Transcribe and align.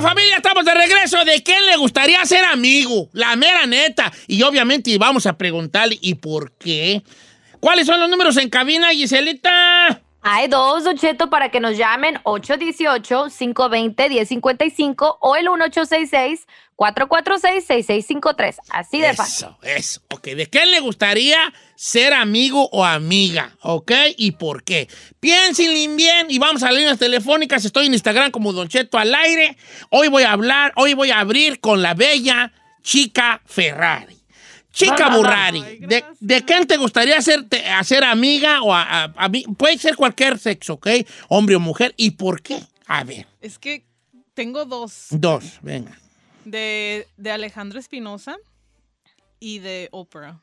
Familia, 0.00 0.36
estamos 0.36 0.64
de 0.64 0.74
regreso. 0.74 1.24
¿De 1.24 1.42
quién 1.42 1.64
le 1.66 1.76
gustaría 1.76 2.24
ser 2.24 2.44
amigo? 2.44 3.08
La 3.12 3.34
mera 3.36 3.66
neta. 3.66 4.12
Y 4.26 4.42
obviamente 4.42 4.96
vamos 4.98 5.26
a 5.26 5.36
preguntarle, 5.36 5.98
¿y 6.00 6.14
por 6.14 6.52
qué? 6.52 7.02
¿Cuáles 7.60 7.86
son 7.86 7.98
los 7.98 8.08
números 8.08 8.36
en 8.36 8.48
cabina, 8.48 8.90
Giselita? 8.90 10.02
Hay 10.22 10.48
dos, 10.48 10.82
Don 10.84 10.96
Cheto, 10.98 11.30
para 11.30 11.50
que 11.50 11.60
nos 11.60 11.76
llamen 11.76 12.16
818-520-1055 12.24 15.18
o 15.20 15.36
el 15.36 15.46
1866-446-6653. 16.76 18.56
Así 18.70 19.00
de 19.00 19.14
fácil. 19.14 19.46
Eso, 19.46 19.58
eso. 19.62 20.00
Ok, 20.12 20.24
¿de 20.28 20.48
quién 20.48 20.72
le 20.72 20.80
gustaría 20.80 21.38
ser 21.76 22.14
amigo 22.14 22.68
o 22.72 22.84
amiga? 22.84 23.56
¿Ok? 23.62 23.92
¿Y 24.16 24.32
por 24.32 24.64
qué? 24.64 24.88
Piensen 25.20 25.96
bien 25.96 26.26
y 26.30 26.38
vamos 26.38 26.64
a 26.64 26.72
líneas 26.72 26.98
telefónicas. 26.98 27.64
Estoy 27.64 27.86
en 27.86 27.94
Instagram 27.94 28.32
como 28.32 28.52
Don 28.52 28.68
Cheto 28.68 28.98
al 28.98 29.14
aire. 29.14 29.56
Hoy 29.90 30.08
voy 30.08 30.24
a 30.24 30.32
hablar, 30.32 30.72
hoy 30.76 30.94
voy 30.94 31.12
a 31.12 31.20
abrir 31.20 31.60
con 31.60 31.80
la 31.80 31.94
bella 31.94 32.52
chica 32.82 33.40
Ferrari. 33.46 34.17
Chica 34.78 35.08
Burrari, 35.16 35.60
¿de, 35.80 36.04
¿de 36.20 36.44
quién 36.44 36.66
te 36.66 36.76
gustaría 36.76 37.20
ser, 37.20 37.48
te- 37.48 37.68
hacer 37.68 38.04
amiga 38.04 38.62
o 38.62 38.72
a, 38.72 39.04
a- 39.04 39.30
Puede 39.56 39.76
ser 39.78 39.96
cualquier 39.96 40.38
sexo, 40.38 40.74
¿ok? 40.74 40.86
Hombre 41.28 41.56
o 41.56 41.60
mujer. 41.60 41.94
¿Y 41.96 42.12
por 42.12 42.40
qué? 42.42 42.60
A 42.86 43.02
ver, 43.04 43.26
Es 43.40 43.58
que 43.58 43.84
tengo 44.34 44.64
dos, 44.64 45.06
dos, 45.10 45.58
venga. 45.62 45.98
de, 46.44 47.06
de 47.16 47.30
Alejandro 47.32 47.78
Espinosa 47.80 48.36
y 49.40 49.58
de 49.58 49.88
Oprah. 49.90 50.38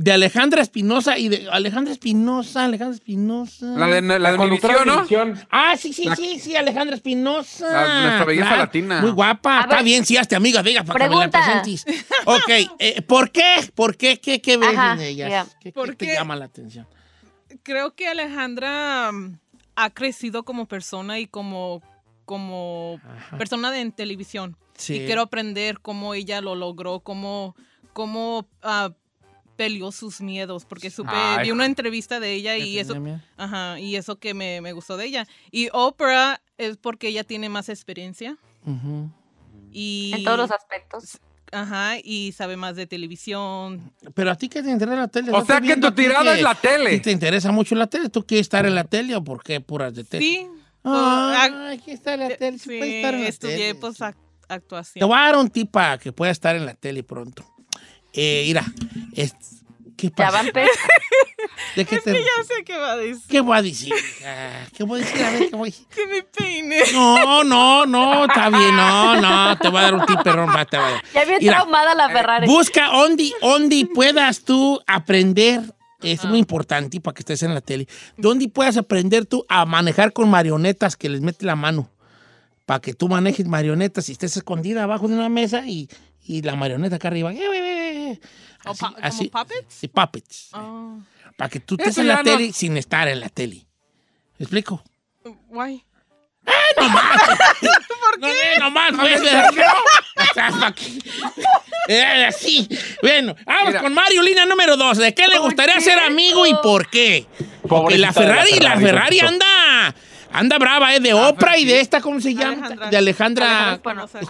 De 0.00 0.12
Alejandra 0.12 0.62
Espinosa 0.62 1.18
y 1.18 1.28
de 1.28 1.48
Alejandra 1.50 1.92
Espinosa, 1.92 2.66
Alejandra 2.66 2.94
Espinosa. 2.94 3.66
La 3.76 3.88
de, 3.88 4.00
la 4.00 4.30
de. 4.30 4.38
Univisión. 4.38 5.36
Ah, 5.50 5.74
sí, 5.76 5.92
sí, 5.92 6.04
La- 6.04 6.14
sí, 6.14 6.38
sí, 6.38 6.54
Alejandra 6.54 6.94
Espinosa. 6.94 7.68
La- 7.68 8.02
nuestra 8.02 8.24
belleza 8.24 8.56
latina. 8.56 9.00
Muy 9.00 9.10
guapa. 9.10 9.58
A 9.58 9.62
Está 9.62 9.76
ver. 9.76 9.84
bien, 9.86 10.06
sí, 10.06 10.16
hazte 10.16 10.36
amiga, 10.36 10.62
diga, 10.62 10.84
para 10.84 11.08
que 11.08 11.08
me 11.16 11.16
la 11.16 11.28
Pregunta. 11.28 11.62
presentes. 11.64 11.84
Ok, 12.26 12.76
eh, 12.78 13.02
¿por 13.02 13.32
qué? 13.32 13.56
¿Por 13.74 13.96
qué? 13.96 14.20
¿Qué, 14.20 14.40
qué 14.40 14.56
ves 14.56 14.68
Ajá, 14.68 14.92
en 14.92 15.00
ellas? 15.00 15.48
¿Qué, 15.58 15.64
qué 15.64 15.72
¿Por 15.72 15.96
te 15.96 16.06
llama 16.14 16.36
la 16.36 16.44
atención? 16.44 16.86
Creo 17.64 17.96
que 17.96 18.06
Alejandra 18.06 19.10
mm, 19.10 19.36
ha 19.74 19.90
crecido 19.90 20.44
como 20.44 20.66
persona 20.66 21.18
y 21.18 21.26
como, 21.26 21.82
como 22.24 23.00
Ajá. 23.04 23.36
persona 23.36 23.72
de 23.72 23.80
en 23.80 23.90
televisión. 23.90 24.56
Sí. 24.76 24.94
Y 24.94 25.06
quiero 25.06 25.22
aprender 25.22 25.80
cómo 25.80 26.14
ella 26.14 26.40
lo 26.40 26.54
logró, 26.54 27.00
cómo, 27.00 27.56
cómo 27.92 28.46
ah, 28.62 28.92
peleó 29.58 29.90
sus 29.90 30.20
miedos, 30.20 30.64
porque 30.64 30.88
supe, 30.88 31.10
Ay, 31.12 31.42
vi 31.46 31.50
una 31.50 31.66
entrevista 31.66 32.20
de 32.20 32.32
ella 32.32 32.56
y 32.56 32.78
eso, 32.78 32.98
miedo. 33.00 33.20
ajá, 33.36 33.80
y 33.80 33.96
eso 33.96 34.16
que 34.20 34.32
me, 34.32 34.60
me 34.60 34.72
gustó 34.72 34.96
de 34.96 35.04
ella. 35.06 35.26
Y 35.50 35.68
Oprah 35.72 36.40
es 36.58 36.76
porque 36.76 37.08
ella 37.08 37.24
tiene 37.24 37.48
más 37.48 37.68
experiencia 37.68 38.36
y, 39.72 40.12
En 40.14 40.22
todos 40.24 40.38
los 40.38 40.50
aspectos. 40.52 41.18
ajá, 41.50 41.96
y 42.02 42.30
sabe 42.32 42.56
más 42.56 42.76
de 42.76 42.86
televisión. 42.86 43.92
Pero 44.14 44.30
a 44.30 44.36
ti 44.36 44.48
qué 44.48 44.62
te 44.62 44.70
interesa 44.70 44.96
la 45.00 45.08
tele. 45.08 45.32
O 45.32 45.44
sea 45.44 45.60
que 45.60 45.76
tu 45.76 45.90
tirada 45.92 46.32
que 46.32 46.36
es 46.38 46.42
la 46.42 46.54
tele. 46.54 47.00
¿Te 47.00 47.10
interesa 47.10 47.50
mucho 47.50 47.74
la 47.74 47.88
tele? 47.88 48.08
¿Tú 48.10 48.24
quieres 48.24 48.44
estar 48.44 48.64
en 48.64 48.76
la 48.76 48.84
tele 48.84 49.16
o 49.16 49.24
por 49.24 49.42
qué 49.42 49.60
puras 49.60 49.92
de 49.92 50.04
tele? 50.04 50.24
Sí, 50.24 50.46
pues, 50.82 50.94
ah, 50.94 51.48
Ay, 51.68 51.78
aquí 51.78 51.90
está 51.90 52.14
en 52.14 52.20
la 52.20 52.36
tele. 52.36 52.58
Sí, 52.58 52.70
sí, 52.70 52.78
puede 52.78 52.96
estar 53.00 53.14
en 53.14 53.22
la 53.22 53.28
estudié 53.28 53.56
tele, 53.56 53.74
pues 53.74 53.96
sí. 53.96 54.02
ac- 54.04 54.14
Te 54.46 54.54
actuación. 54.54 55.08
voy 55.08 55.18
a 55.18 55.22
dar 55.22 55.36
un 55.36 55.50
tip 55.50 55.70
para 55.72 55.98
que 55.98 56.12
pueda 56.12 56.30
estar 56.30 56.54
en 56.54 56.64
la 56.64 56.74
tele 56.74 57.02
pronto. 57.02 57.44
Eh, 58.20 58.42
mira, 58.46 58.64
es- 59.14 59.34
¿qué 59.96 60.08
Ya 60.08 60.14
pasa? 60.16 60.30
va 60.32 60.38
a 60.40 60.46
empezar. 60.46 60.68
¿De 61.76 61.84
qué, 61.84 61.98
te- 62.00 62.12
Ya 62.12 62.44
sé 62.46 62.64
qué 62.64 62.76
va 62.76 62.92
a 62.92 62.96
decir. 62.96 63.22
¿Qué 63.28 63.40
voy 63.40 63.56
a 63.58 63.62
decir? 63.62 63.92
Ah, 64.26 64.66
¿Qué 64.76 64.82
voy 64.82 65.00
a 65.00 65.04
decir? 65.04 65.22
A 65.24 65.30
ver, 65.30 65.50
¿qué 65.50 65.56
voy 65.56 65.68
a 65.68 65.70
decir? 65.70 65.86
Que 65.94 66.06
me 66.06 66.22
peine. 66.24 66.80
No, 66.92 67.44
no, 67.44 67.86
no, 67.86 68.24
está 68.24 68.48
bien, 68.50 68.74
no, 68.76 69.20
no, 69.20 69.56
te 69.58 69.68
voy 69.68 69.78
a 69.78 69.82
dar 69.82 69.94
un 69.94 70.04
tip, 70.06 70.20
perrón, 70.22 70.48
va, 70.54 70.64
te 70.64 70.76
voy 70.78 70.86
a 70.86 70.90
dar. 70.90 71.04
Ya 71.14 71.24
bien 71.24 71.38
Mira, 71.40 71.54
traumada 71.58 71.94
la 71.94 72.08
Ferrari. 72.08 72.46
Busca 72.48 72.88
donde, 72.88 73.30
donde 73.40 73.86
puedas 73.94 74.40
tú 74.40 74.80
aprender, 74.86 75.60
es 76.02 76.24
muy 76.24 76.38
importante 76.40 77.00
para 77.00 77.14
que 77.14 77.20
estés 77.20 77.42
en 77.44 77.54
la 77.54 77.60
tele, 77.60 77.86
donde 78.16 78.48
puedas 78.48 78.76
aprender 78.76 79.26
tú 79.26 79.44
a 79.48 79.64
manejar 79.64 80.12
con 80.12 80.28
marionetas 80.28 80.96
que 80.96 81.08
les 81.08 81.20
mete 81.20 81.44
la 81.46 81.54
mano, 81.56 81.88
para 82.66 82.80
que 82.80 82.94
tú 82.94 83.08
manejes 83.08 83.46
marionetas 83.46 84.08
y 84.08 84.12
estés 84.12 84.36
escondida 84.36 84.82
abajo 84.84 85.06
de 85.08 85.14
una 85.14 85.28
mesa 85.28 85.66
y, 85.66 85.88
y 86.24 86.42
la 86.42 86.54
marioneta 86.56 86.96
acá 86.96 87.08
arriba. 87.08 87.32
Eh, 88.10 88.12
eh, 88.12 88.20
eh, 88.20 88.20
eh. 88.22 88.28
¿O 88.66 88.70
Así, 88.70 88.80
como 88.84 88.96
así. 89.02 89.28
puppets? 89.28 89.74
Sí, 89.74 89.88
puppets. 89.88 90.48
Oh, 90.52 90.98
Para 91.36 91.48
que 91.50 91.60
tú 91.60 91.76
estés 91.78 91.98
en 91.98 92.08
la 92.08 92.16
no- 92.16 92.22
tele 92.24 92.52
sin 92.52 92.76
estar 92.76 93.06
en 93.08 93.20
la 93.20 93.28
tele. 93.28 93.66
¿Me 94.38 94.44
explico? 94.44 94.82
guay. 95.48 95.84
No, 98.20 98.26
no, 98.28 98.60
nomás, 98.60 98.92
pues, 98.98 99.20
¿verdad? 99.22 99.50
O 100.16 100.34
sea, 100.34 100.50
pa' 100.50 100.72
que- 100.72 100.98
Eh, 101.88 102.24
así. 102.26 102.68
Bueno, 103.02 103.34
vamos 103.46 103.66
Mira. 103.68 103.80
con 103.80 103.94
Mario, 103.94 104.22
línea 104.22 104.44
número 104.46 104.76
dos. 104.76 104.98
¿De 104.98 105.14
qué 105.14 105.26
le 105.28 105.38
gustaría 105.38 105.80
ser 105.80 105.98
amigo 106.00 106.46
y 106.46 106.54
por 106.62 106.88
qué? 106.90 107.26
Porque 107.68 107.96
la 107.98 108.08
de 108.08 108.12
la 108.12 108.12
Ferrari, 108.12 108.50
la 108.60 108.76
Ferrari, 108.76 109.18
Ferrari 109.18 109.20
anda, 109.20 109.94
anda 110.32 110.58
brava, 110.58 110.94
¿eh? 110.94 111.00
De 111.00 111.14
Oprah 111.14 111.58
y 111.58 111.64
de 111.64 111.80
esta, 111.80 112.00
¿cómo 112.00 112.20
se 112.20 112.34
llama? 112.34 112.66
Alejandra. 112.66 112.90
De 112.90 112.96
Alejandra. 112.96 113.80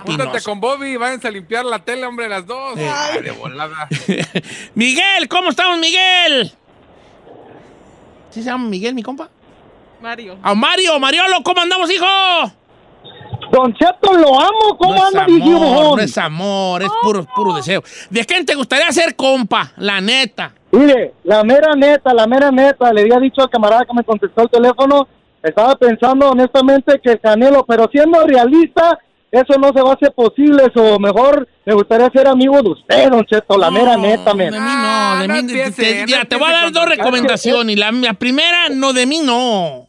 Júntate 0.05 0.43
con 0.43 0.61
Bobby 0.61 0.93
y 0.93 0.97
váyanse 0.97 1.29
a 1.29 1.31
limpiar 1.31 1.65
la 1.65 1.79
tele, 1.81 2.07
hombre, 2.07 2.29
las 2.29 2.47
dos. 2.47 2.79
Ay, 2.79 3.23
de 3.23 3.31
volada. 3.33 3.89
Miguel, 4.75 5.29
¿cómo 5.29 5.51
estamos, 5.51 5.79
Miguel? 5.79 6.53
¿Sí 8.31 8.43
se 8.43 8.51
llama 8.51 8.69
Miguel, 8.69 8.95
mi 8.95 9.03
compa? 9.03 9.29
Mario. 10.01 10.39
A 10.43 10.55
Mario, 10.55 10.99
Mariolo, 11.01 11.43
¿cómo 11.43 11.61
andamos, 11.61 11.91
hijo? 11.91 12.07
Don 13.51 13.75
Cheto, 13.75 14.13
lo 14.15 14.39
amo. 14.39 14.77
¿Cómo 14.79 14.95
no 14.95 15.07
anda, 15.07 15.25
amor, 15.25 15.41
viejón? 15.41 15.97
no 15.97 16.01
es 16.01 16.19
amor, 16.19 16.83
es 16.83 16.91
puro, 17.03 17.27
puro 17.35 17.55
deseo. 17.55 17.83
¿De 18.11 18.25
quién 18.25 18.45
te 18.45 18.55
gustaría 18.55 18.91
ser 18.93 19.17
compa? 19.17 19.73
La 19.77 20.01
neta. 20.01 20.53
Mire, 20.71 21.15
la 21.25 21.43
mera 21.45 21.75
neta, 21.75 22.13
la 22.13 22.27
mera 22.27 22.51
neta, 22.51 22.93
le 22.93 23.03
había 23.03 23.19
dicho 23.19 23.41
al 23.41 23.49
camarada 23.49 23.87
que 23.87 23.95
me 23.95 24.05
contestó 24.05 24.43
el 24.43 24.51
teléfono, 24.51 25.09
estaba 25.43 25.75
pensando 25.77 26.31
honestamente 26.31 27.01
que 27.03 27.13
el 27.13 27.21
Canelo, 27.21 27.65
pero 27.67 27.89
siendo 27.93 28.27
realista, 28.27 28.99
eso 29.31 29.59
no 29.59 29.73
se 29.75 29.83
va 29.83 29.91
a 29.91 29.95
hacer 29.95 30.13
posible, 30.13 30.65
o 30.75 30.99
mejor 30.99 31.47
me 31.67 31.75
gustaría 31.75 32.09
ser 32.11 32.27
amigo 32.29 32.61
de 32.63 32.71
usted, 32.71 33.09
don 33.11 33.25
Cheto, 33.27 33.59
la 33.59 33.71
mera 33.71 33.97
No, 33.97 34.03
neta, 34.03 34.33
men. 34.35 34.51
De 34.51 34.59
mí 34.59 34.67
no, 34.67 34.73
Ah, 34.73 35.19
de 35.21 35.29
no 35.29 35.35
mí. 35.35 35.41
empiece, 35.41 35.83
te, 35.83 36.01
no 36.01 36.07
mira, 36.07 36.25
te 36.25 36.37
voy 36.37 36.49
a 36.51 36.53
dar 36.53 36.73
dos 36.73 36.87
recomendaciones. 36.89 37.77
La, 37.79 37.93
la 37.93 38.15
primera, 38.15 38.69
no, 38.71 38.93
de 38.93 39.05
mí 39.07 39.21
no. 39.23 39.87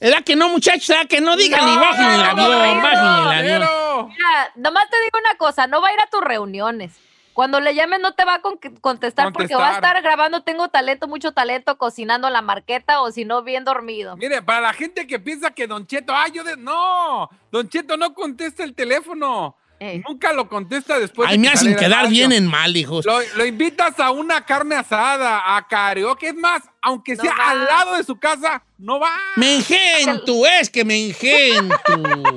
¿Verdad 0.00 0.22
que 0.22 0.36
no, 0.36 0.50
muchachos? 0.50 0.86
¿Verdad 0.88 1.06
que 1.08 1.20
no? 1.22 1.34
Digan 1.34 1.64
ni 1.64 1.76
bajen 1.76 2.04
el 2.10 2.20
avión, 2.20 2.50
no, 2.50 2.82
bajen 2.82 2.98
el 2.98 3.38
avión. 3.38 4.08
Mira, 4.08 4.52
nomás 4.56 4.90
te 4.90 4.96
digo 4.98 5.18
una 5.18 5.34
cosa, 5.38 5.66
no 5.66 5.80
va 5.80 5.88
a 5.88 5.92
ir 5.94 6.00
a 6.00 6.06
tus 6.10 6.20
reuniones. 6.20 6.92
Cuando 7.34 7.60
le 7.60 7.74
llames 7.74 8.00
no 8.00 8.14
te 8.14 8.24
va 8.24 8.36
a 8.36 8.40
con- 8.40 8.58
contestar, 8.80 9.32
porque 9.32 9.54
va 9.56 9.70
a 9.70 9.74
estar 9.74 10.00
grabando 10.02 10.42
Tengo 10.42 10.68
talento, 10.68 11.08
mucho 11.08 11.32
talento, 11.32 11.76
cocinando 11.76 12.30
la 12.30 12.40
marqueta 12.42 13.02
o 13.02 13.10
si 13.10 13.24
no, 13.24 13.42
bien 13.42 13.64
dormido. 13.64 14.16
Mire, 14.16 14.40
para 14.40 14.60
la 14.60 14.72
gente 14.72 15.06
que 15.06 15.18
piensa 15.18 15.50
que 15.50 15.66
Don 15.66 15.86
Cheto, 15.86 16.14
ah, 16.14 16.28
yo 16.32 16.44
de... 16.44 16.56
No, 16.56 17.28
Don 17.50 17.68
Cheto 17.68 17.96
no 17.96 18.14
contesta 18.14 18.62
el 18.62 18.74
teléfono. 18.74 19.56
Ey. 19.80 20.02
Nunca 20.08 20.32
lo 20.32 20.48
contesta 20.48 20.98
después 20.98 21.28
Ay, 21.28 21.36
de 21.36 21.42
me 21.42 21.48
hacen 21.48 21.74
quedar 21.76 22.08
bien 22.08 22.32
en 22.32 22.46
mal, 22.46 22.76
hijos. 22.76 23.04
Lo, 23.04 23.18
lo 23.36 23.44
invitas 23.44 23.98
a 24.00 24.10
una 24.12 24.44
carne 24.46 24.76
asada, 24.76 25.56
a 25.56 25.66
karaoke. 25.68 26.28
Es 26.28 26.34
más, 26.34 26.62
aunque 26.80 27.16
No 27.16 27.22
sea 27.22 27.34
va. 27.36 27.50
al 27.50 27.64
lado 27.64 27.96
de 27.96 28.04
su 28.04 28.16
casa, 28.16 28.62
no 28.78 28.98
va. 29.00 29.10
Me 29.36 29.56
engento, 29.56 30.46
es 30.46 30.70
que 30.70 30.84
me 30.84 31.06
engento. 31.08 31.76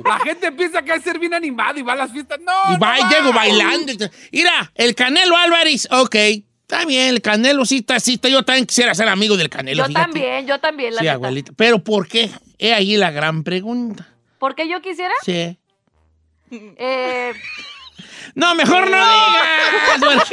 La 0.04 0.18
gente 0.20 0.52
piensa 0.52 0.82
que 0.82 0.92
hay 0.92 1.00
ser 1.00 1.18
bien 1.18 1.32
animado 1.34 1.78
y 1.78 1.82
va 1.82 1.92
a 1.94 1.96
las 1.96 2.12
fiestas. 2.12 2.38
No, 2.40 2.52
Y 2.70 2.72
no 2.74 2.78
va, 2.80 2.98
y 2.98 3.04
llego 3.08 3.32
bailando. 3.32 3.92
Mira, 4.32 4.70
el 4.74 4.94
Canelo 4.94 5.36
Álvarez, 5.36 5.88
ok. 5.90 6.14
Está 6.14 6.84
bien, 6.84 7.08
el 7.08 7.22
Canelo 7.22 7.64
sí 7.64 7.78
está, 7.78 7.98
sí 7.98 8.14
está. 8.14 8.28
Yo 8.28 8.42
también 8.44 8.66
quisiera 8.66 8.94
ser 8.94 9.08
amigo 9.08 9.36
del 9.38 9.48
Canelo. 9.48 9.84
Yo 9.84 9.86
fíjate. 9.88 10.04
también, 10.12 10.46
yo 10.46 10.58
también, 10.60 10.94
la 10.94 10.98
Sí, 11.00 11.04
neta. 11.06 11.14
abuelita. 11.14 11.52
Pero 11.56 11.78
¿por 11.82 12.06
qué? 12.08 12.30
Es 12.58 12.72
ahí 12.74 12.96
la 12.98 13.10
gran 13.10 13.42
pregunta. 13.42 14.06
¿Por 14.38 14.54
qué 14.54 14.68
yo 14.68 14.82
quisiera? 14.82 15.14
Sí. 15.24 15.56
Eh, 16.50 17.32
No, 18.34 18.54
mejor 18.54 18.88
no 18.90 18.96
digas. 18.96 20.28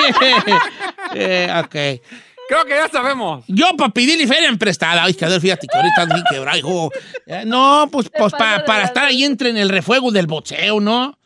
Eh, 1.14 1.50
ok. 1.60 1.76
Creo 2.48 2.64
que 2.66 2.72
ya 2.76 2.88
sabemos. 2.90 3.44
Yo 3.48 3.76
para 3.76 3.90
pedirle 3.92 4.28
feria 4.28 4.50
en 4.50 4.58
prestada. 4.58 5.04
Ay, 5.04 5.14
que 5.16 5.26
a 5.26 5.30
ver, 5.30 5.42
fíjate 5.42 5.66
que 5.68 5.76
ahorita 5.78 6.06
bien 6.14 6.24
quebrado, 6.30 6.58
hijo. 6.58 6.92
Eh, 7.26 7.44
no, 7.46 7.90
pues, 7.92 8.08
pues 8.16 8.34
pa- 8.34 8.64
para 8.66 8.84
estar 8.84 9.06
ahí 9.06 9.24
entre 9.24 9.50
en 9.50 9.58
el 9.58 9.70
refuego 9.70 10.12
del 10.12 10.28
boxeo, 10.28 10.80
¿no? 10.80 11.18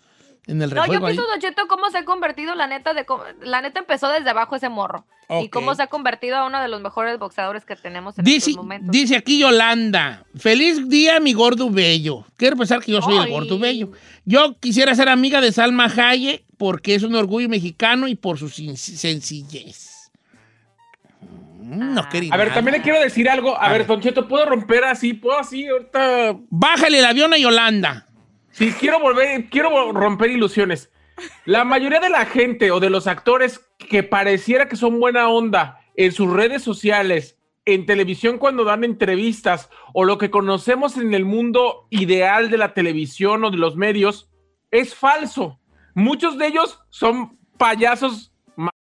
En 0.50 0.62
el 0.62 0.74
no, 0.74 0.86
yo 0.92 1.00
pienso, 1.00 1.22
Don 1.28 1.40
Cheto, 1.40 1.68
cómo 1.68 1.90
se 1.92 2.00
ha 2.00 2.06
convertido, 2.06 2.56
la 2.56 2.66
neta, 2.68 2.94
de 2.94 3.06
la 3.42 3.62
neta 3.62 3.80
empezó 3.80 4.10
desde 4.10 4.30
abajo 4.32 4.56
ese 4.56 4.68
morro. 4.70 5.06
Y 5.42 5.50
cómo 5.50 5.76
se 5.76 5.84
ha 5.84 5.88
convertido 5.88 6.38
a 6.38 6.48
uno 6.48 6.60
de 6.60 6.68
los 6.68 6.82
mejores 6.82 7.20
boxeadores 7.20 7.64
que 7.64 7.76
tenemos 7.76 8.18
en 8.18 8.26
Dice, 8.26 8.50
estos 8.50 8.56
momentos. 8.56 8.90
dice 8.92 9.16
aquí 9.16 9.38
Yolanda, 9.38 10.26
feliz 10.36 10.90
día 10.90 11.20
mi 11.20 11.34
gordo 11.34 11.70
bello. 11.70 12.26
Quiero 12.36 12.58
pensar 12.58 12.82
que 12.82 12.92
yo 12.94 13.02
soy 13.04 13.18
el 13.18 13.30
gordo 13.30 13.60
bello. 13.60 13.92
Yo 14.26 14.58
quisiera 14.60 14.96
ser 14.96 15.08
amiga 15.08 15.40
de 15.40 15.52
Salma 15.52 15.86
Hayek 15.86 16.44
porque 16.58 16.96
es 16.96 17.04
un 17.04 17.14
orgullo 17.14 17.48
mexicano 17.48 18.08
y 18.08 18.16
por 18.16 18.40
su 18.40 18.50
sencillez. 18.50 20.10
No 21.62 22.02
Ah. 22.02 22.10
quería 22.10 22.34
A 22.34 22.38
ver, 22.38 22.52
también 22.52 22.78
le 22.78 22.82
quiero 22.82 23.00
decir 23.00 23.30
algo. 23.30 23.56
A, 23.56 23.66
A 23.66 23.70
ver, 23.70 23.80
ver. 23.82 23.88
Don 23.88 24.02
Cheto, 24.02 24.28
¿puedo 24.28 24.46
romper 24.46 24.84
así? 24.86 25.14
¿Puedo 25.14 25.38
así? 25.38 25.68
Ahorita. 25.68 26.36
Bájale 26.50 26.98
el 27.00 27.06
avión 27.06 27.34
a 27.34 27.38
Yolanda. 27.38 28.08
Sí, 28.52 28.72
quiero 28.74 29.00
volver, 29.00 29.50
quiero 29.50 29.92
romper 29.92 30.32
ilusiones. 30.32 30.92
La 31.46 31.64
mayoría 31.64 32.00
de 32.00 32.10
la 32.10 32.26
gente 32.26 32.72
o 32.72 32.80
de 32.80 32.90
los 32.90 33.08
actores 33.08 33.60
que 33.78 34.04
pareciera 34.04 34.68
que 34.68 34.76
son 34.76 35.00
buena 35.00 35.30
onda 35.30 35.82
en 35.96 36.12
sus 36.12 36.32
redes 36.32 36.64
sociales, 36.64 37.38
en 37.66 37.86
televisión 37.86 38.38
cuando 38.38 38.64
dan 38.64 38.84
entrevistas 38.84 39.70
o 39.94 40.06
lo 40.06 40.18
que 40.18 40.32
conocemos 40.32 40.98
en 40.98 41.14
el 41.14 41.26
mundo 41.26 41.88
ideal 41.90 42.50
de 42.50 42.58
la 42.58 42.74
televisión 42.74 43.44
o 43.44 43.52
de 43.52 43.58
los 43.58 43.76
medios, 43.76 44.30
es 44.72 44.96
falso. 44.96 45.60
Muchos 45.94 46.38
de 46.38 46.48
ellos 46.48 46.80
son 46.90 47.38
payasos 47.58 48.32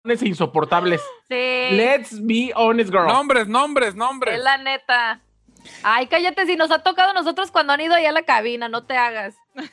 e 0.05 0.27
insoportables. 0.27 1.01
Sí. 1.29 1.75
Let's 1.75 2.25
be 2.25 2.51
honest, 2.55 2.89
girl. 2.89 3.07
Nombres, 3.07 3.47
nombres, 3.47 3.95
nombres. 3.95 4.35
Es 4.35 4.43
la 4.43 4.57
neta. 4.57 5.21
Ay, 5.83 6.07
cállate, 6.07 6.45
si 6.45 6.55
nos 6.55 6.71
ha 6.71 6.83
tocado 6.83 7.11
a 7.11 7.13
nosotros 7.13 7.51
cuando 7.51 7.73
han 7.73 7.81
ido 7.81 7.95
allá 7.95 8.09
a 8.09 8.13
la 8.13 8.23
cabina, 8.23 8.67
no 8.67 8.85
te 8.85 8.97
hagas. 8.97 9.35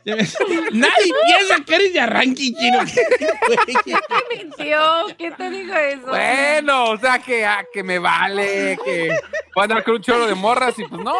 Nadie 0.05 1.13
piensa 1.25 1.63
que 1.65 1.75
eres 1.75 1.93
de 1.93 1.99
arranque, 1.99 2.53
chino. 2.53 2.79
¿Qué 3.85 4.37
mintió? 4.37 5.07
¿Quién 5.17 5.35
te 5.35 5.49
dijo 5.49 5.75
eso? 5.75 6.07
Bueno, 6.07 6.85
o 6.91 6.97
sea 6.97 7.19
que, 7.19 7.45
ah, 7.45 7.65
que 7.73 7.83
me 7.83 7.99
vale, 7.99 8.77
que 8.83 9.09
voy 9.55 9.61
a 9.61 9.63
andar 9.63 9.83
con 9.83 9.95
un 9.95 10.01
chorro 10.01 10.27
de 10.27 10.35
morras 10.35 10.77
y 10.79 10.85
pues 10.85 11.01
no. 11.01 11.15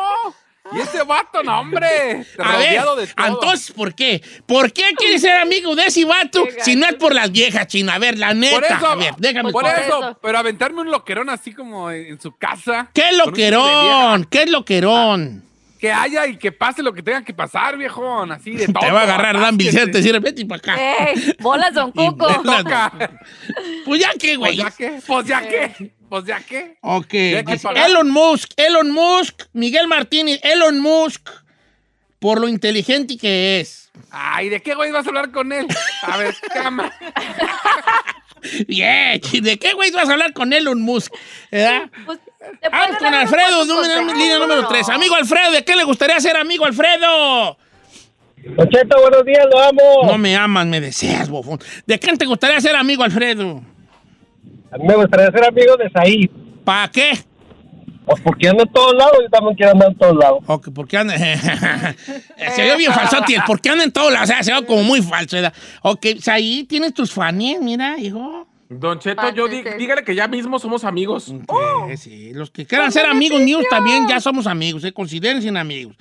Y 0.74 0.80
ese 0.80 1.04
vato, 1.04 1.44
no, 1.44 1.60
hombre. 1.60 2.26
A 2.38 2.58
ver, 2.58 2.72
de 2.72 2.80
todo. 2.82 3.02
entonces, 3.28 3.72
¿por 3.72 3.94
qué? 3.94 4.22
¿Por 4.46 4.72
qué 4.72 4.84
quieres 4.96 5.22
ser 5.22 5.38
amigo 5.38 5.76
de 5.76 5.84
ese 5.86 6.06
vato 6.06 6.46
Qué 6.46 6.64
si 6.64 6.76
no 6.76 6.88
es 6.88 6.96
por 6.96 7.14
las 7.14 7.32
viejas, 7.32 7.68
chino? 7.68 7.92
A 7.92 8.00
ver, 8.00 8.18
la 8.18 8.34
neta. 8.34 8.56
Por 8.56 8.66
eso, 8.66 8.88
a 8.88 8.96
ver, 8.96 9.14
déjame 9.18 9.52
por 9.52 9.64
contar. 9.64 9.84
eso, 9.84 10.20
pero 10.22 10.38
aventarme 10.38 10.82
un 10.82 10.92
loquerón 10.92 11.30
así 11.30 11.54
como 11.54 11.92
en, 11.92 12.06
en 12.08 12.22
su 12.22 12.36
casa. 12.38 12.90
¿Qué 12.94 13.12
loquerón? 13.18 14.26
¿Qué 14.26 14.44
es 14.44 14.50
loquerón? 14.50 15.44
Que 15.80 15.92
haya 15.92 16.28
y 16.28 16.38
que 16.38 16.52
pase 16.52 16.84
lo 16.84 16.94
que 16.94 17.02
tenga 17.02 17.24
que 17.24 17.34
pasar, 17.34 17.76
viejón. 17.76 18.32
Así 18.32 18.52
de 18.52 18.68
todo. 18.68 18.80
Te 18.86 18.92
va 18.92 19.00
a 19.00 19.04
agarrar 19.04 19.40
Dan. 19.40 19.58
Vicente, 19.58 19.98
decir, 19.98 20.20
vete 20.20 20.46
para 20.46 20.60
acá. 20.60 21.08
Ey, 21.10 21.36
bolas 21.40 21.74
Don 21.74 21.90
Y 21.96 22.08
Cuco. 22.08 22.28
Pues 23.86 24.00
ya 24.00 24.12
Pues 24.20 24.38
güey. 24.38 24.58
ya 24.58 24.70
que, 24.72 25.00
pues 25.06 25.26
ya 25.26 25.42
que, 25.42 25.92
pues 26.12 26.26
ya 26.26 26.42
que. 26.42 26.76
Ok. 26.82 27.08
que. 27.08 27.60
Elon 27.86 28.10
Musk, 28.12 28.52
Elon 28.58 28.92
Musk, 28.92 29.44
Miguel 29.54 29.88
Martínez, 29.88 30.42
Elon 30.44 30.78
Musk, 30.82 31.30
por 32.20 32.42
lo 32.42 32.50
inteligente 32.50 33.18
que 33.18 33.62
es. 33.62 33.90
Ay, 34.12 34.50
¿de 34.50 34.62
qué 34.62 34.76
güey 34.76 34.92
vas 34.92 35.06
a 35.06 35.10
hablar 35.10 35.32
con 35.32 35.54
él? 35.54 35.66
A 36.04 36.18
ver, 36.18 36.36
cama. 36.54 36.92
Bien, 38.68 39.22
¿de 39.42 39.58
qué 39.58 39.74
güey 39.74 39.92
vas 39.92 40.10
a 40.10 40.14
hablar 40.14 40.34
con 40.34 40.52
Elon 40.52 40.82
Musk? 40.82 41.14
¿Verdad? 41.50 41.90
Pues, 42.06 42.20
Vamos 42.72 42.88
pueden 42.88 42.96
con 42.98 43.14
Alfredo, 43.14 43.66
número- 43.66 44.14
línea 44.14 44.38
número 44.40 44.68
3. 44.68 44.90
Amigo 44.90 45.16
Alfredo, 45.16 45.52
¿de 45.52 45.64
qué 45.64 45.76
le 45.78 45.86
gustaría 45.86 46.20
ser 46.20 46.36
amigo 46.36 46.66
Alfredo? 46.66 47.58
Ocheta, 48.58 48.98
buenos 49.00 49.24
días, 49.24 49.46
lo 49.50 49.62
amo. 49.62 49.82
No 50.12 50.18
me 50.18 50.36
amas, 50.36 50.66
me 50.66 50.82
deseas, 50.82 51.30
bofón. 51.30 51.60
¿De 51.86 52.00
quién 52.00 52.18
te 52.18 52.26
gustaría 52.26 52.60
ser 52.60 52.76
amigo 52.76 53.04
Alfredo? 53.04 53.64
A 54.72 54.78
mí 54.78 54.88
me 54.88 54.96
gustaría 54.96 55.32
ser 55.32 55.44
amigo 55.46 55.76
de 55.78 55.90
Said. 55.90 56.30
¿Para 56.64 56.90
qué? 56.90 57.12
Pues 58.06 58.22
porque 58.24 58.50
ando 58.50 58.64
en 58.64 58.72
todos 58.72 58.96
lados, 58.96 59.18
yo 59.22 59.30
también 59.30 59.56
quiero 59.56 59.72
andar 59.74 59.90
en 59.90 59.98
todos 59.98 60.16
lados. 60.18 60.40
Ok, 60.48 60.70
porque 60.74 60.98
anda. 60.98 61.18
se 61.18 62.62
ve 62.64 62.78
bien 62.78 62.92
falsote. 62.94 63.36
el 63.36 63.44
¿Por 63.44 63.62
qué 63.62 63.70
anda 63.70 63.84
en 63.84 63.92
todos 63.92 64.12
lados? 64.12 64.30
O 64.30 64.34
sea, 64.34 64.44
se 64.44 64.54
ve 64.54 64.66
como 64.66 64.84
muy 64.84 65.02
falso. 65.02 65.36
¿verdad? 65.36 65.54
Ok, 65.84 66.06
ahí 66.28 66.64
tienes 66.64 66.94
tus 66.94 67.12
fans, 67.12 67.38
mira, 67.62 67.98
hijo. 68.00 68.48
Don 68.70 69.00
Cheto, 69.00 69.30
yo 69.34 69.48
Pases. 69.48 69.78
dígale 69.78 70.04
que 70.04 70.16
ya 70.16 70.30
mismo 70.30 70.58
somos 70.58 70.86
amigos. 70.86 71.26
Sí, 71.26 71.98
sí, 71.98 72.34
Los 72.34 72.52
que 72.52 72.66
quieran 72.66 72.92
ser 72.92 73.06
amigos 73.06 73.42
míos 73.42 73.64
también 73.70 74.08
ya 74.08 74.22
somos 74.22 74.48
amigos, 74.48 74.86
eh, 74.86 74.94
considérense 74.94 75.50
amigos. 75.50 75.98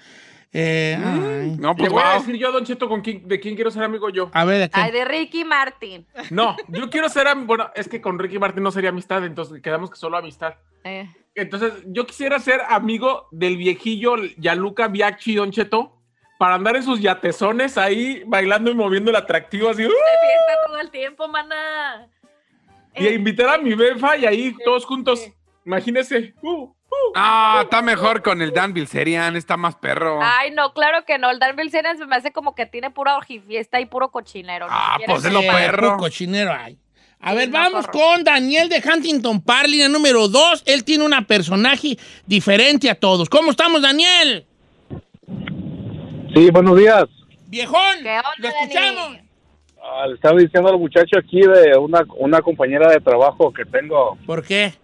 Eh, 0.52 0.96
ay. 0.98 1.56
No, 1.60 1.70
Le 1.70 1.74
pues 1.76 1.92
voy 1.92 2.02
a 2.04 2.14
decir 2.14 2.36
yo, 2.36 2.50
Don 2.50 2.64
Cheto, 2.64 2.88
con 2.88 3.02
quién, 3.02 3.26
de 3.28 3.38
quién 3.38 3.54
quiero 3.54 3.70
ser 3.70 3.84
amigo 3.84 4.08
yo. 4.10 4.30
A 4.32 4.44
ver, 4.44 4.58
¿de 4.62 4.68
qué? 4.70 4.80
Ay, 4.80 4.90
de 4.90 5.04
Ricky 5.04 5.44
Martin. 5.44 6.06
No, 6.30 6.56
yo 6.68 6.90
quiero 6.90 7.08
ser 7.08 7.28
am- 7.28 7.46
Bueno, 7.46 7.70
es 7.74 7.88
que 7.88 8.00
con 8.00 8.18
Ricky 8.18 8.38
Martin 8.38 8.62
no 8.62 8.72
sería 8.72 8.90
amistad, 8.90 9.24
entonces 9.24 9.62
quedamos 9.62 9.90
que 9.90 9.96
solo 9.96 10.16
amistad. 10.16 10.54
Eh, 10.84 11.08
Entonces, 11.36 11.72
yo 11.86 12.04
quisiera 12.06 12.38
ser 12.40 12.60
amigo 12.68 13.28
del 13.30 13.56
viejillo 13.56 14.16
Yaluca 14.38 14.88
Biachi, 14.88 15.36
Don 15.36 15.52
Cheto, 15.52 15.96
para 16.38 16.54
andar 16.56 16.74
en 16.74 16.82
sus 16.82 17.00
yatezones 17.00 17.78
ahí 17.78 18.22
bailando 18.26 18.70
y 18.70 18.74
moviendo 18.74 19.10
el 19.10 19.16
atractivo 19.16 19.68
así. 19.68 19.84
¡uh! 19.84 19.88
de 19.88 19.94
fiesta 19.94 20.66
todo 20.66 20.78
el 20.80 20.90
tiempo, 20.90 21.28
mana. 21.28 22.08
Y 22.96 23.06
a 23.06 23.12
invitar 23.12 23.48
a 23.50 23.58
mi 23.58 23.74
befa 23.74 24.16
y 24.16 24.26
ahí 24.26 24.56
todos 24.64 24.84
juntos. 24.84 25.24
Imagínese. 25.64 26.34
¡uh! 26.42 26.64
¡uh! 26.64 26.72
Ah, 27.14 27.60
está 27.64 27.82
mejor 27.82 28.22
con 28.22 28.42
el 28.42 28.52
Dan 28.52 28.72
Bilzerian, 28.72 29.36
está 29.36 29.56
más 29.56 29.76
perro. 29.76 30.20
Ay, 30.22 30.50
no, 30.52 30.72
claro 30.72 31.04
que 31.06 31.18
no. 31.18 31.30
El 31.30 31.38
Dan 31.38 31.56
Bilzerian 31.56 31.98
se 31.98 32.06
me 32.06 32.16
hace 32.16 32.32
como 32.32 32.54
que 32.54 32.66
tiene 32.66 32.90
pura 32.90 33.16
orgifiesta 33.16 33.80
y 33.80 33.86
puro 33.86 34.10
cochinero. 34.10 34.66
Ah, 34.68 34.92
siquiera 34.94 35.12
pues 35.14 35.24
es 35.24 35.32
lo 35.32 35.40
perro. 35.40 35.92
Un 35.92 35.98
cochinero 35.98 36.52
hay. 36.52 36.78
A 37.22 37.30
Sí, 37.32 37.36
ver, 37.36 37.48
no, 37.50 37.58
vamos 37.58 37.86
con 37.88 38.24
Daniel 38.24 38.68
de 38.70 38.82
Huntington 38.82 39.42
Park, 39.42 39.68
línea 39.68 39.88
número 39.88 40.26
2. 40.26 40.62
Él 40.66 40.84
tiene 40.84 41.04
una 41.04 41.26
personaje 41.26 41.98
diferente 42.26 42.88
a 42.88 42.94
todos. 42.94 43.28
¿Cómo 43.28 43.50
estamos, 43.50 43.82
Daniel? 43.82 44.46
Sí, 46.34 46.50
buenos 46.50 46.78
días. 46.78 47.04
Viejón, 47.48 47.98
¿Qué 48.02 48.08
onda, 48.10 48.32
lo 48.38 48.48
escuchamos. 48.48 49.18
Ah, 49.82 50.06
le 50.06 50.14
estaba 50.14 50.38
diciendo 50.38 50.70
al 50.70 50.78
muchacho 50.78 51.18
aquí 51.18 51.40
de 51.40 51.76
una, 51.76 52.04
una 52.16 52.40
compañera 52.40 52.90
de 52.90 53.00
trabajo 53.00 53.52
que 53.52 53.64
tengo. 53.64 54.16
¿Por 54.24 54.42
qué? 54.44 54.74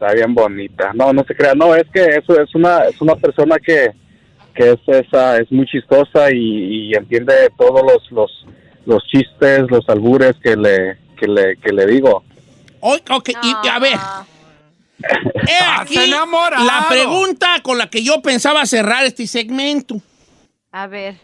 Está 0.00 0.14
bien 0.14 0.34
bonita. 0.34 0.92
No, 0.94 1.12
no 1.12 1.22
se 1.24 1.36
crea. 1.36 1.54
No, 1.54 1.74
es 1.74 1.86
que 1.92 2.02
eso 2.02 2.40
es 2.40 2.54
una, 2.54 2.84
es 2.84 2.98
una 3.02 3.16
persona 3.16 3.58
que, 3.58 3.90
que 4.54 4.70
es, 4.70 4.78
esa, 4.86 5.36
es 5.36 5.52
muy 5.52 5.66
chistosa 5.66 6.32
y, 6.32 6.88
y 6.88 6.94
entiende 6.94 7.34
todos 7.58 7.82
los, 7.82 8.10
los, 8.10 8.46
los 8.86 9.04
chistes, 9.04 9.70
los 9.70 9.86
albures 9.90 10.36
que 10.42 10.56
le, 10.56 10.96
que 11.18 11.26
le, 11.28 11.56
que 11.58 11.70
le 11.74 11.84
digo. 11.84 12.24
Oy, 12.80 13.02
ok, 13.10 13.28
y, 13.42 13.66
y 13.66 13.68
a 13.68 13.78
ver. 13.78 13.98
He 15.46 15.64
aquí 15.78 15.98
enamorado. 15.98 16.64
la 16.64 16.86
pregunta 16.88 17.60
con 17.62 17.76
la 17.76 17.90
que 17.90 18.02
yo 18.02 18.22
pensaba 18.22 18.64
cerrar 18.64 19.04
este 19.04 19.26
segmento. 19.26 20.00
A 20.72 20.86
ver. 20.86 21.16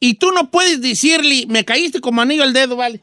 Y 0.00 0.14
tú 0.14 0.32
no 0.32 0.50
puedes 0.50 0.82
decirle, 0.82 1.44
me 1.48 1.64
caíste 1.64 2.00
como 2.00 2.22
anillo 2.22 2.42
al 2.42 2.54
dedo, 2.54 2.74
¿vale? 2.74 3.00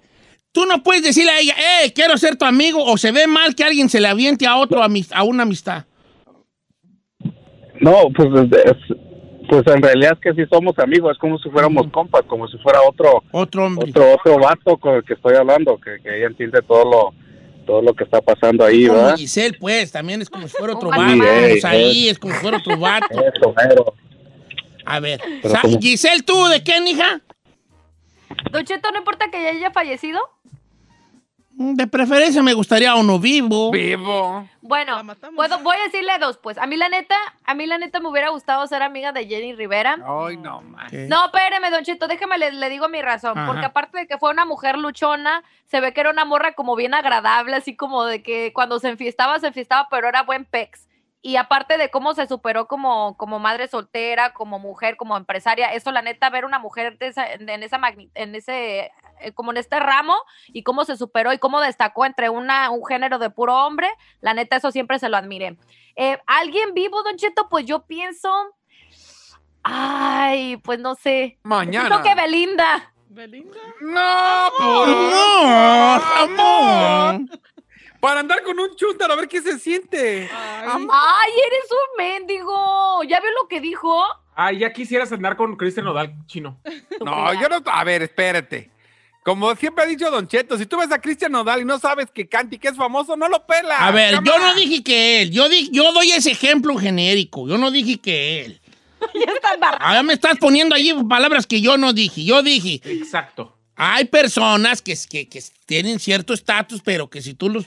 Tú 0.51 0.66
no 0.66 0.82
puedes 0.82 1.04
decirle 1.04 1.32
a 1.32 1.39
ella, 1.39 1.54
eh, 1.84 1.94
quiero 1.94 2.18
ser 2.18 2.36
tu 2.36 2.46
amigo, 2.46 2.84
o 2.84 2.98
se 2.98 3.12
ve 3.12 3.27
mal 3.27 3.54
que 3.56 3.63
alguien 3.63 3.89
se 3.89 4.00
le 4.01 4.08
aviente 4.08 4.48
a 4.48 4.58
otro, 4.58 4.82
a 4.84 5.24
una 5.24 5.44
amistad. 5.44 5.86
No, 7.80 8.08
pues, 8.16 8.30
es- 8.66 8.98
pues 9.50 9.63
en 9.68 9.82
realidad 9.82 10.13
es 10.13 10.20
que 10.20 10.34
sí 10.44 10.50
somos 10.51 10.77
amigos, 10.80 11.12
es 11.13 11.18
como 11.20 11.38
si 11.38 11.50
fuéramos 11.50 11.88
compas, 11.92 12.24
como 12.27 12.48
si 12.48 12.58
fuera 12.58 12.80
otro 12.82 13.24
Otro 13.32 13.66
hombre. 13.66 13.89
otro 13.92 14.13
otro 14.16 14.39
vato 14.39 14.77
con 14.77 14.96
el 14.96 15.04
que 15.04 15.13
estoy 15.13 15.36
hablando, 15.36 15.77
que, 15.80 16.01
que 16.04 16.18
ella 16.18 16.27
entiende 16.27 16.60
todo 16.68 16.84
lo 16.84 17.13
todo 17.66 17.82
lo 17.82 17.94
que 17.94 18.06
está 18.06 18.22
pasando 18.22 18.63
ahí, 18.63 18.88
Como 18.88 19.00
¿verdad? 19.00 19.18
Giselle, 19.18 19.58
pues, 19.60 19.92
también 19.92 20.22
es 20.22 20.30
como 20.30 20.48
si 20.48 20.56
fuera 20.56 20.74
otro 20.74 20.89
Sí, 20.89 20.98
vato. 20.98 21.24
ey, 21.24 21.50
Pues 21.51 21.66
ahí 21.66 22.08
es 22.10 22.18
como 22.18 22.34
si 22.34 22.39
fuera 22.39 22.58
otro 22.58 22.77
vato. 22.77 23.08
Eso. 23.12 23.54
A 24.86 25.00
ver. 25.01 25.20
Giselle, 25.82 26.24
¿tú 26.24 26.46
de 26.48 26.63
qué, 26.63 26.77
hija? 26.88 27.20
Don 28.51 28.65
Cheto, 28.65 28.91
¿no 28.91 29.00
importa 29.00 29.29
que 29.29 29.41
ya 29.41 29.50
haya 29.50 29.72
fallecido? 29.72 30.19
De 31.60 31.88
preferencia 31.88 32.43
me 32.43 32.53
gustaría 32.53 32.93
uno 32.93 33.17
vivo. 33.17 33.72
Vivo. 33.72 34.48
Bueno, 34.62 35.01
puedo, 35.36 35.57
voy 35.60 35.75
a 35.75 35.86
decirle 35.86 36.12
dos, 36.19 36.38
pues. 36.38 36.60
A 36.60 36.67
mí 36.67 36.77
la 36.77 36.88
neta, 36.88 37.15
a 37.46 37.55
mí 37.55 37.65
la 37.65 37.79
neta 37.79 38.00
me 38.00 38.10
hubiera 38.10 38.29
gustado 38.29 38.67
ser 38.67 38.84
amiga 38.84 39.12
de 39.12 39.25
Jenny 39.25 39.55
Rivera. 39.55 39.98
Ay, 40.05 40.38
no, 40.38 40.62
man. 40.62 40.88
No, 41.10 41.25
espéreme, 41.25 41.72
Don 41.72 41.84
Cheto, 41.84 42.07
déjeme, 42.07 42.38
le, 42.38 42.51
le 42.51 42.69
digo 42.69 42.89
mi 42.89 43.01
razón. 43.01 43.36
Ajá. 43.36 43.48
Porque 43.48 43.65
aparte 43.65 43.98
de 43.98 44.07
que 44.07 44.19
fue 44.19 44.29
una 44.29 44.46
mujer 44.46 44.77
luchona, 44.77 45.43
se 45.65 45.81
ve 45.81 45.93
que 45.93 46.01
era 46.01 46.12
una 46.12 46.25
morra 46.25 46.53
como 46.53 46.75
bien 46.75 46.93
agradable, 46.93 47.55
así 47.55 47.75
como 47.75 48.05
de 48.05 48.22
que 48.22 48.53
cuando 48.53 48.77
se 48.77 48.89
enfiestaba, 48.89 49.39
se 49.39 49.48
enfiestaba, 49.48 49.88
pero 49.89 50.07
era 50.07 50.22
buen 50.22 50.46
pex. 50.46 50.87
Y 51.22 51.36
aparte 51.36 51.78
de 51.78 51.90
cómo 51.90 52.14
se 52.14 52.28
superó 52.28 52.68
como, 52.68 53.18
como 53.18 53.40
madre 53.40 53.68
soltera, 53.68 54.34
como 54.34 54.60
mujer, 54.60 54.98
como 54.98 55.18
empresaria, 55.18 55.74
eso 55.74 55.92
la 55.92 56.02
neta, 56.04 56.30
ver 56.30 56.46
una 56.46 56.60
mujer 56.60 56.98
de 57.00 57.08
esa- 57.08 57.34
en, 57.34 57.50
esa 57.64 57.80
magni- 57.80 58.12
en 58.14 58.36
ese, 58.36 58.92
eh, 59.20 59.32
como 59.34 59.52
en 59.52 59.58
este 59.58 59.80
ramo, 59.80 60.16
y 60.54 60.62
cómo 60.64 60.86
se 60.86 60.96
superó 60.96 61.34
y 61.34 61.40
cómo 61.40 61.60
destacó 61.60 62.06
entre 62.06 62.30
una, 62.30 62.70
un 62.70 62.86
género 62.86 63.18
de 63.18 63.30
puro 63.32 63.56
hombre, 63.66 63.90
la 64.22 64.34
neta, 64.36 64.58
eso 64.58 64.72
siempre 64.72 65.00
se 65.00 65.10
lo 65.10 65.18
admiré. 65.18 65.58
Eh, 65.96 66.20
Alguien 66.28 66.74
vivo, 66.76 67.02
Don 67.04 67.16
Cheto, 67.18 67.50
pues 67.50 67.66
yo 67.66 67.86
pienso, 67.88 68.32
ay, 69.64 70.58
pues 70.58 70.80
no 70.80 70.96
sé. 70.96 71.40
Mañana. 71.44 71.88
Siento 71.88 72.04
que 72.08 72.16
Belinda. 72.16 72.94
Belinda. 73.10 73.60
No, 73.82 74.50
por 74.58 74.90
Amor, 74.90 76.02
amor. 76.18 77.22
Para 78.08 78.22
andar 78.22 78.42
con 78.42 78.58
un 78.58 78.74
chúntaro 78.74 79.12
a 79.12 79.16
ver 79.18 79.28
qué 79.28 79.42
se 79.42 79.60
siente. 79.60 80.30
Ay, 80.34 80.88
Ay, 80.90 81.32
eres 81.46 81.70
un 81.72 81.98
mendigo. 82.06 83.04
¿Ya 83.04 83.20
vio 83.20 83.30
lo 83.42 83.50
que 83.50 83.60
dijo? 83.60 84.02
Ah, 84.34 84.54
ya 84.54 84.72
quisieras 84.72 85.12
andar 85.12 85.36
con 85.36 85.58
Cristian 85.58 85.84
Nodal 85.86 86.14
chino. 86.26 86.58
No, 87.04 87.34
yo 87.34 87.50
no. 87.50 87.62
A 87.66 87.84
ver, 87.84 88.04
espérate. 88.04 88.72
Como 89.26 89.54
siempre 89.58 89.84
ha 89.84 89.88
dicho 89.88 90.10
Don 90.10 90.26
Cheto, 90.26 90.58
si 90.58 90.66
tú 90.66 90.78
ves 90.78 90.90
a 90.90 91.02
Cristian 91.02 91.34
Nodal 91.34 91.60
y 91.60 91.66
no 91.66 91.78
sabes 91.80 92.10
que 92.10 92.30
Canti 92.30 92.58
que 92.58 92.70
es 92.70 92.78
famoso, 92.78 93.18
no 93.18 93.28
lo 93.28 93.46
pelas. 93.46 93.82
A 93.82 93.92
ver, 93.92 94.24
yo 94.24 94.40
no 94.40 94.54
dije 94.56 94.82
que 94.86 95.22
él. 95.24 95.32
Yo, 95.32 95.50
di- 95.50 95.70
yo 95.74 95.92
doy 95.92 96.12
ese 96.14 96.32
ejemplo 96.32 96.78
genérico. 96.78 97.46
Yo 97.46 97.58
no 97.58 97.72
dije 97.72 98.00
que 98.00 98.46
él. 98.46 98.62
Ya 99.14 99.34
está 99.34 99.54
embarrado. 99.54 99.84
Ahora 99.86 100.02
me 100.04 100.14
estás 100.14 100.38
poniendo 100.38 100.76
allí 100.76 100.94
palabras 101.10 101.46
que 101.46 101.60
yo 101.60 101.78
no 101.78 101.92
dije. 101.92 102.24
Yo 102.24 102.42
dije, 102.42 102.80
Exacto. 102.86 103.54
hay 103.76 104.06
personas 104.06 104.82
que, 104.82 104.96
que, 105.10 105.28
que 105.28 105.44
tienen 105.66 106.00
cierto 106.00 106.34
estatus, 106.34 106.82
pero 106.82 107.10
que 107.10 107.22
si 107.22 107.34
tú 107.34 107.50
los 107.50 107.66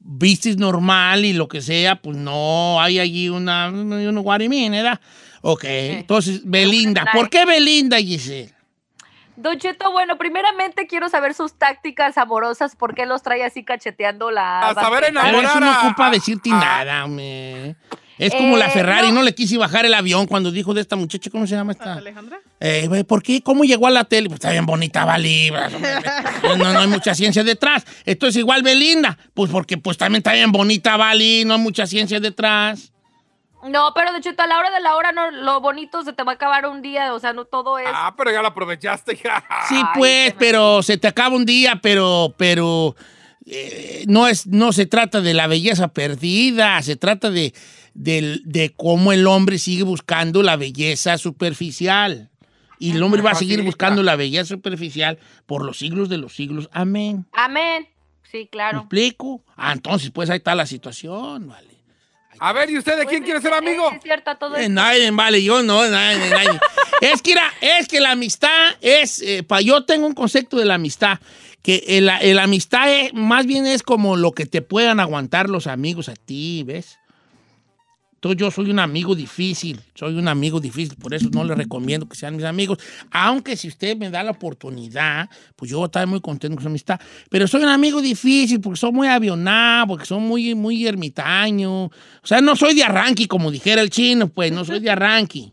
vistes 0.00 0.56
normal 0.56 1.24
y 1.24 1.32
lo 1.32 1.46
que 1.48 1.60
sea, 1.60 1.96
pues 1.96 2.16
no 2.16 2.80
hay 2.80 2.98
allí 2.98 3.28
una, 3.28 3.68
una 3.68 4.20
guarimín, 4.20 4.72
¿verdad? 4.72 5.00
Ok, 5.42 5.64
entonces, 5.64 6.40
Belinda. 6.44 7.06
¿Por 7.12 7.30
qué 7.30 7.44
Belinda, 7.46 7.98
Giselle? 7.98 8.52
Don 9.36 9.58
Cheto, 9.58 9.90
bueno, 9.92 10.18
primeramente 10.18 10.86
quiero 10.86 11.08
saber 11.08 11.32
sus 11.32 11.54
tácticas 11.54 12.18
amorosas, 12.18 12.76
por 12.76 12.94
qué 12.94 13.06
los 13.06 13.22
trae 13.22 13.42
así 13.42 13.64
cacheteando 13.64 14.30
la... 14.30 14.60
A 14.68 14.74
saber 14.74 15.14
banqueta? 15.14 15.22
Pero 15.22 15.40
eso 15.40 15.48
no 15.60 15.66
Enamorar 15.66 15.84
a- 15.84 15.86
ocupa 15.88 16.10
decirte 16.10 16.50
a- 16.50 16.54
nada, 16.58 17.04
hombre. 17.06 17.74
Es 18.20 18.34
como 18.34 18.56
la 18.56 18.66
Eh, 18.66 18.70
Ferrari, 18.70 19.08
no. 19.08 19.14
no. 19.14 19.22
le 19.22 19.34
quise 19.34 19.56
bajar 19.56 19.86
el 19.86 19.94
avión 19.94 20.26
cuando 20.26 20.50
dijo 20.50 20.74
de 20.74 20.80
esta 20.80 20.96
muchacha, 20.96 21.30
¿cómo 21.30 21.46
se 21.46 21.54
llama 21.54 21.72
esta? 21.72 21.94
Alejandra. 21.94 22.40
Eh, 22.60 23.04
¿Por 23.08 23.22
qué? 23.22 23.42
¿Cómo 23.42 23.64
llegó 23.64 23.86
a 23.86 23.90
la 23.90 24.04
tele? 24.04 24.28
Pues 24.28 24.36
está 24.36 24.50
bien 24.50 24.66
bonita, 24.66 25.04
vale. 25.04 25.50
No, 26.42 26.56
no, 26.72 26.78
hay 26.78 26.86
mucha 26.86 27.14
ciencia 27.14 27.42
detrás. 27.42 27.84
Esto 28.04 28.26
es 28.26 28.36
igual 28.36 28.62
Belinda. 28.62 29.16
Pues 29.34 29.50
porque 29.50 29.78
pues 29.78 29.96
también 29.96 30.20
está 30.20 30.34
bien 30.34 30.52
bonita, 30.52 30.96
vale. 30.96 31.44
No 31.44 31.54
hay 31.54 31.60
mucha 31.60 31.86
ciencia 31.86 32.20
detrás. 32.20 32.92
No, 33.68 33.92
pero 33.94 34.12
Don 34.12 34.22
Cheto, 34.22 34.42
a 34.42 34.46
la 34.46 34.58
hora 34.58 34.70
de 34.70 34.80
la 34.80 34.96
hora, 34.96 35.12
no, 35.12 35.30
lo 35.30 35.60
bonito 35.60 36.02
se 36.02 36.14
te 36.14 36.22
va 36.22 36.32
a 36.32 36.34
acabar 36.36 36.66
un 36.66 36.80
día, 36.80 37.12
o 37.12 37.20
sea, 37.20 37.34
no 37.34 37.44
todo 37.44 37.78
es... 37.78 37.86
Ah, 37.92 38.14
pero 38.16 38.30
ya 38.30 38.40
lo 38.40 38.48
aprovechaste. 38.48 39.16
ya. 39.24 39.44
Sí, 39.68 39.78
pues, 39.94 40.34
pero 40.38 40.82
se 40.82 40.96
te 40.96 41.06
acaba 41.08 41.36
un 41.36 41.44
día, 41.44 41.78
pero, 41.82 42.34
pero 42.38 42.96
eh, 43.52 44.04
no, 44.06 44.28
es, 44.28 44.46
no 44.46 44.72
se 44.72 44.86
trata 44.86 45.20
de 45.20 45.34
la 45.34 45.46
belleza 45.46 45.88
perdida, 45.88 46.80
se 46.82 46.96
trata 46.96 47.30
de, 47.30 47.52
del- 47.94 48.42
de 48.44 48.72
cómo 48.76 49.12
el 49.12 49.26
hombre 49.26 49.58
sigue 49.58 49.82
buscando 49.82 50.42
la 50.42 50.56
belleza 50.56 51.18
superficial. 51.18 52.30
Y 52.78 52.92
el 52.92 53.02
hombre 53.02 53.20
va 53.20 53.32
a 53.32 53.34
seguir 53.34 53.60
buscando 53.62 54.02
la 54.02 54.16
belleza 54.16 54.46
superficial 54.46 55.18
por 55.44 55.64
los 55.66 55.78
siglos 55.78 56.08
de 56.08 56.16
los 56.16 56.34
siglos. 56.34 56.70
Amén. 56.72 57.26
Amén. 57.32 57.86
Sí, 58.30 58.38
¿Me 58.38 58.48
claro. 58.48 58.78
explico? 58.80 59.44
Ah, 59.56 59.72
entonces, 59.72 60.10
pues 60.12 60.30
ahí 60.30 60.38
está 60.38 60.54
la 60.54 60.64
situación, 60.64 61.46
vale. 61.48 61.68
A 62.38 62.54
ver, 62.54 62.70
¿y 62.70 62.78
usted 62.78 62.96
de 62.98 63.04
quién 63.04 63.20
Pues, 63.22 63.24
quiere 63.24 63.40
ser 63.42 63.52
es- 63.52 63.58
amigo? 63.58 63.90
Es 63.92 64.02
cierto, 64.02 64.34
todo 64.38 64.56
Eh, 64.56 64.68
nadie, 64.70 65.10
vale, 65.10 65.42
yo 65.42 65.62
no, 65.62 65.86
nadie, 65.86 66.30
nadie. 66.30 66.58
es 67.02 67.20
que, 67.20 67.32
era- 67.32 67.52
es 67.60 67.86
que 67.86 68.00
la 68.00 68.12
amistad 68.12 68.70
es, 68.80 69.20
eh, 69.20 69.42
pa- 69.42 69.60
yo 69.60 69.84
tengo 69.84 70.06
un 70.06 70.14
concepto 70.14 70.56
de 70.56 70.64
la 70.64 70.74
amistad, 70.76 71.18
que 71.62 71.84
el- 71.88 72.06
la 72.06 72.18
el 72.18 72.38
amistad 72.38 72.92
es- 72.92 73.12
más 73.14 73.46
bien 73.46 73.66
es 73.66 73.82
como 73.82 74.16
lo 74.16 74.32
que 74.32 74.46
te 74.46 74.62
puedan 74.62 75.00
aguantar 75.00 75.48
los 75.48 75.66
amigos 75.66 76.08
a 76.08 76.14
ti, 76.14 76.62
¿ves? 76.64 76.96
Entonces 78.14 78.38
yo 78.38 78.50
soy 78.50 78.70
un 78.70 78.78
amigo 78.78 79.14
difícil, 79.14 79.80
soy 79.94 80.14
un 80.18 80.28
amigo 80.28 80.60
difícil, 80.60 80.94
por 80.98 81.14
eso 81.14 81.30
no 81.32 81.42
les 81.42 81.56
recomiendo 81.56 82.06
que 82.06 82.16
sean 82.16 82.36
mis 82.36 82.44
amigos, 82.44 82.76
aunque 83.10 83.56
si 83.56 83.66
usted 83.68 83.96
me 83.96 84.10
da 84.10 84.22
la 84.22 84.32
oportunidad, 84.32 85.30
pues 85.56 85.70
yo 85.70 85.78
voy 85.78 85.84
a 85.84 85.86
estar 85.86 86.06
muy 86.06 86.20
contento 86.20 86.56
con 86.56 86.62
su 86.62 86.68
amistad, 86.68 87.00
pero 87.30 87.48
soy 87.48 87.62
un 87.62 87.70
amigo 87.70 88.02
difícil 88.02 88.60
porque 88.60 88.78
soy 88.78 88.92
muy 88.92 89.08
avionado, 89.08 89.86
porque 89.86 90.04
soy 90.04 90.20
muy, 90.20 90.54
muy 90.54 90.86
ermitaño, 90.86 91.84
o 91.84 91.90
sea, 92.22 92.42
no 92.42 92.56
soy 92.56 92.74
de 92.74 92.84
arranque, 92.84 93.26
como 93.26 93.50
dijera 93.50 93.80
el 93.80 93.88
chino, 93.88 94.28
pues, 94.28 94.52
no 94.52 94.66
soy 94.66 94.80
de 94.80 94.90
arranque. 94.90 95.52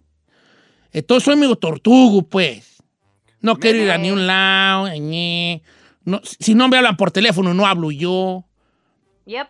Entonces 0.92 1.24
soy 1.24 1.38
medio 1.38 1.56
tortugo, 1.56 2.24
pues. 2.24 2.84
No 3.40 3.56
quiero 3.56 3.78
ir 3.82 3.92
a 3.92 3.98
ni 3.98 4.12
un 4.12 4.28
lado, 4.28 4.90
ñe. 4.94 5.62
No, 6.08 6.22
si 6.24 6.56
no 6.56 6.68
me 6.70 6.78
hablan 6.78 6.98
por 6.98 7.12
teléfono, 7.12 7.54
no 7.54 7.68
hablo 7.68 7.92
yo. 7.92 8.46
Yep. 9.26 9.48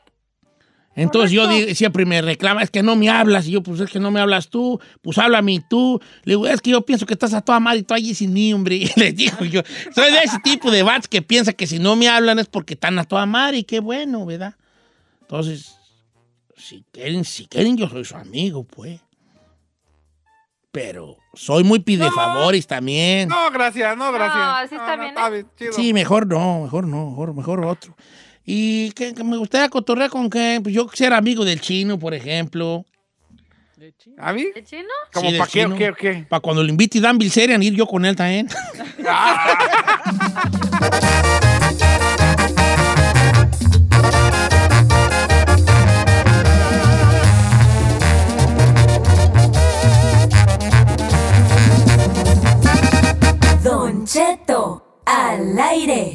Entonces 0.95 1.29
yo 1.29 1.47
digo- 1.47 1.75
siempre 1.75 2.05
me 2.07 2.19
reclama, 2.23 2.63
es 2.63 2.71
que 2.71 2.81
no 2.81 2.95
me 2.95 3.07
hablas. 3.09 3.45
Y 3.47 3.51
yo, 3.51 3.61
pues 3.61 3.79
es 3.79 3.91
que 3.91 3.99
no 3.99 4.09
me 4.09 4.19
hablas 4.19 4.49
tú, 4.49 4.79
pues 5.03 5.19
háblame 5.19 5.63
tú. 5.69 6.01
Le 6.23 6.31
digo, 6.33 6.47
es 6.47 6.59
que 6.59 6.71
yo 6.71 6.81
pienso 6.83 7.05
que 7.05 7.13
estás 7.13 7.35
a 7.35 7.41
toda 7.41 7.59
madre 7.59 7.79
y 7.79 7.83
tú 7.83 7.93
allí 7.93 8.15
sin 8.15 8.33
mí, 8.33 8.51
hombre. 8.51 8.75
Y 8.95 8.99
le 8.99 9.11
digo 9.13 9.45
yo, 9.45 9.61
soy 9.93 10.11
de 10.11 10.19
ese 10.23 10.39
tipo 10.39 10.71
de 10.71 10.81
bats 10.81 11.07
que 11.07 11.21
piensa 11.21 11.53
que 11.53 11.67
si 11.67 11.77
no 11.77 11.95
me 11.95 12.09
hablan 12.09 12.39
es 12.39 12.47
porque 12.47 12.73
están 12.73 12.97
a 12.97 13.03
toda 13.03 13.27
madre 13.27 13.59
y 13.59 13.63
qué 13.63 13.79
bueno, 13.79 14.25
¿verdad? 14.25 14.55
Entonces, 15.21 15.75
si 16.55 16.83
quieren, 16.91 17.23
si 17.23 17.45
quieren, 17.45 17.77
yo 17.77 17.87
soy 17.87 18.03
su 18.03 18.15
amigo, 18.15 18.63
pues. 18.63 18.99
Pero 20.71 21.17
soy 21.37 21.63
muy 21.63 21.79
pidefavores 21.79 22.67
también. 22.67 23.29
No, 23.29 23.51
gracias, 23.51 23.95
no, 23.95 24.11
gracias. 24.11 24.37
No, 24.37 24.55
así 24.55 24.75
está 24.75 25.29
bien, 25.29 25.45
¿eh? 25.45 25.49
chido. 25.57 25.73
Sí, 25.73 25.93
mejor 25.93 26.27
no, 26.27 26.61
mejor 26.63 26.87
no, 26.87 27.09
mejor, 27.11 27.33
mejor 27.33 27.65
otro. 27.65 27.95
Y 28.43 28.91
que, 28.91 29.13
que 29.13 29.23
me 29.23 29.37
gustaría 29.37 29.69
cotorrear 29.69 30.09
con 30.09 30.29
que 30.29 30.59
pues, 30.63 30.73
yo 30.73 30.87
ser 30.93 31.13
amigo 31.13 31.45
del 31.45 31.61
chino, 31.61 31.99
por 31.99 32.13
ejemplo. 32.13 32.85
¿A 34.17 34.33
mí? 34.33 34.45
¿El 34.55 34.65
chino? 34.65 34.89
¿Cómo 35.13 35.29
Sí, 35.29 35.37
para 35.37 35.51
qué 35.51 35.93
chino. 35.99 36.25
Para 36.27 36.39
cuando 36.39 36.63
lo 36.63 36.69
invite 36.69 36.99
Dan 36.99 37.17
Bilzerian, 37.17 37.61
ir 37.61 37.73
yo 37.73 37.85
con 37.85 38.05
él 38.05 38.15
también. 38.15 38.47
Don 38.97 40.16
Cheto, 54.07 55.01
al 55.05 55.59
aire. 55.59 56.13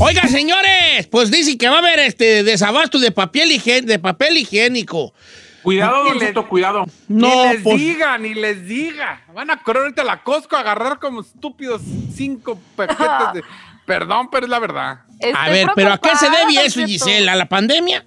Oiga, 0.00 0.26
señores, 0.28 1.06
pues 1.10 1.30
dicen 1.30 1.56
que 1.58 1.68
va 1.68 1.76
a 1.76 1.78
haber 1.78 2.00
este 2.00 2.42
desabasto 2.42 2.98
de 2.98 3.12
papel, 3.12 3.50
higién- 3.50 3.84
de 3.84 3.98
papel 3.98 4.36
higiénico. 4.38 5.12
Cuidado, 5.62 6.04
Don 6.04 6.18
Cheto, 6.18 6.48
cuidado. 6.48 6.86
No, 7.06 7.44
ni 7.46 7.52
les 7.52 7.62
pues, 7.62 7.76
diga, 7.78 8.18
ni 8.18 8.34
les 8.34 8.66
diga. 8.66 9.22
Van 9.34 9.50
a 9.50 9.62
correr 9.62 9.82
ahorita 9.82 10.02
a 10.02 10.06
la 10.06 10.22
Costco 10.22 10.56
a 10.56 10.60
agarrar 10.60 10.98
como 10.98 11.20
estúpidos 11.20 11.82
cinco 12.14 12.58
paquetes 12.76 13.34
de. 13.34 13.42
Perdón, 13.86 14.28
pero 14.30 14.46
es 14.46 14.50
la 14.50 14.58
verdad. 14.58 15.00
a 15.34 15.48
ver, 15.50 15.68
pero 15.74 15.92
¿a 15.92 15.98
qué 15.98 16.10
se 16.10 16.26
preocupada, 16.26 16.38
debe 16.46 16.54
Don 16.54 16.64
eso, 16.66 16.80
Cheto. 16.80 16.88
Gisela? 16.88 17.32
¿A 17.32 17.36
la 17.36 17.46
pandemia? 17.48 18.06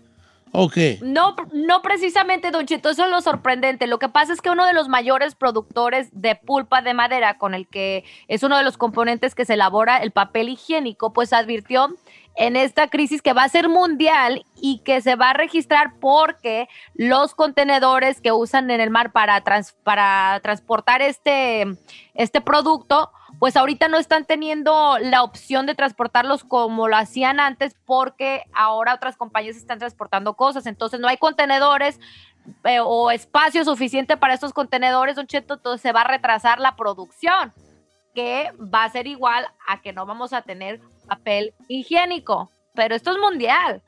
No, 1.01 1.35
no 1.51 1.81
precisamente, 1.81 2.51
Don 2.51 2.67
Cheto, 2.67 2.91
eso 2.91 3.05
es 3.05 3.09
lo 3.09 3.21
sorprendente. 3.21 3.87
Lo 3.87 3.97
que 3.97 4.07
pasa 4.07 4.33
es 4.33 4.41
que 4.41 4.51
uno 4.51 4.65
de 4.65 4.73
los 4.73 4.87
mayores 4.87 5.33
productores 5.33 6.09
de 6.11 6.35
pulpa 6.35 6.83
de 6.83 6.93
madera, 6.93 7.39
con 7.39 7.55
el 7.55 7.67
que 7.67 8.03
es 8.27 8.43
uno 8.43 8.57
de 8.57 8.63
los 8.63 8.77
componentes 8.77 9.33
que 9.33 9.45
se 9.45 9.55
elabora 9.55 9.97
el 9.97 10.11
papel 10.11 10.49
higiénico, 10.49 11.11
pues 11.11 11.33
advirtió 11.33 11.89
en 12.35 12.55
esta 12.55 12.87
crisis 12.87 13.21
que 13.21 13.33
va 13.33 13.43
a 13.43 13.49
ser 13.49 13.67
mundial 13.67 14.45
y 14.55 14.79
que 14.79 15.01
se 15.01 15.15
va 15.15 15.31
a 15.31 15.33
registrar 15.33 15.93
porque 15.99 16.67
los 16.93 17.33
contenedores 17.33 18.21
que 18.21 18.31
usan 18.31 18.69
en 18.71 18.79
el 18.79 18.91
mar 18.91 19.11
para, 19.11 19.43
para 19.83 20.39
transportar 20.41 21.01
este, 21.01 21.65
este 22.13 22.41
producto, 22.41 23.11
pues 23.43 23.57
ahorita 23.57 23.89
no 23.89 23.97
están 23.97 24.23
teniendo 24.23 24.97
la 25.01 25.21
opción 25.21 25.65
de 25.65 25.75
transportarlos 25.75 26.45
como 26.45 26.87
lo 26.87 26.95
hacían 26.95 27.41
antes 27.41 27.75
porque 27.83 28.43
ahora 28.53 28.93
otras 28.93 29.17
compañías 29.17 29.57
están 29.57 29.79
transportando 29.79 30.35
cosas, 30.35 30.65
entonces 30.65 31.01
no 31.01 31.09
hay 31.09 31.17
contenedores 31.17 31.99
eh, 32.63 32.79
o 32.79 33.11
espacio 33.11 33.65
suficiente 33.65 34.15
para 34.15 34.33
estos 34.33 34.53
contenedores, 34.53 35.17
don 35.17 35.27
Cheto, 35.27 35.55
entonces 35.55 35.81
se 35.81 35.91
va 35.91 36.03
a 36.03 36.07
retrasar 36.07 36.61
la 36.61 36.77
producción, 36.77 37.51
que 38.15 38.53
va 38.73 38.85
a 38.85 38.89
ser 38.89 39.07
igual 39.07 39.45
a 39.67 39.81
que 39.81 39.91
no 39.91 40.05
vamos 40.05 40.31
a 40.31 40.43
tener 40.43 40.79
papel 41.05 41.53
higiénico, 41.67 42.49
pero 42.73 42.95
esto 42.95 43.11
es 43.11 43.17
mundial. 43.17 43.81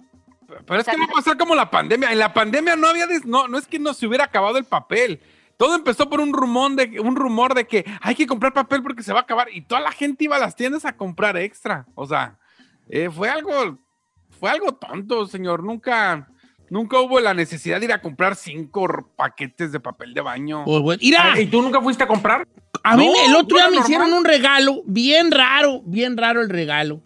Pero 0.68 0.82
es 0.82 0.86
que 0.86 0.98
va 0.98 1.06
a 1.06 1.16
pasar 1.16 1.38
como 1.38 1.56
la 1.56 1.72
pandemia. 1.72 2.12
En 2.12 2.20
la 2.20 2.34
pandemia 2.34 2.76
no 2.76 2.88
había. 2.88 3.08
No, 3.24 3.48
no 3.48 3.58
es 3.58 3.68
que 3.68 3.80
no 3.80 3.94
se 3.94 4.06
hubiera 4.06 4.26
acabado 4.26 4.58
el 4.58 4.66
papel. 4.66 5.22
Todo 5.58 5.76
empezó 5.76 6.10
por 6.10 6.20
un 6.20 6.34
rumor, 6.34 6.76
de, 6.76 7.00
un 7.00 7.16
rumor 7.16 7.54
de 7.54 7.66
que 7.66 7.86
hay 8.02 8.16
que 8.16 8.28
comprar 8.28 8.54
papel 8.54 8.84
porque 8.84 9.04
se 9.04 9.14
va 9.14 9.20
a 9.20 9.24
acabar. 9.24 9.48
Y 9.54 9.62
toda 9.62 9.82
la 9.82 9.92
gente 9.92 10.26
iba 10.26 10.36
a 10.36 10.40
las 10.40 10.56
tiendas 10.56 10.84
a 10.86 10.98
comprar 10.98 11.38
extra. 11.38 11.86
O 11.96 12.06
sea, 12.06 12.38
eh, 12.90 13.10
fue 13.10 13.30
algo. 13.30 13.80
Fue 14.40 14.50
algo 14.50 14.74
tonto, 14.76 15.26
señor. 15.28 15.64
Nunca. 15.64 16.28
Nunca 16.70 17.00
hubo 17.00 17.20
la 17.20 17.34
necesidad 17.36 17.80
de 17.80 17.86
ir 17.86 17.94
a 17.94 18.02
comprar 18.02 18.36
cinco 18.36 18.88
paquetes 19.16 19.72
de 19.72 19.80
papel 19.80 20.14
de 20.16 20.22
baño. 20.22 20.64
Pues, 20.66 20.82
bueno, 20.82 21.00
mira, 21.04 21.34
Ah, 21.34 21.40
¿Y 21.40 21.46
tú 21.46 21.62
nunca 21.62 21.80
fuiste 21.80 22.04
a 22.04 22.08
comprar? 22.08 22.48
a 22.84 22.98
mí 22.98 23.06
no, 23.06 23.14
el 23.30 23.36
otro 23.36 23.58
día 23.58 23.68
me 23.68 23.76
normal. 23.76 23.84
hicieron 23.90 24.14
un 24.14 24.26
regalo 24.26 24.82
bien 24.86 25.30
raro, 25.32 25.82
bien 25.86 26.18
raro 26.18 26.42
el 26.42 26.50
regalo. 26.50 27.02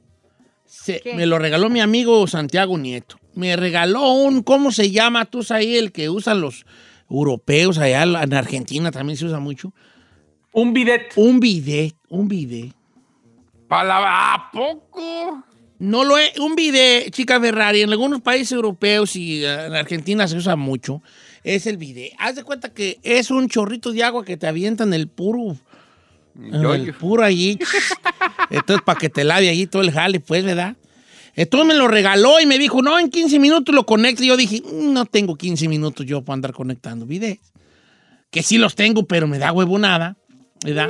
Se- 0.66 1.02
¿Qué? 1.02 1.14
me 1.14 1.26
lo 1.26 1.40
regaló 1.40 1.70
mi 1.70 1.82
amigo 1.82 2.26
Santiago 2.28 2.78
Nieto. 2.78 3.18
Me 3.36 3.56
regaló 3.58 4.12
un, 4.14 4.44
¿cómo 4.44 4.72
se 4.72 4.92
llama? 4.92 5.26
Tú 5.26 5.44
sabes 5.44 5.66
ahí 5.66 5.78
el 5.78 5.92
que 5.92 6.10
usan 6.10 6.40
los 6.42 6.66
europeos 7.10 7.78
allá 7.78 8.04
en 8.04 8.34
Argentina 8.34 8.92
también 8.92 9.18
se 9.18 9.26
usa 9.26 9.40
mucho. 9.40 9.74
Un 10.52 10.74
bidet. 10.74 11.14
Un 11.16 11.40
bidet, 11.40 11.96
un 12.10 12.28
bidet. 12.28 12.74
Palabra, 13.68 14.34
¿A 14.34 14.52
poco? 14.52 15.44
No 15.80 16.04
lo 16.04 16.18
es, 16.18 16.38
un 16.40 16.56
bidet, 16.56 17.10
chica 17.12 17.40
Ferrari, 17.40 17.82
en 17.82 17.90
algunos 17.90 18.22
países 18.22 18.52
europeos 18.52 19.16
y 19.16 19.46
eh, 19.46 19.68
en 19.68 19.76
Argentina 19.76 20.28
se 20.28 20.36
usa 20.36 20.58
mucho, 20.58 21.02
es 21.44 21.68
el 21.68 21.78
bidet. 21.78 22.12
Haz 22.20 22.36
de 22.36 22.44
cuenta 22.44 22.74
que 22.74 23.00
es 23.02 23.32
un 23.32 23.48
chorrito 23.48 23.94
de 23.94 24.04
agua 24.04 24.26
que 24.26 24.36
te 24.36 24.46
avientan 24.46 24.94
el 24.94 25.08
puro, 25.08 25.56
el 26.36 26.94
puro 26.96 27.24
allí. 27.24 27.58
Entonces, 28.50 28.84
para 28.84 29.00
que 29.00 29.10
te 29.10 29.24
lave 29.24 29.50
allí 29.50 29.68
todo 29.68 29.82
el 29.82 29.92
jale, 29.92 30.20
pues, 30.20 30.44
¿verdad? 30.44 30.76
Entonces 31.36 31.68
me 31.68 31.74
lo 31.76 31.88
regaló 31.88 32.40
y 32.40 32.46
me 32.46 32.58
dijo, 32.58 32.82
no, 32.82 33.00
en 33.00 33.10
15 33.10 33.40
minutos 33.40 33.74
lo 33.74 33.86
conecto. 33.86 34.24
Y 34.24 34.28
yo 34.28 34.38
dije, 34.38 34.62
"Mm, 34.62 34.94
no 34.94 35.06
tengo 35.06 35.36
15 35.36 35.68
minutos 35.68 36.06
yo 36.06 36.24
para 36.24 36.36
andar 36.36 36.54
conectando 36.54 37.06
bidets. 37.06 37.54
Que 38.32 38.44
sí 38.44 38.58
los 38.58 38.76
tengo, 38.76 39.06
pero 39.08 39.28
me 39.28 39.40
da 39.40 39.52
huevonada, 39.52 40.18
¿verdad? 40.64 40.90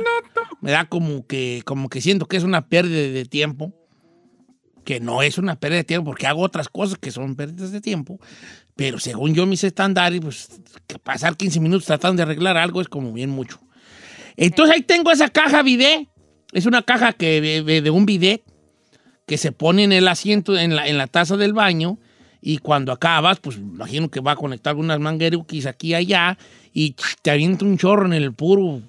Me 0.60 0.70
da 0.72 0.84
como 0.86 1.26
que, 1.26 1.62
como 1.64 1.88
que 1.88 2.00
siento 2.00 2.26
que 2.26 2.36
es 2.36 2.42
una 2.44 2.66
pérdida 2.68 3.12
de 3.12 3.24
tiempo. 3.24 3.72
Que 4.84 4.98
no 4.98 5.22
es 5.22 5.38
una 5.38 5.56
pérdida 5.56 5.78
de 5.78 5.84
tiempo 5.84 6.06
porque 6.10 6.26
hago 6.26 6.42
otras 6.42 6.68
cosas 6.68 6.98
que 6.98 7.10
son 7.10 7.36
pérdidas 7.36 7.70
de 7.70 7.80
tiempo. 7.80 8.18
Pero 8.76 8.98
según 8.98 9.34
yo, 9.34 9.46
mis 9.46 9.62
estándares, 9.62 10.20
pues 10.20 10.48
pasar 11.02 11.36
15 11.36 11.60
minutos 11.60 11.86
tratando 11.86 12.16
de 12.16 12.22
arreglar 12.24 12.56
algo 12.56 12.80
es 12.80 12.88
como 12.88 13.12
bien 13.12 13.30
mucho. 13.30 13.60
Entonces 14.36 14.74
ahí 14.76 14.82
tengo 14.82 15.10
esa 15.10 15.28
caja 15.28 15.62
bidet. 15.62 16.08
Es 16.52 16.66
una 16.66 16.82
caja 16.82 17.12
que, 17.12 17.40
de, 17.40 17.62
de- 17.62 17.82
de 17.82 17.90
un 17.90 18.06
bidet 18.06 18.42
que 19.30 19.38
se 19.38 19.52
pone 19.52 19.84
en 19.84 19.92
el 19.92 20.08
asiento, 20.08 20.58
en 20.58 20.74
la, 20.74 20.88
en 20.88 20.98
la 20.98 21.06
taza 21.06 21.36
del 21.36 21.52
baño. 21.52 21.98
Y 22.42 22.58
cuando 22.58 22.90
acabas, 22.90 23.38
pues 23.38 23.58
imagino 23.58 24.10
que 24.10 24.18
va 24.18 24.32
a 24.32 24.34
conectar 24.34 24.72
algunas 24.72 24.98
mangueruquis 24.98 25.66
aquí 25.66 25.90
y 25.90 25.94
allá. 25.94 26.36
Y 26.74 26.96
te 27.22 27.30
avienta 27.30 27.64
un 27.64 27.78
chorro 27.78 28.06
en 28.06 28.12
el 28.12 28.32
puro, 28.32 28.82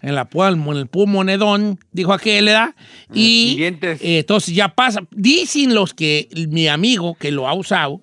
en 0.00 0.14
la 0.16 0.28
en 0.32 0.76
el 0.76 0.88
puro 0.88 1.06
monedón, 1.06 1.78
dijo 1.92 2.12
aquel, 2.12 2.46
¿verdad? 2.46 2.74
Y 3.14 3.62
eh, 3.62 3.78
entonces 4.00 4.52
ya 4.52 4.74
pasa. 4.74 5.02
Dicen 5.12 5.76
los 5.76 5.94
que, 5.94 6.28
mi 6.48 6.66
amigo 6.66 7.14
que 7.14 7.30
lo 7.30 7.46
ha 7.46 7.54
usado, 7.54 8.00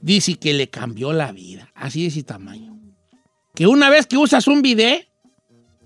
dice 0.00 0.36
que 0.36 0.54
le 0.54 0.70
cambió 0.70 1.12
la 1.12 1.30
vida. 1.30 1.70
Así 1.74 2.00
de 2.00 2.08
ese 2.08 2.22
tamaño. 2.22 2.74
Que 3.54 3.66
una 3.66 3.90
vez 3.90 4.06
que 4.06 4.16
usas 4.16 4.46
un 4.46 4.62
bidet, 4.62 5.06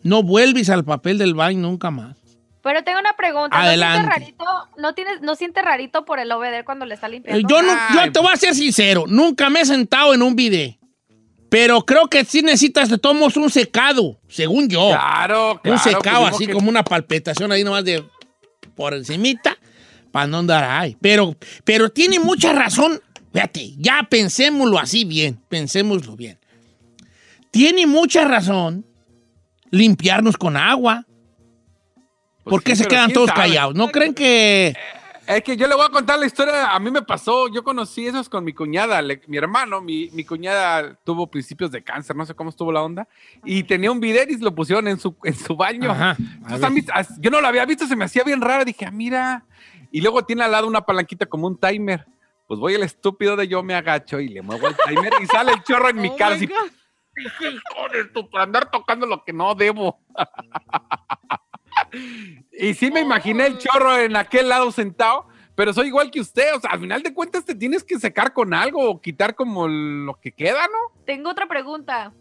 no 0.05 0.23
vuelves 0.23 0.71
al 0.71 0.85
papel 0.85 1.19
del 1.19 1.35
baño 1.35 1.63
nunca 1.63 1.91
más. 1.91 2.17
Pero 2.67 2.83
tengo 2.83 2.99
una 2.99 3.13
pregunta. 3.13 3.57
Adelante. 3.57 4.03
¿No 4.03 4.09
siente 4.09 4.21
rarito, 4.21 4.45
no 4.77 4.95
tienes, 4.95 5.21
no 5.21 5.37
siente 5.37 5.63
rarito 5.63 6.05
por 6.05 6.19
el 6.19 6.33
obeder 6.33 6.65
cuando 6.65 6.85
le 6.85 6.95
está 6.95 7.09
limpiando? 7.09 7.49
Yo, 7.49 7.63
no, 7.63 7.73
yo 7.95 8.11
te 8.11 8.19
voy 8.19 8.31
a 8.33 8.37
ser 8.37 8.57
sincero, 8.57 9.05
nunca 9.07 9.49
me 9.51 9.61
he 9.61 9.65
sentado 9.65 10.13
en 10.13 10.21
un 10.21 10.35
bidet. 10.35 10.77
Pero 11.49 11.83
creo 11.83 12.09
que 12.09 12.25
sí 12.25 12.43
necesitas 12.43 12.89
de 12.89 12.99
tomos 12.99 13.37
un 13.37 13.51
secado, 13.51 14.19
según 14.27 14.69
yo. 14.69 14.89
Claro, 14.89 15.61
claro. 15.63 15.77
un 15.77 15.79
secado 15.79 16.03
pues, 16.03 16.25
digo 16.25 16.37
así 16.37 16.47
que- 16.49 16.53
como 16.55 16.69
una 16.69 16.83
palpitación 16.83 17.53
ahí 17.53 17.63
nomás 17.63 17.85
de 17.85 18.05
por 18.75 18.95
encimita 18.95 19.57
para 20.11 20.27
no 20.27 20.39
andar 20.39 20.65
ahí. 20.65 20.97
Pero, 21.01 21.37
pero 21.63 21.89
tiene 21.91 22.19
mucha 22.19 22.53
razón. 22.53 23.01
Fíjate, 23.33 23.75
ya 23.77 24.05
pensémoslo 24.11 24.81
así 24.81 25.05
bien, 25.05 25.41
pensémoslo 25.49 26.17
bien. 26.17 26.37
Tiene 27.53 27.87
mucha 27.87 28.25
razón 28.25 28.85
limpiarnos 29.71 30.37
con 30.37 30.57
agua. 30.57 31.07
Pues 32.47 32.53
¿Por 32.55 32.63
qué 32.63 32.77
se 32.77 32.87
quedan 32.87 33.13
todos 33.13 33.29
sabe. 33.29 33.41
callados? 33.41 33.75
¿No 33.75 33.89
creen 33.89 34.15
que 34.15 34.73
Es 35.27 35.43
que 35.43 35.57
yo 35.57 35.67
le 35.67 35.75
voy 35.75 35.85
a 35.85 35.89
contar 35.89 36.17
la 36.21 36.27
historia. 36.27 36.71
A 36.71 36.79
mí 36.79 36.93
me 36.93 37.03
pasó, 37.03 37.49
yo 37.49 37.65
conocí 37.65 38.07
esos 38.07 38.29
con 38.29 38.45
mi 38.45 38.53
cuñada, 38.53 39.03
le- 39.03 39.21
mi 39.27 39.37
hermano. 39.37 39.81
Mi, 39.81 40.09
mi 40.13 40.23
cuñada 40.25 40.95
tuvo 41.03 41.27
principios 41.29 41.73
de 41.73 41.83
cáncer, 41.83 42.15
no 42.15 42.25
sé 42.25 42.35
cómo 42.35 42.51
estuvo 42.51 42.71
la 42.71 42.85
onda. 42.85 43.09
Y 43.45 43.65
tenía 43.65 43.91
un 43.91 43.99
bidet 43.99 44.31
y 44.31 44.37
lo 44.39 44.55
pusieron 44.55 44.87
en 44.87 45.01
su, 45.01 45.17
en 45.25 45.35
su 45.35 45.57
baño. 45.57 45.91
Ajá, 45.91 46.17
Entonces, 46.19 46.63
a 46.63 46.71
mí- 46.71 46.85
yo 47.19 47.31
no 47.33 47.41
lo 47.41 47.49
había 47.49 47.65
visto, 47.67 47.85
se 47.89 47.97
me 47.97 48.05
hacía 48.05 48.23
bien 48.23 48.41
raro. 48.41 48.65
Dije, 48.65 48.85
ah, 48.87 48.93
mira. 48.93 49.45
Y 49.91 50.01
luego 50.01 50.25
tiene 50.25 50.45
al 50.45 50.53
lado 50.53 50.69
una 50.69 50.83
palanquita 50.83 51.27
como 51.27 51.49
un 51.49 51.59
timer. 51.59 52.07
Pues 52.47 52.61
voy 52.61 52.75
el 52.75 52.85
estúpido 52.85 53.35
de 53.35 53.49
yo 53.49 53.65
me 53.65 53.75
agacho 53.75 54.21
y 54.21 54.29
le 54.29 54.43
muevo 54.43 54.69
el 54.69 54.77
timer 54.87 55.13
y 55.21 55.27
sale 55.27 55.51
el 55.51 55.65
chorro 55.65 55.89
en 55.89 55.97
mi 56.01 56.07
Oh 56.11 56.17
cara. 56.17 56.37
Así, 56.37 56.49
por 58.31 58.41
andar 58.41 58.71
tocando 58.71 59.07
lo 59.07 59.25
que 59.25 59.33
no 59.33 59.57
debo. 59.57 59.99
y 62.53 62.75
sí 62.75 62.91
me 62.91 63.01
imaginé 63.01 63.47
el 63.47 63.59
chorro 63.59 63.99
en 63.99 64.17
aquel 64.17 64.49
lado 64.49 64.71
sentado, 64.73 65.27
pero 65.55 65.73
soy 65.73 65.89
igual 65.89 66.11
que 66.11 66.21
usted. 66.21 66.55
O 66.55 66.61
sea, 66.61 66.71
al 66.71 66.81
final 66.81 67.03
de 67.03 67.13
cuentas 67.15 67.45
te 67.45 67.55
tienes 67.55 67.83
que 67.85 67.99
secar 67.99 68.33
con 68.33 68.53
algo 68.55 68.89
o 68.91 69.01
quitar 69.01 69.35
como 69.35 69.67
lo 69.69 70.15
que 70.21 70.33
queda, 70.33 70.63
¿no? 70.67 71.03
Tengo 71.05 71.31
otra 71.31 71.47
pregunta. 71.47 72.13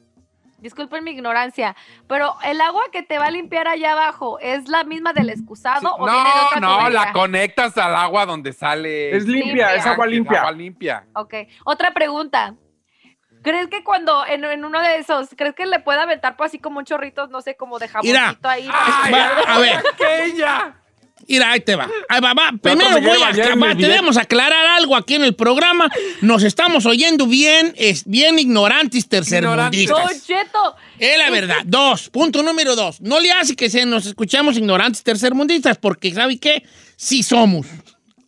Disculpen 0.58 1.04
mi 1.04 1.12
ignorancia, 1.12 1.76
pero 2.08 2.34
el 2.44 2.60
agua 2.62 2.82
que 2.92 3.04
te 3.04 3.20
va 3.20 3.26
a 3.26 3.32
limpiar 3.32 3.68
allá 3.68 3.92
abajo 3.92 4.40
es 4.40 4.68
la 4.68 4.84
misma 4.84 5.14
del 5.14 5.30
excusado 5.30 5.82
Sí, 5.82 5.88
o 6.00 6.06
viene 6.06 6.18
de 6.18 6.24
no, 6.24 6.48
otra 6.48 6.60
no, 6.62 6.78
tubería? 6.80 6.90
la 7.06 7.14
conectas 7.14 7.78
al 7.78 7.94
agua 7.96 8.26
donde 8.26 8.52
sale. 8.54 9.16
Es 9.16 9.26
limpia, 9.26 9.46
Limpia. 9.46 9.76
es 9.76 9.86
agua 9.86 10.06
Es 10.06 10.12
limpia. 10.12 10.40
agua 10.40 10.52
limpia. 10.54 11.06
Ok. 11.14 11.34
Otra 11.66 11.94
pregunta. 11.94 12.56
¿Crees 13.46 13.68
que 13.68 13.84
cuando 13.84 14.26
en, 14.26 14.44
en 14.44 14.66
uno 14.66 14.82
de 14.82 14.98
esos, 14.98 15.28
crees 15.38 15.54
que 15.54 15.68
le 15.68 15.80
puede 15.80 16.00
aventar 16.00 16.36
pues 16.36 16.50
así 16.50 16.58
como 16.58 16.80
un 16.80 16.86
chorrito, 16.86 17.28
no 17.28 17.42
sé, 17.42 17.56
como 17.56 17.78
de 17.78 17.88
Mira. 18.02 18.22
jaboncito 18.22 18.50
ahí? 18.50 18.68
Ay, 18.74 19.14
Va, 19.14 19.28
a 19.48 19.60
ver. 19.60 19.84
aquella. 19.94 20.76
Mira, 21.28 21.52
ahí 21.52 21.60
te 21.60 21.76
va. 21.76 21.88
Ahí 22.10 22.22
va, 22.22 22.34
va. 22.34 22.52
Primero 22.60 23.00
voy 23.02 23.22
a 23.22 23.28
acabar. 23.28 23.76
bidet. 23.76 23.92
Tenemos 23.92 24.16
que 24.16 24.24
aclarar 24.24 24.66
algo 24.66 24.96
aquí 24.96 25.14
en 25.14 25.24
el 25.26 25.36
programa. 25.36 25.92
Nos 26.22 26.42
estamos 26.42 26.88
oyendo 26.88 27.28
bien, 27.28 27.72
es 27.78 28.04
bien 28.06 28.40
ignorantes 28.40 29.08
tercermundistas. 29.08 29.96
¡Don 29.96 30.22
Cheto! 30.22 30.76
Es 30.98 31.16
la 31.20 31.30
verdad. 31.30 31.58
Dos. 31.66 32.10
Punto 32.10 32.42
número 32.42 32.76
dos. 32.76 33.00
No 33.00 33.20
le 33.20 33.32
hace 33.32 33.56
que 33.56 33.70
se 33.70 33.86
nos 33.86 34.08
escuchamos 34.08 34.58
ignorantes 34.58 35.04
tercermundistas, 35.04 35.78
porque 35.78 36.12
¿sabe 36.12 36.40
qué? 36.40 36.64
Sí 36.96 37.22
somos. 37.22 37.68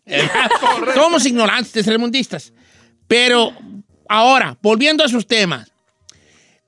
Somos 0.94 1.26
ignorantes 1.26 1.72
tercermundistas. 1.72 2.54
Pero 3.08 3.52
ahora, 4.10 4.58
volviendo 4.62 5.04
a 5.04 5.08
sus 5.10 5.26
temas. 5.28 5.72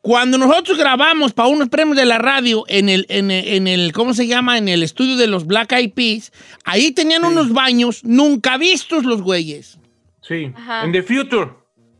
Cuando 0.02 0.38
nosotros 0.38 0.78
grabamos 0.78 1.34
para 1.34 1.49
unos 1.49 1.67
premios 1.67 1.97
de 1.97 2.06
la 2.06 2.17
radio 2.17 2.63
en 2.69 2.88
el, 2.88 3.06
en 3.10 3.32
el, 3.32 3.47
en 3.49 3.67
el- 3.67 3.91
¿cómo 3.91 4.13
se 4.13 4.28
llama? 4.28 4.58
En 4.58 4.69
el 4.69 4.82
estudio 4.82 5.17
de 5.17 5.28
los 5.28 5.45
Black 5.45 5.73
Eyed 5.73 5.91
Peas, 5.91 6.32
ahí 6.63 6.91
tenían 6.91 7.25
unos 7.25 7.52
baños 7.52 8.04
nunca 8.06 8.58
vistos 8.58 9.04
los 9.04 9.21
güeyes. 9.21 9.78
Sí. 10.21 10.52
Ajá. 10.56 10.86
En 10.86 10.93
The 10.93 11.04
Future. 11.04 11.52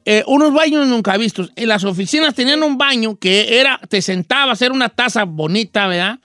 eh, 0.06 0.24
unos 0.28 0.54
baños 0.54 0.88
nunca 0.88 1.18
vistos. 1.18 1.52
En 1.58 1.68
las 1.68 1.84
oficinas 1.84 2.34
tenían 2.34 2.64
un 2.64 2.78
baño 2.78 3.18
que 3.18 3.60
era, 3.60 3.80
te 3.90 4.02
sentabas, 4.02 4.62
era 4.62 4.74
una 4.74 4.88
taza 4.90 5.26
bonita, 5.26 5.88
¿verdad? 5.88 6.20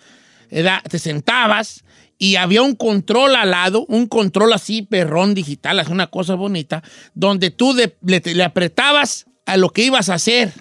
Era- 0.50 0.81
te 0.88 0.98
sentabas 1.00 1.85
y 2.18 2.37
había 2.37 2.62
un 2.62 2.74
control 2.77 3.35
al 3.37 3.50
lado, 3.50 3.85
un 3.88 4.07
control 4.07 4.53
así, 4.53 4.83
perrón 4.83 5.35
digital, 5.35 5.81
es 5.81 5.88
una 5.88 6.07
cosa 6.07 6.35
bonita, 6.35 6.83
donde 7.14 7.50
tú 7.50 7.74
de- 7.74 7.96
le, 8.03 8.42
apretabas 8.44 9.27
a 9.46 9.57
lo 9.57 9.70
que 9.70 9.83
ibas 9.85 10.09
a 10.09 10.14
hacer 10.14 10.53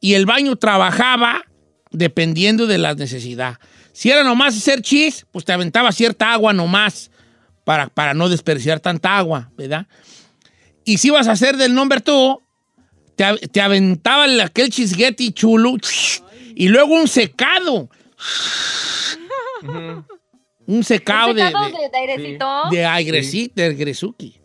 y 0.00 0.14
el 0.14 0.26
baño 0.26 0.56
trabajaba 0.56 1.42
dependiendo 1.90 2.66
de 2.66 2.78
la 2.78 2.94
necesidad. 2.94 3.58
Si 3.92 4.10
era 4.10 4.22
nomás 4.22 4.56
hacer 4.56 4.82
chis, 4.82 5.26
pues 5.32 5.44
te 5.44 5.52
aventaba 5.52 5.90
cierta 5.90 6.32
agua 6.32 6.52
nomás 6.52 7.10
para, 7.64 7.88
para 7.88 8.12
no 8.14 8.28
desperdiciar 8.28 8.78
tanta 8.80 9.16
agua, 9.16 9.50
¿verdad? 9.56 9.86
Y 10.84 10.98
si 10.98 11.08
ibas 11.08 11.26
a 11.28 11.32
hacer 11.32 11.56
del 11.56 11.74
number 11.74 12.00
two, 12.02 12.42
te, 13.16 13.24
te 13.48 13.60
aventaba 13.62 14.26
el- 14.26 14.40
aquel 14.40 14.68
chisguete 14.70 15.32
chulo 15.32 15.76
y 16.54 16.68
luego 16.68 16.94
un 16.94 17.08
secado. 17.08 17.88
Un 20.66 20.82
secado 20.84 21.32
de, 21.34 21.42
secado 21.46 21.64
de, 21.66 21.72
de, 21.72 21.78
de 21.88 21.96
airecito? 21.98 22.62
de 22.70 22.86
aigresi- 22.86 23.52
de 23.54 23.74
Gresuki. 23.74 24.40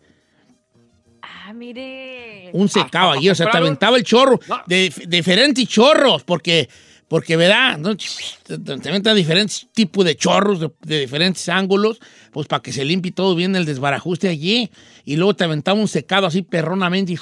Ah, 1.22 1.52
mire. 1.52 2.50
Un 2.52 2.68
secado 2.68 3.12
allí, 3.12 3.28
o 3.30 3.34
sea, 3.34 3.50
te 3.50 3.56
aventaba 3.58 3.96
el 3.96 4.04
chorro, 4.04 4.38
No. 4.48 4.62
de 4.66 4.90
dif- 4.90 5.06
diferentes 5.06 5.66
chorros, 5.68 6.22
porque, 6.24 6.68
porque 7.08 7.36
¿verdad? 7.36 7.78
¿No? 7.78 7.96
Te, 7.96 8.58
te 8.58 8.88
aventan 8.88 9.16
diferentes 9.16 9.66
tipos 9.72 10.04
de 10.04 10.16
chorros 10.16 10.60
de, 10.60 10.70
de 10.82 11.00
diferentes 11.00 11.48
ángulos, 11.48 11.98
pues 12.32 12.46
para 12.46 12.62
que 12.62 12.72
se 12.72 12.84
limpie 12.84 13.12
todo 13.12 13.34
bien 13.34 13.56
el 13.56 13.64
desbarajuste 13.64 14.28
allí. 14.28 14.70
Y 15.04 15.16
luego 15.16 15.34
te 15.34 15.44
aventaba 15.44 15.78
un 15.80 15.88
secado 15.88 16.26
así 16.26 16.42
perronamente 16.42 17.12
y 17.14 17.18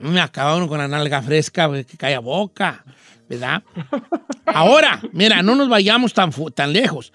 me 0.00 0.20
acababa 0.20 0.56
uno 0.56 0.68
con 0.68 0.78
la 0.78 0.88
nalga 0.88 1.22
fresca, 1.22 1.70
que 1.84 1.96
cae 1.96 2.14
a 2.14 2.20
boca, 2.20 2.84
¿verdad? 3.28 3.62
Ahora, 4.46 5.00
mira, 5.12 5.42
no 5.42 5.54
nos 5.54 5.68
vayamos 5.68 6.12
tan, 6.12 6.30
tan 6.54 6.72
lejos. 6.72 7.12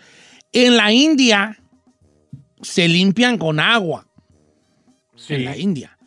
En 0.51 0.77
la 0.77 0.91
India 0.91 1.57
se 2.61 2.87
limpian 2.87 3.37
con 3.37 3.59
agua 3.59 4.07
en 5.27 5.45
la 5.45 5.57
India. 5.57 5.97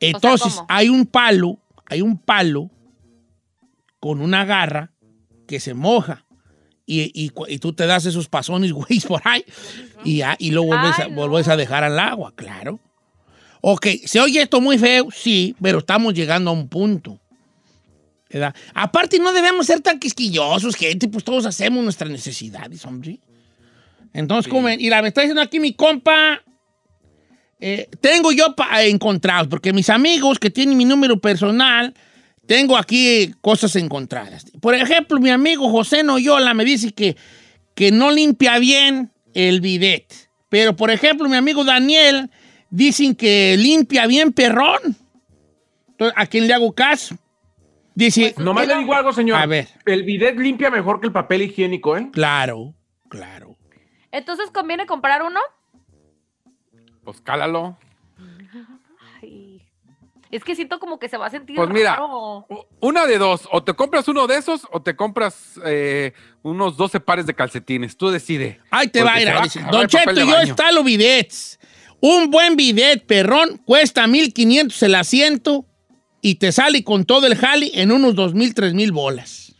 Entonces, 0.00 0.60
hay 0.68 0.88
un 0.88 1.06
palo, 1.06 1.58
hay 1.86 2.02
un 2.02 2.18
palo 2.18 2.70
con 4.00 4.20
una 4.20 4.44
garra 4.44 4.92
que 5.46 5.60
se 5.60 5.74
moja. 5.74 6.24
Y, 6.86 7.12
y 7.14 7.58
tú 7.58 7.74
te 7.74 7.86
das 7.86 8.06
esos 8.06 8.28
pasones, 8.28 8.72
güey, 8.72 9.00
por 9.06 9.20
ahí. 9.24 9.44
Y, 10.04 10.16
y 10.16 10.22
Ay, 10.22 10.50
no. 10.50 10.64
vuelves 10.64 11.48
a 11.48 11.56
dejar 11.56 11.84
al 11.84 11.98
agua, 11.98 12.32
claro. 12.34 12.80
Ok, 13.60 13.86
¿se 14.06 14.20
oye 14.20 14.40
esto 14.40 14.60
muy 14.60 14.78
feo? 14.78 15.08
Sí, 15.10 15.54
pero 15.60 15.78
estamos 15.78 16.14
llegando 16.14 16.50
a 16.50 16.54
un 16.54 16.68
punto. 16.68 17.18
¿verdad? 18.30 18.54
Aparte, 18.74 19.18
no 19.18 19.32
debemos 19.32 19.66
ser 19.66 19.80
tan 19.80 19.98
quisquillosos, 19.98 20.76
gente, 20.76 21.08
pues 21.08 21.24
todos 21.24 21.46
hacemos 21.46 21.82
nuestras 21.82 22.10
necesidades, 22.10 22.84
hombre. 22.84 23.18
Entonces, 24.12 24.50
como, 24.50 24.68
y 24.68 24.88
la 24.90 25.02
me 25.02 25.08
está 25.08 25.20
diciendo 25.22 25.42
aquí 25.42 25.60
mi 25.60 25.74
compa, 25.74 26.42
eh, 27.60 27.88
tengo 28.00 28.32
yo 28.32 28.54
pa- 28.54 28.82
encontrados, 28.84 29.48
porque 29.48 29.72
mis 29.72 29.90
amigos 29.90 30.38
que 30.38 30.50
tienen 30.50 30.76
mi 30.76 30.84
número 30.84 31.20
personal, 31.20 31.94
tengo 32.46 32.76
aquí 32.76 33.32
cosas 33.40 33.76
encontradas. 33.76 34.46
Por 34.60 34.74
ejemplo, 34.74 35.18
mi 35.20 35.30
amigo 35.30 35.68
José 35.70 36.02
Noyola 36.02 36.54
me 36.54 36.64
dice 36.64 36.92
que, 36.92 37.16
que 37.74 37.90
no 37.92 38.10
limpia 38.10 38.58
bien 38.58 39.12
el 39.34 39.60
bidet. 39.60 40.06
Pero, 40.48 40.74
por 40.74 40.90
ejemplo, 40.90 41.28
mi 41.28 41.36
amigo 41.36 41.62
Daniel 41.64 42.30
dicen 42.70 43.14
que 43.14 43.56
limpia 43.58 44.06
bien 44.06 44.32
perrón. 44.32 44.96
Entonces, 45.90 46.14
¿a 46.16 46.26
quién 46.26 46.46
le 46.46 46.54
hago 46.54 46.72
caso? 46.72 47.16
Dice, 47.94 48.34
Nomás 48.38 48.66
le 48.68 48.76
digo 48.78 48.94
algo, 48.94 49.12
señor. 49.12 49.36
A 49.38 49.46
ver. 49.46 49.68
El 49.84 50.04
bidet 50.04 50.38
limpia 50.38 50.70
mejor 50.70 51.00
que 51.00 51.08
el 51.08 51.12
papel 51.12 51.42
higiénico, 51.42 51.96
¿eh? 51.96 52.08
claro, 52.12 52.72
claro. 53.08 53.47
Entonces, 54.18 54.50
¿conviene 54.50 54.84
comprar 54.84 55.22
uno? 55.22 55.38
Pues 57.04 57.20
cálalo. 57.20 57.78
Ay. 59.22 59.62
Es 60.32 60.42
que 60.42 60.56
siento 60.56 60.80
como 60.80 60.98
que 60.98 61.08
se 61.08 61.16
va 61.16 61.26
a 61.26 61.30
sentir 61.30 61.54
Pues 61.54 61.70
mira, 61.70 61.92
raro. 61.92 62.46
Una 62.80 63.06
de 63.06 63.16
dos, 63.16 63.48
o 63.50 63.62
te 63.62 63.74
compras 63.74 64.08
uno 64.08 64.26
de 64.26 64.36
esos 64.36 64.66
o 64.72 64.82
te 64.82 64.96
compras 64.96 65.58
eh, 65.64 66.12
unos 66.42 66.76
12 66.76 66.98
pares 66.98 67.26
de 67.26 67.34
calcetines. 67.34 67.96
Tú 67.96 68.10
decide. 68.10 68.60
Ahí 68.70 68.88
te 68.88 69.04
va 69.04 69.14
a 69.14 69.22
ir. 69.22 69.28
va 69.28 69.44
a 69.44 69.70
Don 69.70 69.86
Cheto, 69.86 70.12
yo 70.12 70.26
baño". 70.26 70.48
instalo 70.48 70.82
bidets. 70.82 71.60
Un 72.00 72.30
buen 72.30 72.56
bidet, 72.56 73.06
perrón, 73.06 73.60
cuesta 73.64 74.06
1,500 74.06 74.82
el 74.82 74.94
asiento 74.96 75.64
y 76.20 76.36
te 76.36 76.50
sale 76.50 76.82
con 76.82 77.04
todo 77.04 77.26
el 77.26 77.36
jali 77.36 77.70
en 77.74 77.92
unos 77.92 78.16
2,000, 78.16 78.54
3,000 78.54 78.92
bolas. 78.92 79.54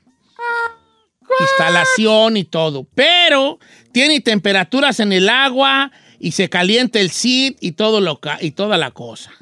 Instalación 1.40 2.36
y 2.36 2.44
todo. 2.44 2.86
Pero 2.94 3.58
tiene 3.98 4.20
temperaturas 4.20 5.00
en 5.00 5.12
el 5.12 5.28
agua 5.28 5.90
y 6.20 6.30
se 6.30 6.48
calienta 6.48 7.00
el 7.00 7.10
seat 7.10 7.56
y, 7.60 7.72
todo 7.72 8.00
lo 8.00 8.20
y 8.40 8.52
toda 8.52 8.78
la 8.78 8.92
cosa. 8.92 9.32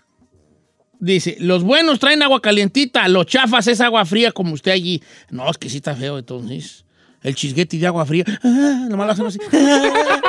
Dice, 0.99 1.37
los 1.41 1.63
buenos 1.63 1.99
traen 1.99 2.23
agua 2.23 2.41
calientita, 2.41 3.07
los 3.09 3.27
chafas 3.27 3.67
es 3.67 3.83
agua 3.83 4.07
fría 4.07 4.33
como 4.33 4.55
usted 4.55 4.73
allí. 4.73 5.03
No, 5.29 5.51
es 5.51 5.59
que 5.59 5.69
sí 5.69 5.77
está 5.77 5.95
feo 5.95 6.17
entonces. 6.17 6.87
El 7.23 7.35
chisguete 7.35 7.77
de 7.77 7.87
agua 7.87 8.07
fría. 8.07 8.25
Ah, 8.43 8.87
nomás 8.89 9.19
lo 9.19 9.27
así. 9.27 9.39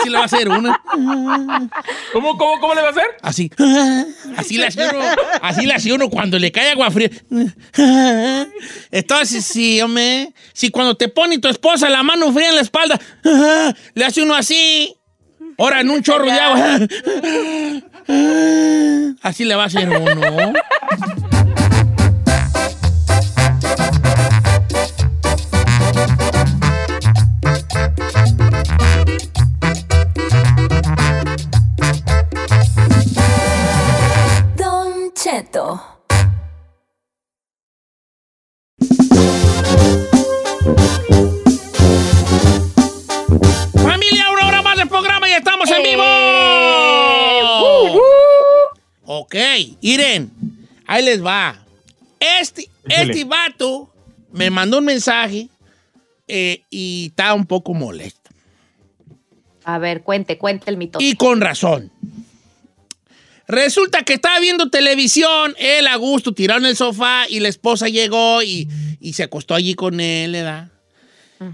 así 0.00 0.08
le 0.08 0.16
va 0.16 0.22
a 0.22 0.26
hacer 0.26 0.48
uno. 0.48 0.76
¿Cómo, 2.12 2.36
cómo, 2.36 2.60
cómo 2.60 2.74
le 2.74 2.82
va 2.82 2.88
a 2.88 2.90
hacer? 2.90 3.04
Así. 3.22 3.50
Así 4.36 4.58
le 4.58 4.66
hace 4.66 4.88
uno. 4.88 5.00
Así 5.42 5.66
le 5.66 5.74
hace 5.74 5.92
uno 5.92 6.08
cuando 6.08 6.38
le 6.38 6.50
cae 6.52 6.70
agua 6.70 6.90
fría. 6.90 7.10
Entonces, 8.90 9.44
sí, 9.44 9.80
hombre. 9.80 10.32
Si 10.52 10.70
cuando 10.70 10.96
te 10.96 11.08
pone 11.08 11.38
tu 11.38 11.48
esposa 11.48 11.88
la 11.88 12.02
mano 12.02 12.32
fría 12.32 12.48
en 12.48 12.56
la 12.56 12.62
espalda, 12.62 13.00
le 13.94 14.04
hace 14.04 14.22
uno 14.22 14.34
así. 14.34 14.96
Ahora 15.58 15.80
en 15.80 15.90
un 15.90 16.02
chorro 16.02 16.24
de 16.24 16.32
agua. 16.32 16.78
Así 19.22 19.44
le 19.44 19.54
va 19.54 19.64
a 19.64 19.66
hacer 19.66 19.88
uno. 19.88 20.52
Cheto. 35.30 35.80
Familia, 43.74 44.30
una 44.32 44.48
hora 44.48 44.62
más 44.62 44.76
del 44.76 44.88
programa 44.88 45.28
y 45.28 45.32
estamos 45.34 45.70
en 45.70 45.82
vivo. 45.84 46.02
Ok, 49.04 49.36
Iren, 49.80 50.32
ahí 50.88 51.04
les 51.04 51.24
va. 51.24 51.64
Este, 52.18 52.68
este 52.88 53.24
vato 53.24 53.88
me 54.32 54.50
mandó 54.50 54.78
un 54.78 54.84
mensaje 54.84 55.48
eh, 56.26 56.64
y 56.70 57.06
está 57.10 57.34
un 57.34 57.46
poco 57.46 57.72
molesto. 57.72 58.30
A 59.62 59.78
ver, 59.78 60.02
cuente, 60.02 60.38
cuente 60.38 60.70
el 60.70 60.76
mito. 60.76 60.98
Y 61.00 61.14
con 61.14 61.40
razón. 61.40 61.92
Resulta 63.50 64.02
que 64.04 64.14
estaba 64.14 64.38
viendo 64.38 64.70
televisión, 64.70 65.54
él 65.58 65.86
a 65.86 65.96
gusto, 65.96 66.32
tirado 66.32 66.60
en 66.60 66.66
el 66.66 66.76
sofá, 66.76 67.24
y 67.28 67.40
la 67.40 67.48
esposa 67.48 67.88
llegó 67.88 68.42
y, 68.42 68.68
y 69.00 69.14
se 69.14 69.24
acostó 69.24 69.54
allí 69.54 69.74
con 69.74 70.00
él, 70.00 70.32
¿verdad? 70.32 70.70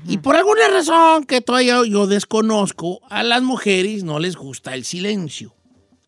Y 0.09 0.19
por 0.19 0.35
alguna 0.35 0.67
razón 0.69 1.25
que 1.25 1.41
todavía 1.41 1.81
yo 1.87 2.09
desconozco, 2.09 3.01
a 3.09 3.23
las 3.23 3.43
mujeres 3.43 4.03
no 4.03 4.19
les 4.19 4.35
gusta 4.35 4.75
el 4.75 4.85
silencio. 4.85 5.55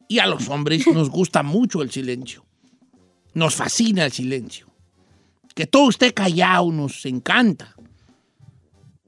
Y 0.09 0.19
a 0.19 0.27
los 0.27 0.49
hombres 0.49 0.87
nos 0.93 1.11
gusta 1.11 1.45
mucho 1.45 1.83
el 1.83 1.91
silencio. 1.91 2.45
Nos 3.35 3.55
fascina 3.55 4.05
el 4.05 4.13
silencio. 4.13 4.67
Que 5.55 5.67
todo 5.67 5.91
esté 5.91 6.13
callado 6.13 6.73
nos 6.73 7.07
encanta. 7.07 7.77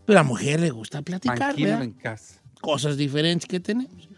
Pero 0.06 0.20
a 0.20 0.22
la 0.22 0.28
mujer 0.28 0.60
le 0.60 0.70
gusta 0.70 1.02
platicar, 1.02 1.58
en 1.58 1.92
casa. 1.92 2.40
cosas 2.60 2.96
diferentes 2.96 3.48
que 3.48 3.58
tenemos. 3.58 4.09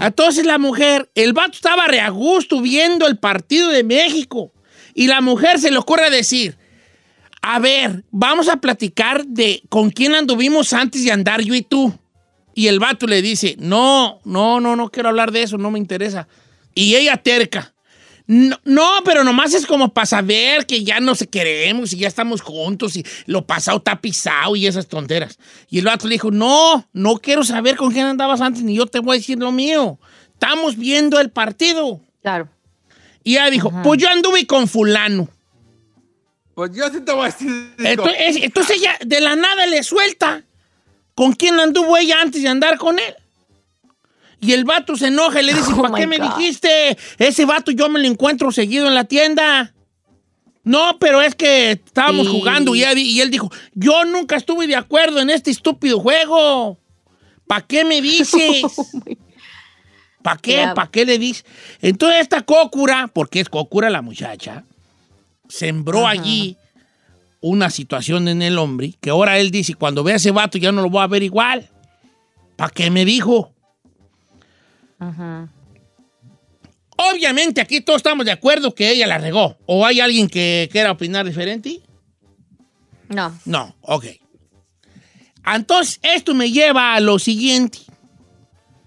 Entonces 0.00 0.44
la 0.44 0.58
mujer, 0.58 1.10
el 1.14 1.32
vato 1.32 1.52
estaba 1.52 1.86
re 1.86 2.00
a 2.00 2.10
gusto 2.10 2.60
viendo 2.60 3.06
el 3.06 3.18
partido 3.18 3.68
de 3.68 3.84
México 3.84 4.52
y 4.94 5.06
la 5.06 5.20
mujer 5.20 5.58
se 5.60 5.70
le 5.70 5.78
ocurre 5.78 6.10
decir, 6.10 6.56
a 7.42 7.58
ver, 7.60 8.02
vamos 8.10 8.48
a 8.48 8.56
platicar 8.56 9.24
de 9.24 9.62
con 9.68 9.90
quién 9.90 10.14
anduvimos 10.14 10.72
antes 10.72 11.04
de 11.04 11.12
andar 11.12 11.40
yo 11.42 11.54
y 11.54 11.62
tú. 11.62 11.96
Y 12.54 12.68
el 12.68 12.80
vato 12.80 13.06
le 13.06 13.22
dice, 13.22 13.54
no, 13.58 14.20
no, 14.24 14.60
no, 14.60 14.74
no 14.74 14.90
quiero 14.90 15.10
hablar 15.10 15.30
de 15.30 15.42
eso, 15.42 15.58
no 15.58 15.70
me 15.70 15.78
interesa. 15.78 16.26
Y 16.74 16.96
ella 16.96 17.18
terca. 17.18 17.74
No, 18.26 18.58
no, 18.64 18.90
pero 19.04 19.22
nomás 19.22 19.54
es 19.54 19.66
como 19.66 19.94
para 19.94 20.06
saber 20.06 20.66
que 20.66 20.82
ya 20.82 20.98
no 20.98 21.14
se 21.14 21.28
queremos 21.28 21.92
y 21.92 21.98
ya 21.98 22.08
estamos 22.08 22.40
juntos 22.40 22.96
y 22.96 23.04
lo 23.26 23.46
pasado 23.46 23.78
está 23.78 24.00
pisado 24.00 24.56
y 24.56 24.66
esas 24.66 24.88
tonteras. 24.88 25.38
Y 25.70 25.78
el 25.78 25.84
vato 25.84 26.08
le 26.08 26.14
dijo, 26.14 26.32
no, 26.32 26.88
no 26.92 27.16
quiero 27.18 27.44
saber 27.44 27.76
con 27.76 27.92
quién 27.92 28.06
andabas 28.06 28.40
antes 28.40 28.62
ni 28.62 28.74
yo 28.74 28.86
te 28.86 28.98
voy 28.98 29.16
a 29.16 29.20
decir 29.20 29.38
lo 29.38 29.52
mío. 29.52 29.98
Estamos 30.32 30.76
viendo 30.76 31.20
el 31.20 31.30
partido. 31.30 32.00
Claro. 32.20 32.48
Y 33.22 33.34
ella 33.34 33.50
dijo, 33.50 33.72
pues 33.82 34.00
yo 34.00 34.08
anduve 34.08 34.46
con 34.46 34.66
fulano. 34.66 35.28
Pues 36.54 36.70
yo 36.74 36.88
sí 36.90 37.00
te 37.00 37.12
voy 37.12 37.22
a 37.22 37.26
decir. 37.26 37.74
Entonces, 37.78 38.36
entonces 38.42 38.76
ella 38.78 38.96
de 39.04 39.20
la 39.20 39.36
nada 39.36 39.66
le 39.66 39.82
suelta. 39.82 40.42
¿Con 41.14 41.32
quién 41.32 41.58
anduvo 41.60 41.96
ella 41.96 42.20
antes 42.20 42.42
de 42.42 42.48
andar 42.48 42.76
con 42.76 42.98
él? 42.98 43.14
Y 44.40 44.52
el 44.52 44.64
vato 44.64 44.96
se 44.96 45.08
enoja 45.08 45.40
y 45.40 45.44
le 45.46 45.54
dice, 45.54 45.72
Oh 45.76 45.82
¿para 45.82 45.94
qué 45.94 46.06
me 46.06 46.18
dijiste? 46.18 46.96
Ese 47.18 47.44
vato 47.44 47.70
yo 47.70 47.88
me 47.88 47.98
lo 48.00 48.06
encuentro 48.06 48.52
seguido 48.52 48.86
en 48.86 48.94
la 48.94 49.04
tienda. 49.04 49.72
No, 50.62 50.98
pero 50.98 51.22
es 51.22 51.34
que 51.34 51.72
estábamos 51.72 52.26
Y- 52.26 52.30
jugando 52.30 52.74
y, 52.74 52.82
él 52.82 53.30
dijo, 53.30 53.50
yo 53.74 54.04
nunca 54.04 54.36
estuve 54.36 54.66
de 54.66 54.74
acuerdo 54.76 55.20
en 55.20 55.30
este 55.30 55.50
estúpido 55.50 56.00
juego. 56.00 56.78
¿Para 57.46 57.64
qué 57.64 57.84
me 57.84 58.02
dices? 58.02 58.64
¿Para 60.22 60.38
qué? 60.38 60.56
Ya. 60.56 60.74
¿Para 60.74 60.90
qué 60.90 61.06
le 61.06 61.18
dices? 61.18 61.44
Entonces 61.80 62.20
esta 62.20 62.42
cócura, 62.42 63.08
porque 63.12 63.38
es 63.38 63.48
cócura 63.48 63.90
la 63.90 64.02
muchacha, 64.02 64.64
sembró 65.48 66.08
allí 66.08 66.56
una 67.40 67.70
situación 67.70 68.26
en 68.26 68.42
el 68.42 68.58
hombre 68.58 68.94
que 69.00 69.10
ahora 69.10 69.38
él 69.38 69.52
dice, 69.52 69.74
cuando 69.74 70.02
vea 70.02 70.14
a 70.14 70.16
ese 70.16 70.32
vato 70.32 70.58
ya 70.58 70.72
no 70.72 70.82
lo 70.82 70.90
voy 70.90 71.02
a 71.02 71.06
ver 71.06 71.22
igual. 71.22 71.70
¿Para 72.56 72.70
qué 72.70 72.90
me 72.90 73.04
dijo? 73.04 73.52
Ajá. 74.98 75.52
Obviamente 76.96 77.60
aquí 77.60 77.80
todos 77.80 77.98
estamos 77.98 78.24
de 78.24 78.32
acuerdo 78.32 78.74
que 78.74 78.90
ella 78.90 79.06
la 79.06 79.18
regó. 79.18 79.58
¿O 79.66 79.84
hay 79.84 80.00
alguien 80.00 80.28
que 80.28 80.68
quiera 80.72 80.92
opinar 80.92 81.26
diferente? 81.26 81.82
No. 83.08 83.38
No, 83.44 83.76
ok. 83.82 84.06
Entonces, 85.44 86.00
esto 86.02 86.34
me 86.34 86.50
lleva 86.50 86.94
a 86.94 87.00
lo 87.00 87.18
siguiente. 87.18 87.78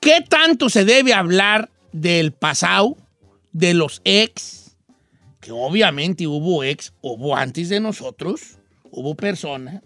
¿Qué 0.01 0.21
tanto 0.27 0.69
se 0.69 0.85
debe 0.85 1.13
hablar 1.13 1.69
del 1.91 2.33
pasado, 2.33 2.97
de 3.53 3.73
los 3.73 4.01
ex? 4.03 4.75
Que 5.39 5.51
obviamente 5.51 6.27
hubo 6.27 6.63
ex, 6.63 6.93
hubo 7.01 7.35
antes 7.35 7.69
de 7.69 7.79
nosotros, 7.79 8.57
hubo 8.91 9.15
personas, 9.15 9.81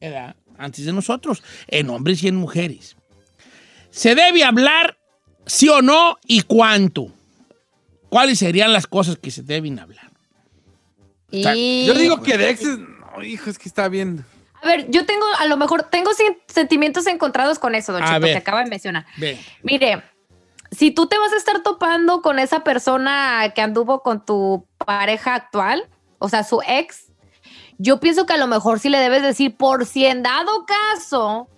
¿verdad? 0.00 0.36
Antes 0.56 0.84
de 0.86 0.92
nosotros, 0.92 1.42
en 1.66 1.90
hombres 1.90 2.22
y 2.22 2.28
en 2.28 2.36
mujeres. 2.36 2.96
¿Se 3.90 4.14
debe 4.14 4.44
hablar 4.44 4.96
sí 5.46 5.68
o 5.68 5.82
no 5.82 6.18
y 6.26 6.42
cuánto? 6.42 7.08
¿Cuáles 8.08 8.38
serían 8.38 8.72
las 8.72 8.86
cosas 8.86 9.16
que 9.16 9.30
se 9.30 9.42
deben 9.42 9.78
hablar? 9.78 10.10
Y... 11.30 11.86
Yo 11.86 11.94
digo 11.94 12.22
que 12.22 12.36
de 12.36 12.50
exes. 12.50 12.78
No, 12.78 13.22
hijo, 13.22 13.48
es 13.48 13.58
que 13.58 13.68
está 13.68 13.88
bien. 13.88 14.24
A 14.62 14.66
ver, 14.66 14.90
yo 14.90 15.06
tengo, 15.06 15.24
a 15.38 15.46
lo 15.46 15.56
mejor, 15.56 15.84
tengo 15.84 16.10
sen- 16.12 16.38
sentimientos 16.46 17.06
encontrados 17.06 17.58
con 17.58 17.74
eso, 17.74 17.92
don 17.92 18.02
ver. 18.20 18.32
que 18.32 18.36
acaba 18.36 18.62
de 18.62 18.70
mencionar. 18.70 19.06
Ve. 19.16 19.40
Mire, 19.62 20.02
si 20.70 20.90
tú 20.90 21.06
te 21.06 21.18
vas 21.18 21.32
a 21.32 21.36
estar 21.36 21.62
topando 21.62 22.22
con 22.22 22.38
esa 22.38 22.62
persona 22.62 23.52
que 23.54 23.60
anduvo 23.60 24.02
con 24.02 24.24
tu 24.24 24.66
pareja 24.78 25.34
actual, 25.34 25.88
o 26.18 26.28
sea, 26.28 26.44
su 26.44 26.60
ex, 26.66 27.06
yo 27.78 27.98
pienso 27.98 28.24
que 28.26 28.34
a 28.34 28.38
lo 28.38 28.46
mejor 28.46 28.78
sí 28.78 28.88
le 28.88 28.98
debes 28.98 29.22
decir, 29.22 29.56
por 29.56 29.84
si 29.84 30.06
en 30.06 30.22
dado 30.22 30.64
caso 30.64 31.48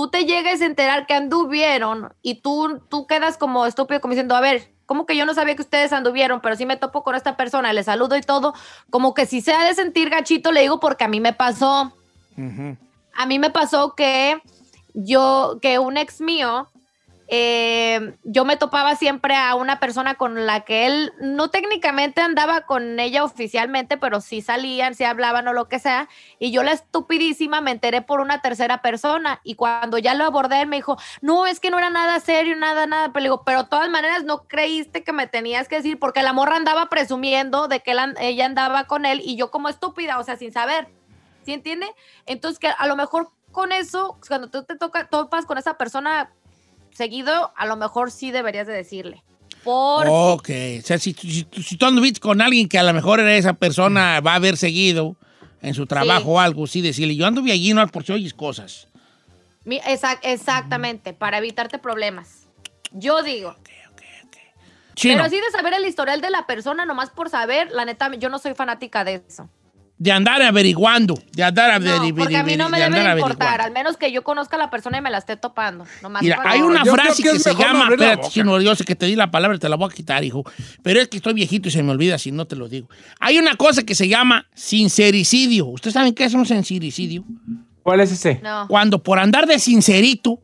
tú 0.00 0.08
te 0.08 0.24
llegues 0.24 0.62
a 0.62 0.64
enterar 0.64 1.06
que 1.06 1.12
anduvieron 1.12 2.14
y 2.22 2.36
tú, 2.36 2.80
tú 2.88 3.06
quedas 3.06 3.36
como 3.36 3.66
estúpido, 3.66 4.00
como 4.00 4.12
diciendo, 4.12 4.34
a 4.34 4.40
ver, 4.40 4.72
como 4.86 5.04
que 5.04 5.14
yo 5.14 5.26
no 5.26 5.34
sabía 5.34 5.54
que 5.56 5.60
ustedes 5.60 5.92
anduvieron, 5.92 6.40
pero 6.40 6.56
sí 6.56 6.64
me 6.64 6.78
topo 6.78 7.02
con 7.02 7.14
esta 7.14 7.36
persona, 7.36 7.74
le 7.74 7.82
saludo 7.82 8.16
y 8.16 8.22
todo, 8.22 8.54
como 8.88 9.12
que 9.12 9.26
si 9.26 9.42
se 9.42 9.52
ha 9.52 9.62
de 9.66 9.74
sentir 9.74 10.08
gachito, 10.08 10.52
le 10.52 10.62
digo 10.62 10.80
porque 10.80 11.04
a 11.04 11.08
mí 11.08 11.20
me 11.20 11.34
pasó. 11.34 11.92
A 13.14 13.26
mí 13.26 13.38
me 13.38 13.50
pasó 13.50 13.94
que 13.94 14.40
yo, 14.94 15.58
que 15.60 15.78
un 15.78 15.98
ex 15.98 16.22
mío, 16.22 16.66
eh, 17.32 18.16
yo 18.24 18.44
me 18.44 18.56
topaba 18.56 18.96
siempre 18.96 19.36
a 19.36 19.54
una 19.54 19.78
persona 19.78 20.16
con 20.16 20.46
la 20.46 20.62
que 20.62 20.86
él 20.86 21.12
no 21.20 21.48
técnicamente 21.48 22.20
andaba 22.20 22.62
con 22.62 22.98
ella 22.98 23.22
oficialmente, 23.22 23.96
pero 23.96 24.20
sí 24.20 24.42
salían, 24.42 24.96
sí 24.96 25.04
hablaban 25.04 25.46
o 25.46 25.52
lo 25.52 25.68
que 25.68 25.78
sea. 25.78 26.08
Y 26.40 26.50
yo 26.50 26.64
la 26.64 26.72
estupidísima 26.72 27.60
me 27.60 27.70
enteré 27.70 28.02
por 28.02 28.20
una 28.20 28.42
tercera 28.42 28.82
persona. 28.82 29.40
Y 29.44 29.54
cuando 29.54 29.96
ya 29.96 30.14
lo 30.14 30.24
abordé, 30.24 30.62
él 30.62 30.66
me 30.66 30.74
dijo, 30.74 30.98
no, 31.20 31.46
es 31.46 31.60
que 31.60 31.70
no 31.70 31.78
era 31.78 31.88
nada 31.88 32.18
serio, 32.18 32.56
nada, 32.56 32.86
nada. 32.86 33.12
Pero 33.12 33.20
le 33.20 33.26
digo, 33.26 33.44
pero 33.44 33.62
de 33.62 33.68
todas 33.68 33.88
maneras 33.90 34.24
no 34.24 34.48
creíste 34.48 35.04
que 35.04 35.12
me 35.12 35.28
tenías 35.28 35.68
que 35.68 35.76
decir, 35.76 36.00
porque 36.00 36.24
la 36.24 36.32
morra 36.32 36.56
andaba 36.56 36.88
presumiendo 36.88 37.68
de 37.68 37.78
que 37.78 37.92
él 37.92 38.00
ella 38.18 38.44
andaba 38.44 38.88
con 38.88 39.06
él 39.06 39.22
y 39.24 39.36
yo 39.36 39.52
como 39.52 39.68
estúpida, 39.68 40.18
o 40.18 40.24
sea, 40.24 40.36
sin 40.36 40.52
saber. 40.52 40.88
¿Sí 41.44 41.52
entiende? 41.52 41.86
Entonces, 42.26 42.58
que 42.58 42.66
a 42.66 42.86
lo 42.88 42.96
mejor 42.96 43.30
con 43.52 43.70
eso, 43.70 44.18
cuando 44.26 44.50
tú 44.50 44.64
te 44.64 44.76
toca, 44.76 45.08
topas 45.08 45.46
con 45.46 45.58
esa 45.58 45.74
persona 45.74 46.32
seguido, 46.94 47.52
a 47.56 47.66
lo 47.66 47.76
mejor 47.76 48.10
sí 48.10 48.30
deberías 48.30 48.66
de 48.66 48.72
decirle. 48.72 49.22
Por 49.64 50.06
Ok, 50.08 50.48
o 50.78 50.82
sea, 50.82 50.98
si, 50.98 51.12
si, 51.12 51.46
si 51.62 51.76
tú 51.76 51.86
anduviste 51.86 52.18
con 52.20 52.40
alguien 52.40 52.68
que 52.68 52.78
a 52.78 52.82
lo 52.82 52.92
mejor 52.94 53.20
era 53.20 53.34
esa 53.36 53.52
persona, 53.52 54.20
va 54.20 54.32
a 54.32 54.36
haber 54.36 54.56
seguido 54.56 55.16
en 55.60 55.74
su 55.74 55.86
trabajo 55.86 56.22
Sí. 56.22 56.28
o 56.30 56.40
algo, 56.40 56.66
sí 56.66 56.80
decirle, 56.80 57.14
yo 57.16 57.26
anduve 57.26 57.52
allí 57.52 57.74
no 57.74 57.86
por 57.88 58.04
si 58.04 58.12
oyes 58.12 58.32
cosas. 58.34 58.88
mi- 59.64 59.78
exac- 59.80 60.20
exactamente, 60.22 61.12
para 61.12 61.36
evitarte 61.38 61.78
problemas. 61.78 62.46
Yo 62.92 63.22
digo. 63.22 63.54
Chino, 64.94 65.16
Pero 65.16 65.28
sí 65.30 65.36
de 65.36 65.50
saber 65.50 65.74
el 65.74 65.86
historial 65.86 66.20
de 66.20 66.30
la 66.30 66.46
persona, 66.46 66.84
nomás 66.84 67.10
por 67.10 67.30
saber, 67.30 67.70
la 67.70 67.84
neta, 67.84 68.10
yo 68.16 68.28
no 68.28 68.38
soy 68.38 68.54
fanática 68.54 69.04
de 69.04 69.22
eso. 69.26 69.48
De 70.02 70.12
andar 70.12 70.40
averiguando, 70.40 71.12
de 71.32 71.44
andar 71.44 71.68
No, 71.68 71.90
averiguando. 71.90 72.14
porque 72.16 72.36
a 72.38 72.42
mí 72.42 72.56
no 72.56 72.70
me 72.70 72.80
de 72.80 72.88
debe 72.88 73.20
importar, 73.20 73.60
al 73.60 73.70
menos 73.70 73.98
que 73.98 74.10
yo 74.10 74.24
conozca 74.24 74.56
a 74.56 74.58
la 74.58 74.70
persona 74.70 74.96
y 74.96 75.02
me 75.02 75.10
la 75.10 75.18
esté 75.18 75.36
topando. 75.36 75.84
Nomás 76.02 76.22
Mira, 76.22 76.40
hay 76.42 76.62
una 76.62 76.82
yo 76.84 76.92
frase 76.94 77.22
que 77.22 77.38
se 77.38 77.52
no 77.52 77.58
llama, 77.58 77.88
espérate, 77.90 78.28
chino, 78.30 78.58
yo 78.62 78.74
sé 78.74 78.84
que 78.84 78.96
te 78.96 79.04
di 79.04 79.14
la 79.14 79.30
palabra, 79.30 79.58
te 79.58 79.68
la 79.68 79.76
voy 79.76 79.90
a 79.92 79.94
quitar, 79.94 80.24
hijo, 80.24 80.42
pero 80.82 81.00
es 81.02 81.08
que 81.08 81.18
estoy 81.18 81.34
viejito 81.34 81.68
y 81.68 81.70
se 81.70 81.82
me 81.82 81.92
olvida 81.92 82.16
si 82.16 82.32
no 82.32 82.46
te 82.46 82.56
lo 82.56 82.66
digo. 82.66 82.88
Hay 83.20 83.38
una 83.38 83.56
cosa 83.56 83.82
que 83.82 83.94
se 83.94 84.08
llama 84.08 84.46
sincericidio. 84.54 85.66
¿Ustedes 85.66 85.92
saben 85.92 86.14
qué 86.14 86.24
es 86.24 86.32
un 86.32 86.46
sincericidio? 86.46 87.22
¿Cuál 87.82 88.00
es 88.00 88.10
ese? 88.10 88.40
No. 88.42 88.66
Cuando 88.68 89.02
por 89.02 89.18
andar 89.18 89.46
de 89.46 89.58
sincerito 89.58 90.40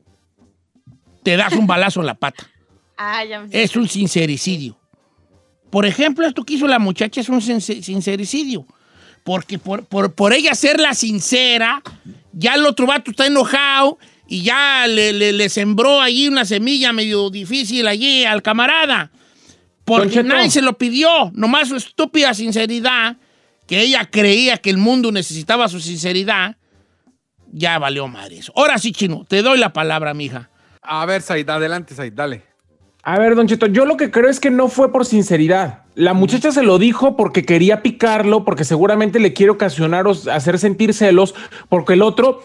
te 1.22 1.34
das 1.38 1.54
un 1.54 1.66
balazo 1.66 2.00
en 2.00 2.06
la 2.06 2.14
pata. 2.14 2.44
Ah, 2.98 3.22
ya 3.24 3.40
me- 3.40 3.48
Es 3.52 3.74
un 3.76 3.88
sincericidio. 3.88 4.78
Por 5.70 5.84
ejemplo, 5.84 6.26
esto 6.26 6.44
que 6.44 6.54
hizo 6.54 6.66
la 6.66 6.78
muchacha 6.78 7.20
es 7.20 7.28
un 7.28 7.40
since- 7.42 7.82
sincericidio. 7.82 8.66
Porque 9.26 9.58
por, 9.58 9.84
por- 9.84 10.14
por 10.14 10.32
ella 10.32 10.54
ser 10.54 10.80
la 10.80 10.94
sincera, 10.94 11.82
ya 12.32 12.54
el 12.54 12.64
otro 12.64 12.86
vato 12.86 13.10
está 13.10 13.26
enojado 13.26 13.98
y 14.28 14.42
ya 14.42 14.86
le, 14.86 15.12
le- 15.12 15.32
le 15.32 15.48
sembró 15.48 16.00
allí 16.00 16.28
una 16.28 16.44
semilla 16.44 16.92
medio 16.94 17.28
difícil 17.28 17.86
allí 17.88 18.24
al 18.24 18.40
camarada. 18.42 19.10
Porque 19.84 20.22
nadie 20.22 20.50
se 20.50 20.62
lo 20.62 20.78
pidió, 20.78 21.30
nomás 21.34 21.68
su 21.68 21.76
estúpida 21.76 22.34
sinceridad, 22.34 23.16
que 23.66 23.80
ella 23.82 24.04
creía 24.10 24.58
que 24.58 24.70
el 24.70 24.78
mundo 24.78 25.10
necesitaba 25.12 25.68
su 25.68 25.80
sinceridad, 25.80 26.56
ya 27.52 27.78
valió 27.78 28.06
madre 28.08 28.38
eso. 28.38 28.52
Ahora 28.56 28.78
sí, 28.78 28.92
chino, 28.92 29.24
te 29.28 29.42
doy 29.42 29.58
la 29.58 29.72
palabra, 29.72 30.14
mija. 30.14 30.50
A 30.82 31.04
ver, 31.06 31.20
Said, 31.22 31.48
adelante, 31.50 31.94
Said, 31.94 32.12
dale. 32.12 32.42
A 33.08 33.20
ver, 33.20 33.36
Don 33.36 33.46
Cheto, 33.46 33.66
yo 33.66 33.84
lo 33.86 33.96
que 33.96 34.10
creo 34.10 34.28
es 34.28 34.40
que 34.40 34.50
no 34.50 34.66
fue 34.66 34.90
por 34.90 35.06
sinceridad. 35.06 35.84
La 35.94 36.12
muchacha 36.12 36.50
se 36.50 36.64
lo 36.64 36.76
dijo 36.78 37.16
porque 37.16 37.44
quería 37.44 37.80
picarlo, 37.80 38.44
porque 38.44 38.64
seguramente 38.64 39.20
le 39.20 39.32
quiere 39.32 39.50
ocasionar 39.52 40.08
o 40.08 40.10
hacer 40.32 40.58
sentir 40.58 40.92
celos, 40.92 41.32
porque 41.68 41.92
el 41.92 42.02
otro 42.02 42.42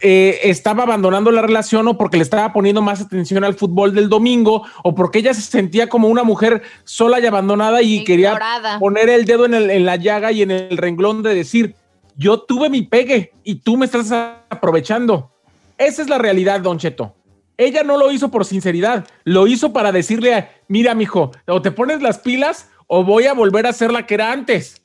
eh, 0.00 0.38
estaba 0.44 0.84
abandonando 0.84 1.32
la 1.32 1.42
relación 1.42 1.88
o 1.88 1.98
porque 1.98 2.16
le 2.16 2.22
estaba 2.22 2.52
poniendo 2.52 2.80
más 2.80 3.00
atención 3.00 3.42
al 3.42 3.54
fútbol 3.54 3.92
del 3.92 4.08
domingo 4.08 4.62
o 4.84 4.94
porque 4.94 5.18
ella 5.18 5.34
se 5.34 5.40
sentía 5.42 5.88
como 5.88 6.06
una 6.06 6.22
mujer 6.22 6.62
sola 6.84 7.18
y 7.18 7.26
abandonada 7.26 7.82
y 7.82 8.04
quería 8.04 8.34
poner 8.78 9.08
el 9.08 9.24
dedo 9.24 9.46
en, 9.46 9.54
el- 9.54 9.70
en 9.70 9.84
la 9.84 9.96
llaga 9.96 10.30
y 10.30 10.42
en 10.42 10.52
el 10.52 10.76
renglón 10.76 11.24
de 11.24 11.34
decir, 11.34 11.74
yo 12.16 12.38
tuve 12.40 12.70
mi 12.70 12.82
pegue 12.82 13.32
y 13.42 13.56
tú 13.56 13.76
me 13.76 13.86
estás 13.86 14.12
aprovechando. 14.48 15.32
Esa 15.76 16.02
es 16.02 16.08
la 16.08 16.18
realidad, 16.18 16.60
Don 16.60 16.78
Cheto. 16.78 17.16
Ella 17.56 17.82
no 17.84 17.96
lo 17.96 18.10
hizo 18.10 18.30
por 18.30 18.44
sinceridad, 18.44 19.06
lo 19.24 19.46
hizo 19.46 19.72
para 19.72 19.92
decirle, 19.92 20.34
a, 20.34 20.50
mira, 20.68 20.94
mijo, 20.94 21.30
o 21.46 21.62
te 21.62 21.70
pones 21.70 22.02
las 22.02 22.18
pilas 22.18 22.68
o 22.86 23.04
voy 23.04 23.26
a 23.26 23.32
volver 23.32 23.66
a 23.66 23.72
ser 23.72 23.92
la 23.92 24.06
que 24.06 24.14
era 24.14 24.32
antes. 24.32 24.80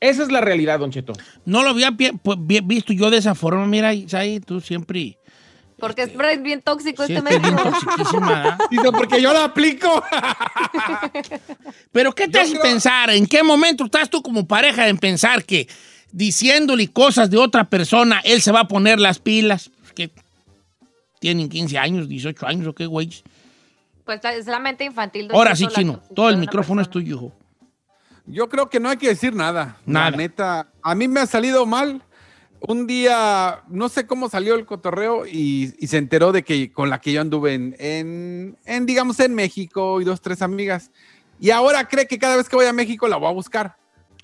Esa 0.00 0.22
es 0.22 0.32
la 0.32 0.40
realidad, 0.40 0.78
Don 0.80 0.90
Cheto. 0.90 1.12
No 1.44 1.62
lo 1.62 1.70
había 1.70 1.92
pues, 1.92 2.38
vi- 2.40 2.60
visto 2.62 2.92
yo 2.92 3.10
de 3.10 3.18
esa 3.18 3.34
forma. 3.34 3.66
Mira, 3.66 3.92
Isai, 3.94 4.40
tú 4.40 4.60
siempre, 4.60 5.18
Porque 5.78 6.02
es 6.02 6.16
bien- 6.16 6.42
bien 6.42 6.62
tóxico 6.62 7.02
este 7.04 7.20
bien 7.20 7.42
toxiquísima. 7.56 8.42
¿ah? 8.48 8.58
Dice, 8.70 8.90
porque 8.92 9.20
yo 9.22 9.32
la 9.32 9.44
aplico. 9.44 10.02
Pero 11.92 12.12
¿qué 12.14 12.26
te 12.26 12.32
Yo 12.32 12.40
hace 12.40 12.50
creo- 12.52 12.62
pensar? 12.62 13.10
¿En 13.10 13.26
qué 13.26 13.42
momento 13.42 13.84
estás 13.84 14.08
tú 14.10 14.22
como 14.22 14.46
pareja 14.46 14.88
en 14.88 14.98
pensar 14.98 15.44
que 15.44 15.68
diciéndole 16.12 16.88
cosas 16.88 17.30
de 17.30 17.38
otra 17.38 17.64
persona, 17.68 18.20
él 18.24 18.40
se 18.42 18.52
va 18.52 18.60
a 18.60 18.68
poner 18.68 19.00
las 19.00 19.18
pilas? 19.18 19.70
Que 19.94 20.10
tienen 21.20 21.48
15 21.48 21.78
años, 21.78 22.08
18 22.08 22.46
años 22.46 22.66
o 22.66 22.74
qué, 22.74 22.86
güey. 22.86 23.22
Pues 24.04 24.20
es 24.24 24.46
la 24.46 24.58
mente 24.58 24.84
infantil. 24.84 25.28
Ahora 25.32 25.54
sí, 25.54 25.68
chino, 25.68 26.00
todo 26.16 26.30
el 26.30 26.38
micrófono 26.38 26.82
es 26.82 26.90
tuyo, 26.90 27.14
hijo. 27.14 27.32
Yo 28.26 28.48
creo 28.48 28.68
que 28.68 28.80
no 28.80 28.88
hay 28.88 28.96
que 28.96 29.08
decir 29.08 29.34
nada. 29.34 29.76
Nada. 29.86 30.10
La 30.10 30.16
neta, 30.16 30.72
a 30.82 30.94
mí 30.94 31.06
me 31.06 31.20
ha 31.20 31.26
salido 31.26 31.66
mal. 31.66 32.02
Un 32.62 32.86
día, 32.86 33.62
no 33.68 33.88
sé 33.88 34.06
cómo 34.06 34.28
salió 34.28 34.54
el 34.54 34.66
cotorreo 34.66 35.26
y, 35.26 35.74
y 35.78 35.86
se 35.86 35.96
enteró 35.96 36.32
de 36.32 36.42
que 36.42 36.72
con 36.72 36.90
la 36.90 37.00
que 37.00 37.12
yo 37.12 37.20
anduve 37.20 37.54
en, 37.54 37.74
en, 37.78 38.58
en, 38.66 38.86
digamos, 38.86 39.18
en 39.20 39.34
México 39.34 40.00
y 40.00 40.04
dos, 40.04 40.20
tres 40.20 40.42
amigas. 40.42 40.90
Y 41.38 41.50
ahora 41.50 41.88
cree 41.88 42.06
que 42.06 42.18
cada 42.18 42.36
vez 42.36 42.48
que 42.48 42.56
voy 42.56 42.66
a 42.66 42.72
México 42.72 43.08
la 43.08 43.16
voy 43.16 43.28
a 43.28 43.32
buscar. 43.32 43.76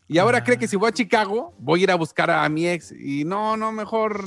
Y 0.09 0.19
ahora 0.19 0.45
cree 0.45 0.57
Ah. 0.57 0.61
que 0.61 0.69
si 0.69 0.77
voy 0.77 0.89
a 0.89 0.93
Chicago, 0.93 1.53
voy 1.59 1.81
a 1.81 1.83
ir 1.83 1.91
a 1.91 1.97
buscar 1.97 2.31
a 2.31 2.49
mi 2.49 2.65
ex. 2.67 2.93
Y 2.93 3.25
no, 3.25 3.57
no, 3.57 3.73
mejor. 3.73 4.25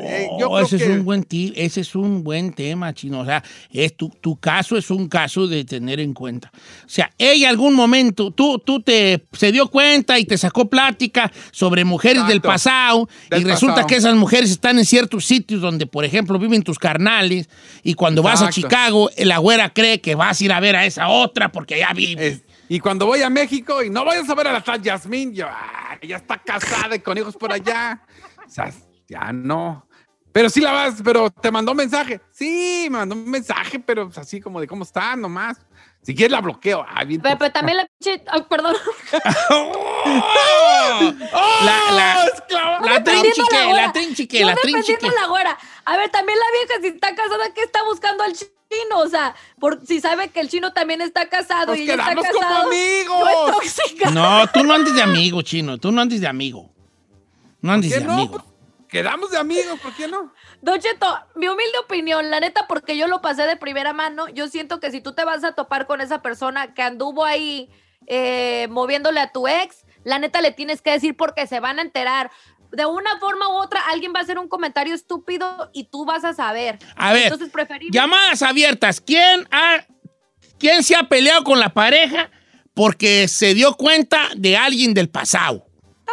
eh, 0.00 0.28
yo 0.38 0.48
Oh, 0.50 0.54
creo 0.56 0.66
ese 0.66 0.76
que- 0.78 0.84
es 0.84 0.90
un 0.90 1.04
buen 1.04 1.26
ese 1.30 1.80
es 1.80 1.94
un 1.94 2.22
buen 2.22 2.52
tema, 2.52 2.92
chino. 2.92 3.20
O 3.20 3.24
sea, 3.24 3.42
es 3.70 3.96
tu, 3.96 4.08
tu 4.10 4.36
caso 4.36 4.76
es 4.76 4.90
un 4.90 5.08
caso 5.08 5.46
de 5.46 5.64
tener 5.64 6.00
en 6.00 6.12
cuenta. 6.12 6.50
O 6.84 6.88
sea, 6.88 7.10
ella 7.16 7.48
algún 7.48 7.74
momento, 7.74 8.30
tú, 8.30 8.58
tú 8.58 8.80
te 8.82 9.26
se 9.32 9.52
dio 9.52 9.68
cuenta 9.68 10.18
y 10.18 10.24
te 10.26 10.36
sacó 10.36 10.68
plática 10.68 11.32
sobre 11.50 11.84
mujeres 11.84 12.26
del 12.26 12.38
Exacto. 12.38 12.48
pasado 12.48 13.08
y 13.26 13.30
Del 13.30 13.44
resulta 13.44 13.74
pasado. 13.76 13.86
que 13.88 13.96
esas 13.96 14.14
mujeres 14.16 14.50
están 14.50 14.78
en 14.78 14.84
ciertos 14.84 15.24
sitios 15.24 15.60
donde, 15.62 15.86
por 15.86 16.04
ejemplo, 16.04 16.38
viven 16.38 16.62
tus 16.62 16.78
carnales 16.78 17.48
y 17.82 17.94
cuando 17.94 18.22
vas 18.22 18.42
a 18.42 18.46
Exacto. 18.46 18.68
Chicago, 18.68 19.10
la 19.18 19.38
güera 19.38 19.72
cree 19.72 20.00
que 20.02 20.14
vas 20.14 20.40
a 20.40 20.44
ir 20.44 20.52
a 20.52 20.60
ver 20.60 20.76
a 20.76 20.84
esa 20.84 21.08
otra 21.08 21.50
porque 21.52 21.76
allá 21.76 21.92
vive. 21.94 22.26
Es- 22.28 22.42
y 22.72 22.80
cuando 22.80 23.04
voy 23.04 23.20
a 23.20 23.28
México 23.28 23.82
y 23.82 23.90
no 23.90 24.02
vayas 24.02 24.30
a 24.30 24.34
ver 24.34 24.48
a 24.48 24.52
la 24.54 24.62
tal 24.62 24.80
Yasmín, 24.80 25.34
yo, 25.34 25.46
ah, 25.46 25.98
ya 26.00 26.16
está 26.16 26.38
casada 26.38 26.96
y 26.96 27.00
con 27.00 27.18
hijos 27.18 27.36
por 27.36 27.52
allá. 27.52 28.00
O 28.46 28.48
sea, 28.48 28.72
ya 29.06 29.30
no. 29.30 29.86
Pero 30.32 30.48
sí 30.48 30.62
la 30.62 30.72
vas, 30.72 31.02
pero 31.04 31.28
te 31.28 31.50
mandó 31.50 31.72
un 31.72 31.76
mensaje. 31.76 32.22
Sí, 32.30 32.88
me 32.90 32.96
mandó 32.96 33.14
un 33.14 33.30
mensaje, 33.30 33.78
pero 33.78 34.06
pues, 34.06 34.16
así 34.16 34.40
como 34.40 34.58
de 34.58 34.66
cómo 34.66 34.84
está, 34.84 35.14
nomás. 35.16 35.58
Si 36.00 36.14
quieres 36.14 36.32
la 36.32 36.40
bloqueo. 36.40 36.82
Ah, 36.88 37.04
bien. 37.04 37.20
Pero, 37.20 37.36
pero 37.36 37.52
también 37.52 37.76
la 37.76 37.86
pinche- 37.86 38.24
perdón. 38.48 38.74
La, 41.64 41.92
la, 41.92 42.24
esclava! 42.24 42.80
la 42.80 43.04
trinchique, 43.04 43.42
la 43.52 43.72
la 43.72 43.92
trinchique, 43.92 44.44
la 44.44 44.54
trinchique. 44.56 45.06
a 45.06 45.20
la 45.20 45.26
güera. 45.26 45.58
A 45.84 45.96
ver, 45.98 46.10
también 46.10 46.38
la 46.38 46.46
vieja, 46.58 46.80
si 46.80 46.88
está 46.88 47.14
casada, 47.14 47.52
¿qué 47.54 47.62
está 47.62 47.84
buscando 47.84 48.24
al 48.24 48.34
chino? 48.72 48.98
O 49.00 49.08
sea, 49.08 49.34
por, 49.58 49.84
si 49.86 50.00
sabe 50.00 50.28
que 50.28 50.40
el 50.40 50.48
chino 50.48 50.72
también 50.72 51.00
está 51.00 51.28
casado 51.28 51.66
Nos 51.68 51.78
y 51.78 51.82
ella 51.82 51.94
está 51.94 52.04
quedamos 52.10 52.26
como 52.26 52.40
casado. 52.40 52.66
amigos. 52.68 53.18
No 53.20 53.62
es 53.62 53.74
tóxica. 53.76 54.10
No, 54.10 54.46
tú 54.48 54.64
no 54.64 54.74
andes 54.74 54.94
de 54.94 55.02
amigo, 55.02 55.42
chino. 55.42 55.78
Tú 55.78 55.92
no 55.92 56.00
andes 56.00 56.20
de 56.20 56.26
amigo. 56.26 56.70
No 57.60 57.72
andes 57.72 57.92
¿Qué 57.92 58.00
de 58.00 58.06
no? 58.06 58.12
amigo. 58.14 58.44
Quedamos 58.88 59.30
de 59.30 59.38
amigos, 59.38 59.80
¿por 59.80 59.94
qué 59.94 60.06
no? 60.06 60.34
Don 60.60 60.78
Cheto, 60.78 61.18
mi 61.34 61.48
humilde 61.48 61.78
opinión, 61.82 62.30
la 62.30 62.40
neta, 62.40 62.66
porque 62.68 62.94
yo 62.94 63.06
lo 63.06 63.22
pasé 63.22 63.44
de 63.44 63.56
primera 63.56 63.94
mano, 63.94 64.28
yo 64.28 64.48
siento 64.48 64.80
que 64.80 64.90
si 64.90 65.00
tú 65.00 65.14
te 65.14 65.24
vas 65.24 65.44
a 65.44 65.52
topar 65.52 65.86
con 65.86 66.02
esa 66.02 66.20
persona 66.20 66.74
que 66.74 66.82
anduvo 66.82 67.24
ahí 67.24 67.70
eh, 68.06 68.66
moviéndole 68.68 69.20
a 69.20 69.32
tu 69.32 69.48
ex, 69.48 69.86
la 70.04 70.18
neta 70.18 70.42
le 70.42 70.50
tienes 70.52 70.82
que 70.82 70.90
decir 70.90 71.16
porque 71.16 71.46
se 71.46 71.58
van 71.58 71.78
a 71.78 71.82
enterar. 71.82 72.30
De 72.72 72.86
una 72.86 73.18
forma 73.18 73.48
u 73.48 73.62
otra, 73.62 73.80
alguien 73.90 74.12
va 74.14 74.20
a 74.20 74.22
hacer 74.22 74.38
un 74.38 74.48
comentario 74.48 74.94
estúpido 74.94 75.70
y 75.74 75.84
tú 75.84 76.06
vas 76.06 76.24
a 76.24 76.32
saber. 76.32 76.78
A 76.96 77.12
ver, 77.12 77.24
Entonces, 77.24 77.50
preferible. 77.50 77.92
Llamadas 77.92 78.40
abiertas. 78.42 79.00
¿Quién, 79.00 79.46
ha, 79.50 79.84
¿Quién 80.58 80.82
se 80.82 80.96
ha 80.96 81.02
peleado 81.02 81.44
con 81.44 81.60
la 81.60 81.74
pareja 81.74 82.30
porque 82.72 83.28
se 83.28 83.52
dio 83.52 83.74
cuenta 83.74 84.30
de 84.36 84.56
alguien 84.56 84.94
del 84.94 85.10
pasado? 85.10 85.66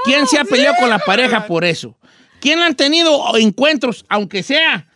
¿Quién 0.03 0.27
se 0.27 0.37
ha 0.37 0.43
peleado 0.43 0.75
con 0.79 0.89
la 0.89 0.99
pareja 0.99 1.47
por 1.47 1.63
eso? 1.63 1.97
¿Quién 2.41 2.59
han 2.59 2.75
tenido 2.75 3.37
encuentros, 3.37 4.05
aunque 4.09 4.43
sea 4.43 4.87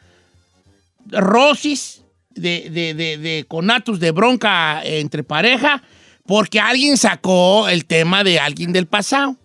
rosis 1.07 2.03
de, 2.29 2.69
de, 2.69 2.93
de, 2.93 3.17
de 3.17 3.45
conatos 3.47 3.99
de 3.99 4.11
bronca 4.11 4.81
entre 4.83 5.23
pareja, 5.23 5.83
porque 6.25 6.59
alguien 6.59 6.97
sacó 6.97 7.67
el 7.69 7.85
tema 7.85 8.23
de 8.23 8.39
alguien 8.39 8.73
del 8.73 8.87
pasado? 8.87 9.37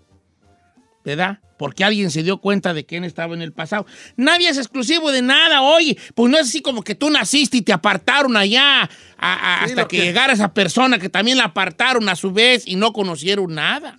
¿Verdad? 1.05 1.39
Porque 1.59 1.85
alguien 1.85 2.11
se 2.11 2.23
dio 2.23 2.39
cuenta 2.39 2.73
de 2.73 2.87
quién 2.87 3.05
estaba 3.05 3.35
en 3.35 3.43
el 3.43 3.53
pasado. 3.53 3.85
Nadie 4.17 4.49
es 4.49 4.57
exclusivo 4.57 5.11
de 5.11 5.21
nada, 5.23 5.61
oye. 5.63 5.99
Pues 6.15 6.31
no 6.31 6.39
es 6.39 6.49
así 6.49 6.63
como 6.63 6.83
que 6.83 6.95
tú 6.95 7.11
naciste 7.11 7.57
y 7.59 7.63
te 7.63 7.73
apartaron 7.73 8.37
allá 8.37 8.83
a- 8.83 8.89
a- 9.63 9.67
Sí, 9.67 9.73
hasta 9.73 9.89
que, 9.89 9.99
que- 9.99 10.03
llegara 10.05 10.33
esa 10.33 10.55
persona 10.55 10.99
que 10.99 11.09
también 11.09 11.37
la 11.37 11.45
apartaron 11.45 12.09
a 12.09 12.17
su 12.17 12.31
vez 12.33 12.67
y 12.67 12.77
no 12.77 12.93
conocieron 12.93 13.55
nada. 13.55 13.99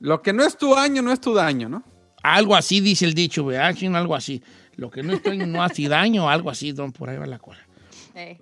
Lo 0.00 0.20
que 0.22 0.32
no 0.32 0.44
es 0.44 0.56
tu 0.58 0.74
año, 0.76 1.00
no 1.02 1.12
es 1.12 1.20
tu 1.20 1.32
daño, 1.34 1.68
¿no? 1.68 1.82
Algo 2.22 2.54
así 2.54 2.80
dice 2.80 3.04
el 3.04 3.14
dicho, 3.14 3.44
¿verdad? 3.46 3.74
Algo 3.96 4.14
así. 4.14 4.42
Lo 4.76 4.90
que 4.90 5.02
no 5.02 5.12
estoy 5.14 5.38
no 5.38 5.62
hace 5.62 5.88
daño, 5.88 6.28
algo 6.28 6.50
así, 6.50 6.72
don, 6.72 6.92
por 6.92 7.08
ahí 7.10 7.16
va 7.16 7.26
la 7.26 7.38
cosa. 7.38 7.60
Eh. 8.14 8.38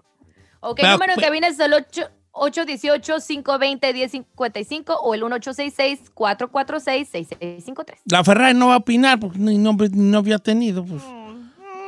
Ok, 0.60 0.76
Pero, 0.80 0.92
número 0.92 1.14
pues- 1.14 1.24
que 1.26 1.30
viene 1.32 1.46
es 1.48 1.58
el 1.60 1.72
8 1.72 2.10
818-520-1055 2.32 4.96
o 5.02 5.14
el 5.14 5.22
1866-446-6653. 5.22 7.94
La 8.06 8.24
Ferrari 8.24 8.58
no 8.58 8.68
va 8.68 8.74
a 8.74 8.78
opinar 8.78 9.18
porque 9.20 9.38
ni 9.38 9.58
nombre 9.58 9.88
ni 9.90 10.10
novio 10.10 10.36
ha 10.36 10.38
tenido. 10.38 10.84
Pues. 10.84 11.02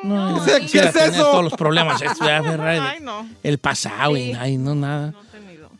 No, 0.03 0.43
¿Qué 0.45 0.51
es 0.53 0.61
quisiera 0.61 0.91
tener 0.91 1.11
eso? 1.11 1.23
todos 1.31 1.45
los 1.45 1.53
problemas. 1.55 2.03
esto, 2.03 2.25
¿verdad, 2.25 2.45
Ferrari? 2.51 2.79
Ay, 2.81 3.01
no. 3.01 3.27
El 3.43 3.59
pasado, 3.59 4.17
y 4.17 4.33
Sí. 4.33 4.37
ay, 4.39 4.57
no, 4.59 4.75
nada. 4.75 5.13
No. 5.13 5.32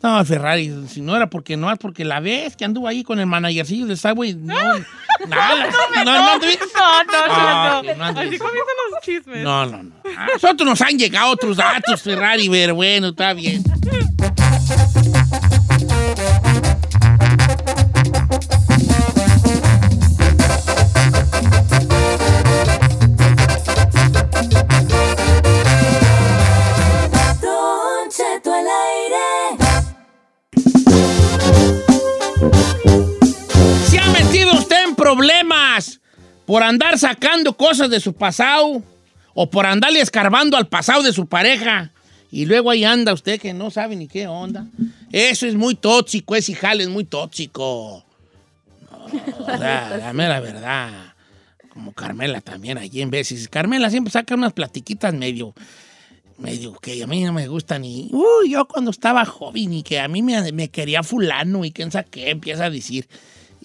No, 0.03 0.23
Ferrari, 0.25 0.85
si 0.89 0.99
no 0.99 1.15
era 1.15 1.29
porque 1.29 1.55
no 1.55 1.71
es 1.71 1.79
porque 1.79 2.03
la 2.03 2.19
ves 2.19 2.57
que 2.57 2.65
anduvo 2.65 2.89
ahí 2.89 3.03
con 3.03 3.19
el 3.21 3.25
managercillo 3.25 3.85
del 3.85 3.97
Subway, 3.97 4.33
no, 4.33 4.53
nada. 5.27 5.69
No, 5.95 6.03
no. 6.03 6.03
No, 6.03 6.37
no, 6.37 6.47
Ah, 6.75 7.81
no. 7.83 8.03
Así 8.03 8.37
comienzan 8.37 8.75
los 8.91 9.01
chismes. 9.01 9.43
No, 9.43 9.65
no, 9.65 9.83
no. 9.83 9.91
A 10.17 10.25
nosotros 10.27 10.67
nos 10.67 10.81
han 10.81 10.97
llegado 10.99 11.31
otros 11.31 11.55
datos, 11.55 12.01
Ferrari, 12.01 12.49
pero 12.49 12.75
bueno, 12.75 13.07
está 13.07 13.33
bien. 13.33 13.63
por 36.45 36.63
andar 36.63 36.97
sacando 36.97 37.53
cosas 37.55 37.89
de 37.89 37.99
su 37.99 38.13
pasado 38.13 38.81
o 39.33 39.49
por 39.49 39.65
andarle 39.65 40.01
escarbando 40.01 40.57
al 40.57 40.67
pasado 40.67 41.03
de 41.03 41.13
su 41.13 41.27
pareja? 41.27 41.91
Y 42.33 42.45
luego 42.45 42.71
ahí 42.71 42.83
anda 42.83 43.13
usted 43.13 43.39
que 43.39 43.53
no 43.53 43.69
sabe 43.69 43.95
ni 43.95 44.07
qué 44.07 44.27
onda. 44.27 44.65
Eso 45.11 45.45
es 45.45 45.53
muy 45.53 45.75
tóxico, 45.75 46.35
ese 46.35 46.55
jale 46.55 46.83
es 46.83 46.89
muy 46.89 47.03
tóxico. 47.03 48.03
No, 48.91 49.05
o 49.37 49.57
sea, 49.57 49.97
dame 49.99 50.27
la 50.27 50.39
verdad. 50.39 51.13
Como 51.69 51.91
Carmela 51.91 52.41
también 52.41 52.79
allí 52.79 53.01
en 53.01 53.11
veces. 53.11 53.47
Carmela 53.47 53.91
siempre 53.91 54.11
saca 54.11 54.33
unas 54.33 54.53
platiquitas 54.53 55.13
medio, 55.13 55.53
medio 56.39 56.73
que 56.73 57.03
a 57.03 57.05
mí 57.05 57.23
no 57.23 57.33
me 57.33 57.47
gustan. 57.47 57.85
Y 57.85 58.09
yo 58.49 58.67
cuando 58.67 58.89
estaba 58.89 59.25
joven 59.25 59.71
y 59.71 59.83
que 59.83 59.99
a 59.99 60.07
mí 60.07 60.23
me, 60.23 60.51
me 60.53 60.69
quería 60.69 61.03
fulano 61.03 61.63
y 61.65 61.71
quién 61.71 61.91
sabe 61.91 62.07
qué 62.09 62.31
empieza 62.31 62.65
a 62.65 62.69
decir. 62.71 63.07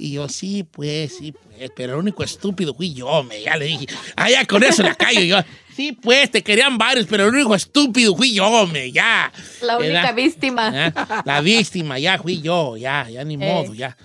Y 0.01 0.13
yo, 0.13 0.29
sí, 0.29 0.63
pues, 0.71 1.17
sí, 1.19 1.33
pues, 1.33 1.71
pero 1.75 1.95
el 1.95 1.99
único 1.99 2.23
estúpido 2.23 2.73
fui 2.73 2.95
yo, 2.95 3.25
me, 3.25 3.43
ya 3.43 3.57
le 3.57 3.65
dije. 3.65 3.87
Ah, 4.15 4.31
ya 4.31 4.45
con 4.47 4.63
eso 4.63 4.83
la 4.85 4.95
callo 4.95 5.21
yo. 5.23 5.39
Sí, 5.75 5.91
pues, 5.93 6.31
te 6.31 6.43
querían 6.43 6.79
varios, 6.79 7.07
pero 7.07 7.25
el 7.27 7.35
único 7.35 7.55
estúpido 7.55 8.15
fui 8.17 8.33
yo, 8.33 8.67
me, 8.69 8.93
ya. 8.93 9.33
La 9.61 9.77
única 9.77 10.13
víctima. 10.13 10.93
¿Ah? 10.95 11.23
La 11.25 11.41
víctima, 11.41 11.99
ya 11.99 12.17
fui 12.19 12.41
yo, 12.41 12.77
ya, 12.77 13.09
ya 13.11 13.25
ni 13.25 13.35
Eh. 13.35 13.39
modo, 13.39 13.75
ya. 13.75 13.97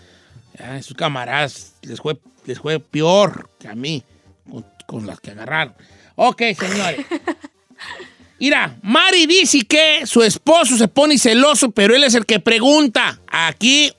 Ya, 0.58 0.82
sus 0.82 0.95
camaradas 0.97 1.73
les 1.84 1.99
fue, 1.99 2.17
les 2.45 2.58
fue 2.60 2.79
peor 2.79 3.49
que 3.60 3.67
a 3.67 3.75
mí, 3.75 4.03
con, 4.49 4.65
con 4.88 5.06
las 5.06 5.19
que 5.19 5.29
agarraron. 5.32 5.75
Ok, 6.15 6.41
señores. 6.60 7.06
Mira, 8.39 8.75
Mari 8.82 9.25
dice 9.25 9.62
que 9.62 10.06
su 10.06 10.21
esposo 10.21 10.75
se 10.77 10.88
pone 10.88 11.17
celoso, 11.17 11.71
pero 11.71 11.95
él 11.95 12.03
es 12.03 12.13
el 12.15 12.25
que 12.25 12.39
pregunta. 12.39 13.19
Aquí, 13.27 13.93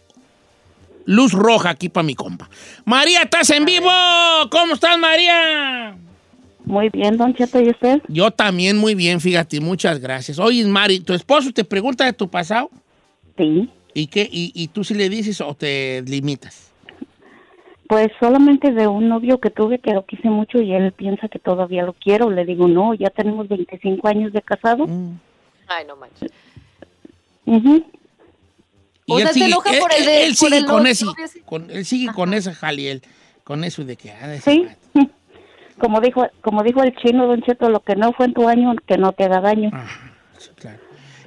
luz 1.07 1.33
roja 1.33 1.71
aquí 1.71 1.89
para 1.89 2.05
mi 2.05 2.15
compa. 2.15 2.49
María, 2.85 3.23
¿estás 3.23 3.51
en 3.51 3.65
vivo? 3.65 3.91
¿Cómo 4.51 4.75
estás, 4.75 4.99
María? 4.99 5.97
Muy 6.65 6.89
bien, 6.89 7.17
Don 7.17 7.35
Cheto, 7.35 7.61
¿y 7.61 7.71
usted? 7.71 8.01
Yo 8.09 8.31
también 8.31 8.79
muy 8.79 8.95
bien, 8.95 9.21
fíjate, 9.21 9.61
muchas 9.61 10.01
gracias. 10.01 10.39
Oye, 10.39 10.65
Mari, 10.65 11.01
¿tu 11.01 11.13
esposo 11.13 11.53
te 11.53 11.65
pregunta 11.65 12.05
de 12.05 12.13
tu 12.15 12.29
pasado? 12.29 12.71
Sí. 13.37 13.69
¿Y 13.93 14.07
qué? 14.07 14.29
¿Y, 14.31 14.51
y 14.55 14.69
tú 14.69 14.83
sí 14.83 14.95
le 14.95 15.09
dices 15.09 15.41
o 15.41 15.55
te 15.55 16.03
limitas? 16.03 16.73
Pues 17.87 18.09
solamente 18.19 18.73
de 18.73 18.89
un 18.89 19.09
novio 19.09 19.39
que 19.39 19.51
tuve 19.51 19.79
que 19.79 19.93
lo 19.93 20.07
quise 20.07 20.31
mucho 20.31 20.61
y 20.61 20.73
él 20.73 20.93
piensa 20.93 21.29
que 21.29 21.39
todavía 21.39 21.85
lo 21.85 21.93
quiero. 21.93 22.31
Le 22.31 22.47
digo, 22.47 22.67
no, 22.67 22.95
ya 22.95 23.11
tenemos 23.11 23.47
25 23.47 24.09
años 24.09 24.33
de 24.33 24.41
casado. 24.41 24.87
Mm. 24.87 25.19
Ay, 25.69 25.85
no 25.87 25.97
manches. 25.97 26.33
Y 27.45 27.85
O 29.07 29.19
él 29.19 29.25
sea, 29.25 29.33
se 29.35 29.41
sigue, 29.41 29.53
él, 29.55 29.79
por 29.81 29.93
el 29.93 29.99
él- 30.01 30.07
de- 30.07 30.25
él 30.27 30.35
sigue 30.37 30.57
el 30.59 30.65
con 30.67 30.87
ese, 30.87 31.07
con, 31.45 31.71
él 31.71 31.85
sigue 31.85 32.13
con 32.13 32.33
esa 32.35 32.55
jaliel, 32.55 33.03
con 33.45 33.65
eso 33.65 33.85
de 33.85 33.97
que 33.97 34.11
ah, 34.13 34.29
de 34.29 34.41
Sí. 34.41 34.67
Como 35.79 36.01
dijo, 36.01 36.29
como 36.41 36.63
dijo 36.63 36.85
el 36.85 36.95
chino, 36.97 37.27
Don 37.27 37.43
Cheto, 37.43 37.69
lo 37.69 37.81
que 37.81 37.97
no 37.97 38.13
fue 38.13 38.27
en 38.27 38.33
tu 38.35 38.49
año, 38.49 38.75
que 38.87 38.97
no 38.97 39.13
te 39.13 39.25
haga 39.25 39.41
daño. 39.41 39.71
Ajá, 39.73 40.13
sí, 40.39 40.51
claro. 40.55 40.79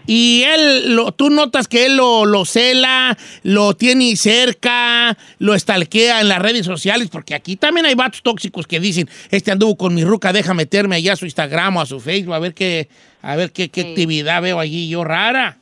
Y 0.06 0.44
él, 0.44 0.96
lo, 0.96 1.12
tú 1.12 1.30
notas 1.30 1.68
que 1.68 1.86
él 1.86 1.98
lo, 1.98 2.26
lo 2.26 2.46
cela, 2.46 3.18
lo 3.44 3.76
tiene 3.76 4.16
cerca, 4.16 5.18
lo 5.38 5.54
estalquea 5.54 6.22
en 6.22 6.30
las 6.30 6.40
redes 6.42 6.66
sociales, 6.66 7.10
porque 7.12 7.36
aquí 7.36 7.58
también 7.58 7.88
hay 7.88 7.96
vatos 7.96 8.24
tóxicos 8.24 8.66
que 8.68 8.80
dicen, 8.80 9.10
este 9.32 9.52
anduvo 9.52 9.76
con 9.76 9.94
mi 9.94 10.06
ruca, 10.06 10.32
deja 10.32 10.54
meterme 10.54 10.96
allá 10.96 11.12
a 11.12 11.18
su 11.18 11.26
Instagram 11.26 11.76
o 11.76 11.82
a 11.82 11.86
su 11.86 12.00
Facebook, 12.00 12.34
a 12.36 12.40
ver 12.40 12.54
qué, 12.54 12.88
a 13.22 13.36
ver 13.36 13.52
qué, 13.52 13.68
qué 13.68 13.82
Sí. 13.82 13.88
actividad 13.90 14.42
veo 14.42 14.62
allí 14.62 14.88
yo 14.88 15.04
rara. 15.04 15.58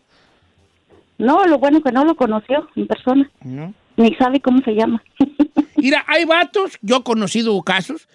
No, 1.17 1.45
lo 1.45 1.59
bueno 1.59 1.81
que 1.81 1.91
no 1.91 2.05
lo 2.05 2.15
conoció 2.15 2.67
en 2.75 2.87
persona. 2.87 3.29
¿no? 3.43 3.73
Ni 3.97 4.13
sabe 4.15 4.41
cómo 4.41 4.61
se 4.61 4.75
llama. 4.75 5.03
Mira, 5.77 6.03
hay 6.07 6.25
vatos, 6.25 6.77
yo 6.81 6.97
he 6.97 7.03
conocido 7.03 7.61
casos, 7.61 8.07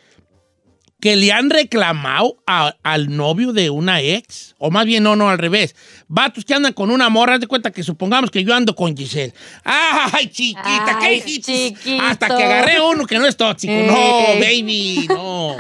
que 1.01 1.17
le 1.17 1.33
han 1.33 1.49
reclamado 1.51 2.37
a- 2.47 2.75
al 2.83 3.15
novio 3.17 3.53
de 3.53 3.71
una 3.71 4.01
ex, 4.01 4.55
o 4.59 4.71
más 4.71 4.85
bien 4.87 5.03
no, 5.03 5.17
no, 5.17 5.31
al 5.31 5.39
revés. 5.39 5.75
Vatos 6.09 6.45
que 6.45 6.55
andan 6.55 6.73
con 6.73 6.91
una 6.91 7.09
morra, 7.09 7.35
haz 7.35 7.41
de 7.41 7.47
cuenta 7.47 7.71
que 7.71 7.83
supongamos 7.83 8.31
que 8.31 8.45
yo 8.45 8.55
ando 8.55 8.75
con 8.75 8.97
Giselle. 8.97 9.33
¡Ay, 9.65 10.27
chiquita! 10.29 10.99
¿Qué 11.01 11.07
Ay, 11.07 11.23
chiquito. 11.25 12.03
Hasta 12.03 12.27
que 12.29 12.43
agarré 12.45 12.81
uno 12.81 13.07
que 13.07 13.19
no 13.19 13.27
es 13.27 13.37
tóxico. 13.37 13.73
Eh. 13.73 13.87
No, 13.87 14.41
baby, 14.41 15.07
no. 15.09 15.57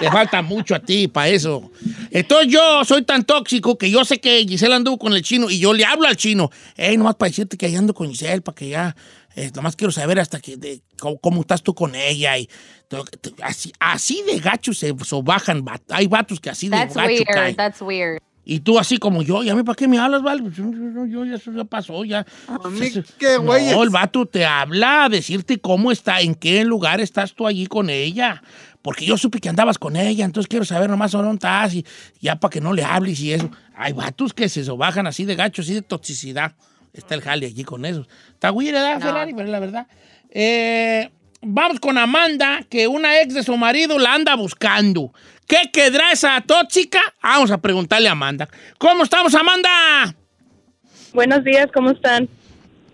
Te 0.00 0.10
falta 0.10 0.42
mucho 0.42 0.74
a 0.74 0.80
ti 0.80 1.06
para 1.08 1.28
eso. 1.28 1.70
Entonces 2.10 2.48
yo 2.52 2.84
soy 2.84 3.02
tan 3.02 3.24
tóxico 3.24 3.78
que 3.78 3.90
yo 3.90 4.04
sé 4.04 4.18
que 4.20 4.44
Giselle 4.48 4.74
anduvo 4.74 4.98
con 4.98 5.12
el 5.12 5.22
chino 5.22 5.48
y 5.50 5.58
yo 5.58 5.72
le 5.72 5.84
hablo 5.84 6.08
al 6.08 6.16
chino. 6.16 6.50
Ey, 6.76 6.96
nomás 6.96 7.14
para 7.14 7.28
decirte 7.30 7.56
que 7.56 7.66
ahí 7.66 7.76
ando 7.76 7.94
con 7.94 8.08
Giselle, 8.10 8.40
para 8.40 8.54
que 8.56 8.68
ya... 8.70 8.96
eh, 9.36 9.50
nomás 9.54 9.76
quiero 9.76 9.92
saber 9.92 10.18
hasta 10.18 10.40
que 10.40 10.56
de, 10.56 10.80
cómo, 10.98 11.18
cómo 11.18 11.40
estás 11.42 11.62
tú 11.62 11.72
con 11.74 11.94
ella 11.94 12.36
y 12.36 12.48
así, 13.42 13.72
así 13.78 14.22
de 14.26 14.40
gachos 14.40 14.79
se 14.80 14.94
sobajan. 15.04 15.64
vat- 15.64 15.82
Hay 15.90 16.06
vatos 16.06 16.40
que 16.40 16.50
así 16.50 16.68
de 16.68 16.76
That's 16.76 16.94
gacho 16.94 17.08
weird. 17.08 17.26
caen. 17.32 17.56
That's 17.56 17.80
weird. 17.82 18.18
Y 18.42 18.60
tú 18.60 18.78
así 18.78 18.96
como 18.96 19.22
yo, 19.22 19.44
¿y 19.44 19.50
a 19.50 19.54
mí 19.54 19.62
para 19.62 19.76
qué 19.76 19.86
me 19.86 19.98
hablas, 19.98 20.22
vale? 20.22 20.42
Pues 20.42 20.56
yo, 20.56 20.64
yo- 20.72 21.06
yo- 21.06 21.24
ya 21.24 21.36
eso 21.36 21.52
ya 21.52 21.64
pasó, 21.64 22.04
ya. 22.04 22.26
A 22.48 22.68
mí 22.68 22.90
qué 23.18 23.36
güey. 23.36 23.70
No, 23.70 23.82
el 23.84 23.90
vato 23.90 24.26
te 24.26 24.44
habla 24.44 25.04
a 25.04 25.08
decirte 25.08 25.58
cómo 25.58 25.92
está, 25.92 26.20
en 26.20 26.34
qué 26.34 26.64
lugar 26.64 27.00
estás 27.00 27.34
tú 27.34 27.46
allí 27.46 27.66
con 27.66 27.90
ella. 27.90 28.42
Porque 28.82 29.04
yo 29.04 29.18
supe 29.18 29.40
que 29.40 29.50
andabas 29.50 29.76
con 29.78 29.94
ella, 29.94 30.24
entonces 30.24 30.48
quiero 30.48 30.64
saber 30.64 30.88
nomás 30.88 31.12
dónde 31.12 31.34
estás 31.34 31.74
y 31.74 31.84
ya 32.18 32.36
para 32.40 32.50
que 32.50 32.62
no 32.62 32.72
le 32.72 32.82
hables 32.82 33.20
y 33.20 33.34
eso. 33.34 33.50
Hay 33.76 33.92
vatos 33.92 34.32
que 34.32 34.48
se 34.48 34.64
sobajan 34.64 35.06
así 35.06 35.26
de 35.26 35.36
gacho, 35.36 35.60
así 35.60 35.74
de 35.74 35.82
toxicidad. 35.82 36.54
Está 36.94 37.14
el 37.14 37.20
jale 37.20 37.46
allí 37.46 37.62
con 37.62 37.84
eso. 37.84 38.06
Está 38.32 38.50
weird, 38.50 38.72
¿verdad, 38.74 38.94
No. 38.98 39.06
Ferrari? 39.06 39.34
Pero 39.34 39.48
la 39.50 39.60
verdad. 39.60 39.86
Eh, 40.30 41.10
vamos 41.42 41.80
con 41.80 41.98
Amanda, 41.98 42.60
que 42.68 42.86
una 42.86 43.20
ex 43.20 43.34
de 43.34 43.42
su 43.42 43.56
marido 43.56 43.98
la 43.98 44.14
anda 44.14 44.34
buscando. 44.34 45.12
¿Qué 45.46 45.70
quedará 45.72 46.12
esa 46.12 46.40
tóxica? 46.42 47.00
Vamos 47.22 47.50
a 47.50 47.58
preguntarle 47.58 48.08
a 48.08 48.12
Amanda. 48.12 48.48
¿Cómo 48.78 49.02
estamos, 49.02 49.34
Amanda? 49.34 50.14
Buenos 51.12 51.42
días, 51.42 51.68
¿cómo 51.74 51.90
están? 51.90 52.28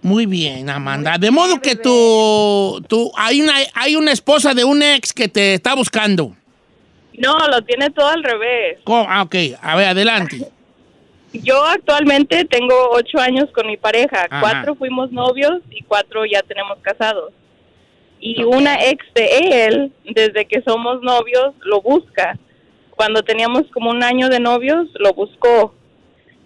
Muy 0.01 0.25
bien, 0.27 0.71
Amanda. 0.71 1.19
De 1.19 1.31
modo 1.31 1.61
que 1.61 1.77
tú, 1.77 2.83
tú 2.89 3.11
hay, 3.17 3.43
una, 3.43 3.55
hay 3.75 3.97
una 3.97 4.13
esposa 4.13 4.55
de 4.55 4.65
un 4.65 4.83
ex 4.83 5.13
que 5.13 5.29
te 5.29 5.55
está 5.55 5.75
buscando. 5.75 6.35
No, 7.19 7.37
lo 7.49 7.63
tiene 7.63 7.91
todo 7.91 8.09
al 8.09 8.23
revés. 8.23 8.79
¿Cómo? 8.85 9.07
Ah, 9.09 9.23
ok. 9.23 9.35
A 9.61 9.77
ver, 9.77 9.89
adelante. 9.89 10.49
Yo 11.33 11.63
actualmente 11.65 12.45
tengo 12.45 12.91
ocho 12.93 13.19
años 13.19 13.47
con 13.53 13.67
mi 13.67 13.77
pareja. 13.77 14.27
Ajá. 14.31 14.41
Cuatro 14.41 14.75
fuimos 14.77 15.11
novios 15.13 15.61
y 15.71 15.83
cuatro 15.83 16.25
ya 16.25 16.43
tenemos 16.43 16.79
casados. 16.81 17.33
Y 18.21 18.43
una 18.45 18.75
ex 18.85 19.05
de 19.15 19.67
él, 19.67 19.93
desde 20.05 20.47
que 20.47 20.63
somos 20.63 21.03
novios, 21.03 21.55
lo 21.61 21.81
busca. 21.81 22.39
Cuando 22.91 23.23
teníamos 23.23 23.65
como 23.73 23.91
un 23.91 24.03
año 24.03 24.29
de 24.29 24.41
novios, 24.41 24.89
lo 24.95 25.13
buscó. 25.13 25.75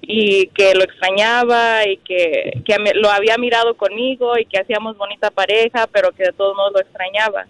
Y 0.03 0.49
que 0.49 0.75
lo 0.75 0.83
extrañaba 0.83 1.87
y 1.87 1.99
que, 1.99 2.63
que 2.65 2.77
lo 2.95 3.11
había 3.11 3.37
mirado 3.39 3.77
conmigo 3.77 4.37
y 4.39 4.47
que 4.47 4.59
hacíamos 4.59 4.97
bonita 4.97 5.31
pareja, 5.31 5.87
pero 5.87 6.11
que 6.13 6.25
de 6.25 6.33
todos 6.33 6.57
modos 6.57 6.73
lo 6.73 6.81
extrañaba. 6.81 7.47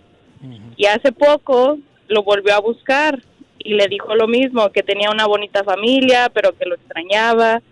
Y 0.77 0.87
hace 0.87 1.13
poco 1.13 1.79
lo 2.09 2.23
volvió 2.23 2.55
a 2.55 2.61
buscar 2.61 3.21
y 3.59 3.75
le 3.75 3.87
dijo 3.89 4.15
lo 4.15 4.27
mismo, 4.27 4.71
que 4.71 4.83
tenía 4.83 5.11
una 5.11 5.27
bonita 5.27 5.63
familia, 5.65 6.31
pero 6.33 6.57
que 6.57 6.67
lo 6.67 6.75
extrañaba. 6.75 7.63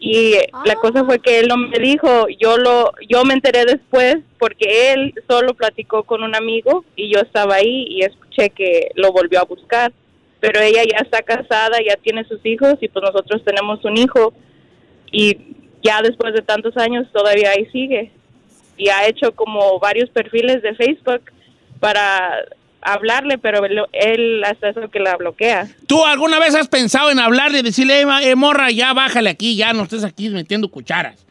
Y 0.00 0.34
la 0.64 0.76
cosa 0.76 1.04
fue 1.04 1.18
que 1.18 1.40
él 1.40 1.48
no 1.48 1.56
me 1.56 1.78
dijo, 1.78 2.28
yo 2.38 2.56
lo 2.56 2.92
yo 3.08 3.24
me 3.24 3.34
enteré 3.34 3.64
después 3.64 4.18
porque 4.38 4.92
él 4.92 5.12
solo 5.28 5.54
platicó 5.54 6.04
con 6.04 6.22
un 6.22 6.36
amigo 6.36 6.84
y 6.94 7.12
yo 7.12 7.20
estaba 7.20 7.56
ahí 7.56 7.86
y 7.88 8.02
escuché 8.02 8.50
que 8.50 8.90
lo 8.94 9.12
volvió 9.12 9.40
a 9.40 9.44
buscar. 9.44 9.92
Pero 10.40 10.60
ella 10.60 10.84
ya 10.84 10.98
está 10.98 11.22
casada, 11.22 11.78
ya 11.84 11.96
tiene 11.96 12.24
sus 12.24 12.44
hijos 12.46 12.74
y 12.80 12.88
pues 12.88 13.02
nosotros 13.02 13.42
tenemos 13.44 13.84
un 13.84 13.96
hijo 13.96 14.32
y 15.10 15.36
ya 15.82 16.00
después 16.00 16.32
de 16.32 16.42
tantos 16.42 16.76
años 16.76 17.08
todavía 17.12 17.50
ahí 17.50 17.66
sigue. 17.72 18.12
Y 18.76 18.90
ha 18.90 19.08
hecho 19.08 19.34
como 19.34 19.80
varios 19.80 20.10
perfiles 20.10 20.62
de 20.62 20.76
Facebook 20.76 21.22
para 21.80 22.44
hablarle, 22.82 23.38
pero 23.38 23.60
él, 23.92 24.44
hasta 24.44 24.70
eso 24.70 24.88
que 24.90 25.00
la 25.00 25.16
bloquea. 25.16 25.68
¿Tú 25.86 26.04
alguna 26.04 26.38
vez 26.38 26.54
has 26.54 26.68
pensado 26.68 27.10
en 27.10 27.18
hablarle 27.18 27.58
y 27.58 27.62
decirle, 27.62 28.00
"Eh, 28.02 28.06
eh, 28.22 28.34
morra, 28.34 28.70
ya 28.70 28.92
bájale 28.92 29.30
aquí, 29.30 29.56
ya 29.56 29.72
no 29.72 29.82
estés 29.84 30.04
aquí 30.04 30.28
metiendo 30.28 30.68
cucharas? 30.68 31.26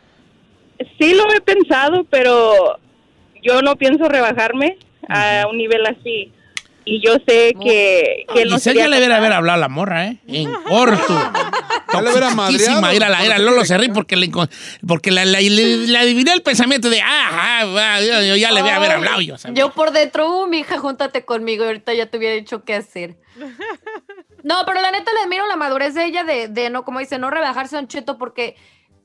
Sí 1.00 1.14
lo 1.14 1.24
he 1.34 1.42
pensado, 1.42 2.04
pero 2.10 2.78
yo 3.42 3.62
no 3.62 3.76
pienso 3.76 4.08
rebajarme 4.08 4.78
a 5.10 5.46
un 5.50 5.58
nivel 5.58 5.86
así. 5.86 6.32
Y 6.90 7.02
yo 7.06 7.16
sé 7.28 7.54
que, 7.62 8.26
que 8.34 8.42
él 8.44 8.50
no 8.50 8.56
Giselle 8.56 8.80
ya 8.80 8.88
le 8.88 8.96
debería 8.96 9.16
capaz. 9.16 9.26
haber 9.26 9.34
hablado 9.34 9.56
a 9.58 9.60
la 9.60 9.68
morra, 9.68 10.08
¿eh? 10.08 10.18
En 10.28 10.52
corto. 10.68 11.32
Ya 11.94 12.02
le 12.02 12.10
hubiera 12.12 12.30
madreado. 12.32 12.82
Mira, 12.82 13.08
la, 13.10 13.24
era, 13.24 13.38
Lolo 13.40 13.64
Directo. 13.64 13.94
porque 13.94 14.18
le, 14.18 14.30
porque 14.86 15.10
la, 15.10 15.24
la- 15.24 15.40
le, 15.40 15.50
le 15.88 15.98
adiviné 15.98 16.34
el 16.34 16.42
pensamiento 16.44 16.90
de, 16.90 17.00
ah, 17.02 17.30
ah, 17.32 17.62
ah, 17.96 18.02
yo, 18.02 18.22
yo 18.24 18.36
ya 18.36 18.52
le 18.52 18.62
voy 18.62 18.70
a 18.72 18.76
haber 18.76 18.92
hablado 18.92 19.22
yo. 19.22 19.36
Yo 19.54 19.72
por 19.72 19.92
dentro, 19.92 20.30
uh, 20.44 20.48
mi 20.48 20.60
hija, 20.60 20.78
júntate 20.80 21.24
conmigo 21.24 21.64
ahorita 21.64 21.94
ya 21.94 22.06
te 22.08 22.18
hubiera 22.18 22.36
dicho 22.36 22.64
qué 22.64 22.76
hacer. 22.76 23.16
No, 24.44 24.56
pero 24.66 24.80
la 24.82 24.92
neta 24.92 25.12
le 25.14 25.22
admiro 25.22 25.46
la 25.48 25.56
madurez 25.58 25.94
de 25.94 26.06
ella 26.06 26.24
de, 26.24 26.48
de 26.48 26.70
no, 26.70 26.86
como 26.86 27.00
dice, 27.00 27.18
no 27.20 27.30
rebajarse 27.30 27.76
a 27.76 27.80
un 27.80 27.88
cheto 27.88 28.18
porque 28.18 28.56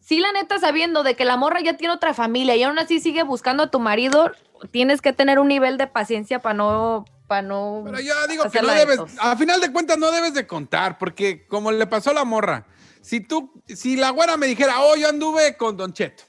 sí, 0.00 0.20
la 0.20 0.30
neta, 0.30 0.58
sabiendo 0.58 1.02
de 1.02 1.16
que 1.16 1.24
la 1.24 1.36
morra 1.36 1.60
ya 1.60 1.76
tiene 1.76 1.94
otra 1.94 2.14
familia 2.14 2.54
y 2.54 2.62
aún 2.62 2.78
así 2.78 3.00
sigue 3.00 3.22
buscando 3.24 3.64
a 3.64 3.70
tu 3.70 3.80
marido, 3.80 4.30
tienes 4.70 5.00
que 5.00 5.12
tener 5.12 5.38
un 5.40 5.48
nivel 5.48 5.78
de 5.78 5.86
paciencia 5.88 6.40
para 6.40 6.54
no, 6.54 7.06
para 7.32 7.42
no. 7.48 7.82
Pero 7.86 8.00
yo 8.00 8.12
digo 8.28 8.50
que 8.50 8.60
no 8.60 8.68
debes, 8.68 8.98
a 9.18 9.36
final 9.38 9.58
de 9.60 9.72
cuentas 9.72 9.96
no 9.96 10.10
debes 10.12 10.34
de 10.34 10.46
contar, 10.46 10.98
porque 10.98 11.46
como 11.46 11.72
le 11.72 11.86
pasó 11.86 12.10
a 12.10 12.14
la 12.14 12.24
morra, 12.24 12.66
si 13.00 13.20
tú, 13.20 13.50
si 13.66 13.96
la 13.96 14.10
güera 14.10 14.36
me 14.36 14.46
dijera, 14.46 14.80
oh, 14.80 14.96
yo 14.96 15.08
anduve 15.08 15.56
con 15.56 15.76
Don 15.78 15.92
Cheto. 15.94 16.24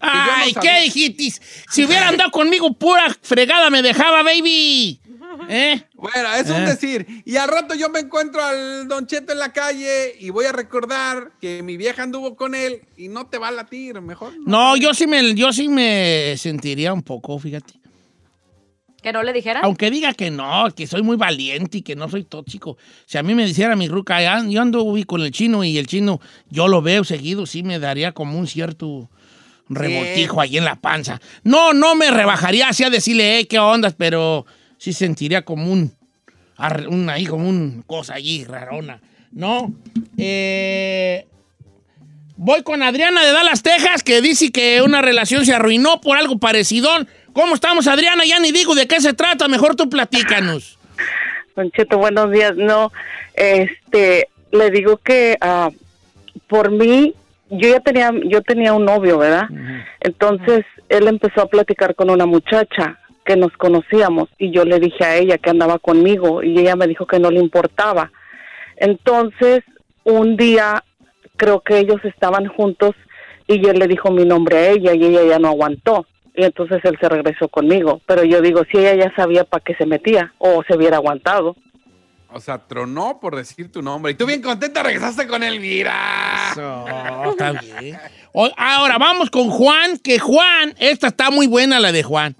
Ay, 0.00 0.52
no 0.52 0.60
¿qué 0.60 0.66
sabía. 0.68 0.84
hijitis? 0.86 1.40
Si 1.70 1.84
hubiera 1.84 2.08
andado 2.08 2.32
conmigo 2.32 2.72
pura 2.76 3.16
fregada 3.22 3.70
me 3.70 3.82
dejaba, 3.82 4.24
baby. 4.24 5.00
¿Eh? 5.48 5.80
Bueno, 5.94 6.34
es 6.34 6.50
Eh. 6.50 6.52
un 6.52 6.66
decir. 6.66 7.06
Y 7.24 7.36
al 7.36 7.48
rato 7.48 7.74
yo 7.74 7.88
me 7.88 8.00
encuentro 8.00 8.42
al 8.44 8.88
Don 8.88 9.06
Cheto 9.06 9.32
en 9.32 9.38
la 9.38 9.52
calle 9.52 10.16
y 10.18 10.30
voy 10.30 10.46
a 10.46 10.52
recordar 10.52 11.30
que 11.40 11.62
mi 11.62 11.76
vieja 11.76 12.02
anduvo 12.02 12.34
con 12.34 12.56
él 12.56 12.82
y 12.96 13.06
no 13.08 13.28
te 13.28 13.38
va 13.38 13.48
a 13.48 13.52
latir, 13.52 14.00
mejor. 14.00 14.32
No, 14.44 14.76
yo 14.76 14.92
sí 14.92 15.06
me, 15.06 15.34
yo 15.34 15.52
sí 15.52 15.68
me 15.68 16.34
sentiría 16.36 16.92
un 16.92 17.02
poco, 17.02 17.38
fíjate. 17.38 17.74
Que 19.02 19.12
no 19.12 19.22
le 19.22 19.32
dijeran. 19.32 19.64
Aunque 19.64 19.90
diga 19.90 20.14
que 20.14 20.30
no, 20.30 20.66
que 20.74 20.86
soy 20.86 21.02
muy 21.02 21.16
valiente 21.16 21.78
y 21.78 21.82
que 21.82 21.96
no 21.96 22.08
soy 22.08 22.24
tóxico. 22.24 22.76
Si 23.04 23.18
a 23.18 23.22
mí 23.22 23.34
me 23.34 23.44
dijera 23.44 23.74
mi 23.74 23.88
ruca, 23.88 24.16
"Ah, 24.18 24.44
yo 24.48 24.62
ando 24.62 24.86
con 25.06 25.22
el 25.22 25.32
chino 25.32 25.64
y 25.64 25.76
el 25.78 25.86
chino 25.86 26.20
yo 26.50 26.68
lo 26.68 26.82
veo 26.82 27.02
seguido, 27.02 27.46
sí 27.46 27.62
me 27.62 27.78
daría 27.78 28.12
como 28.12 28.38
un 28.38 28.46
cierto 28.46 29.10
revoltijo 29.68 30.40
ahí 30.40 30.56
en 30.56 30.64
la 30.64 30.76
panza. 30.76 31.20
No, 31.44 31.72
no 31.72 31.94
me 31.94 32.10
rebajaría 32.10 32.68
así 32.68 32.84
a 32.84 32.90
decirle, 32.90 33.40
eh, 33.40 33.46
qué 33.46 33.58
ondas, 33.58 33.94
pero 33.96 34.46
sí 34.78 34.92
sentiría 34.92 35.42
como 35.42 35.72
un 35.72 35.92
ahí, 36.56 37.26
como 37.26 37.48
un 37.48 37.82
cosa 37.86 38.14
allí 38.14 38.44
rarona. 38.44 39.00
¿No? 39.32 39.72
Eh, 40.18 41.26
voy 42.36 42.62
con 42.62 42.82
Adriana 42.82 43.24
de 43.24 43.32
Dallas, 43.32 43.62
Texas, 43.62 44.02
que 44.02 44.20
dice 44.20 44.52
que 44.52 44.82
una 44.82 45.00
relación 45.00 45.46
se 45.46 45.54
arruinó 45.54 46.00
por 46.00 46.18
algo 46.18 46.38
parecido. 46.38 46.90
¿Cómo 47.32 47.54
estamos, 47.54 47.86
Adriana? 47.86 48.24
Ya 48.26 48.38
ni 48.40 48.52
digo 48.52 48.74
de 48.74 48.86
qué 48.86 49.00
se 49.00 49.14
trata, 49.14 49.48
mejor 49.48 49.74
tú 49.74 49.88
platícanos. 49.88 50.78
Don 51.56 51.70
Cheto, 51.70 51.98
buenos 51.98 52.30
días. 52.30 52.56
No, 52.56 52.92
este, 53.34 54.28
le 54.50 54.70
digo 54.70 54.98
que 54.98 55.38
ah, 55.40 55.70
por 56.46 56.70
mí, 56.70 57.14
yo 57.48 57.68
ya 57.70 57.80
tenía, 57.80 58.12
yo 58.24 58.42
tenía 58.42 58.74
un 58.74 58.84
novio, 58.84 59.18
¿verdad? 59.18 59.48
Entonces 60.00 60.64
él 60.88 61.08
empezó 61.08 61.42
a 61.42 61.46
platicar 61.46 61.94
con 61.94 62.10
una 62.10 62.26
muchacha 62.26 62.98
que 63.24 63.36
nos 63.36 63.52
conocíamos 63.52 64.28
y 64.38 64.50
yo 64.50 64.64
le 64.64 64.78
dije 64.78 65.04
a 65.04 65.16
ella 65.16 65.38
que 65.38 65.50
andaba 65.50 65.78
conmigo 65.78 66.42
y 66.42 66.58
ella 66.58 66.76
me 66.76 66.86
dijo 66.86 67.06
que 67.06 67.18
no 67.18 67.30
le 67.30 67.40
importaba. 67.40 68.10
Entonces 68.76 69.62
un 70.04 70.36
día 70.36 70.84
creo 71.36 71.60
que 71.60 71.78
ellos 71.78 72.04
estaban 72.04 72.46
juntos 72.46 72.94
y 73.46 73.66
él 73.66 73.78
le 73.78 73.86
dijo 73.86 74.10
mi 74.10 74.24
nombre 74.24 74.56
a 74.56 74.70
ella 74.70 74.94
y 74.94 75.04
ella 75.04 75.22
ya 75.24 75.38
no 75.38 75.48
aguantó. 75.48 76.06
Y 76.34 76.44
entonces 76.44 76.80
él 76.84 76.96
se 77.00 77.08
regresó 77.08 77.48
conmigo. 77.48 78.00
Pero 78.06 78.24
yo 78.24 78.40
digo, 78.40 78.62
si 78.70 78.78
ella 78.78 78.94
ya 79.06 79.14
sabía 79.14 79.44
para 79.44 79.62
qué 79.62 79.74
se 79.74 79.84
metía 79.86 80.32
o 80.38 80.62
se 80.66 80.76
hubiera 80.76 80.96
aguantado. 80.96 81.56
O 82.34 82.40
sea, 82.40 82.58
tronó 82.66 83.20
por 83.20 83.36
decir 83.36 83.70
tu 83.70 83.82
nombre. 83.82 84.12
Y 84.12 84.14
tú 84.14 84.24
bien 84.24 84.40
contenta 84.40 84.82
regresaste 84.82 85.26
con 85.26 85.42
él, 85.42 85.60
mira. 85.60 85.94
Eso, 86.52 86.86
está 87.30 87.52
bien. 87.52 87.98
O- 88.32 88.50
ahora 88.56 88.96
vamos 88.96 89.28
con 89.28 89.50
Juan, 89.50 89.98
que 89.98 90.18
Juan, 90.18 90.74
esta 90.78 91.08
está 91.08 91.30
muy 91.30 91.46
buena 91.46 91.78
la 91.78 91.92
de 91.92 92.02
Juan. 92.02 92.34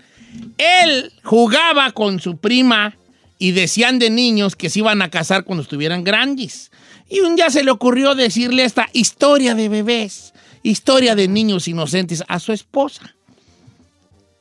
Él 0.56 1.12
jugaba 1.22 1.90
con 1.90 2.20
su 2.20 2.38
prima 2.38 2.96
y 3.38 3.52
decían 3.52 3.98
de 3.98 4.08
niños 4.08 4.56
que 4.56 4.70
se 4.70 4.78
iban 4.78 5.02
a 5.02 5.10
casar 5.10 5.44
cuando 5.44 5.62
estuvieran 5.62 6.04
grandes. 6.04 6.70
Y 7.10 7.20
un 7.20 7.36
día 7.36 7.50
se 7.50 7.62
le 7.62 7.70
ocurrió 7.70 8.14
decirle 8.14 8.64
esta 8.64 8.88
historia 8.94 9.54
de 9.54 9.68
bebés. 9.68 10.32
historia 10.62 11.14
de 11.14 11.28
niños 11.28 11.68
inocentes 11.68 12.24
a 12.28 12.38
su 12.38 12.52
esposa. 12.52 13.14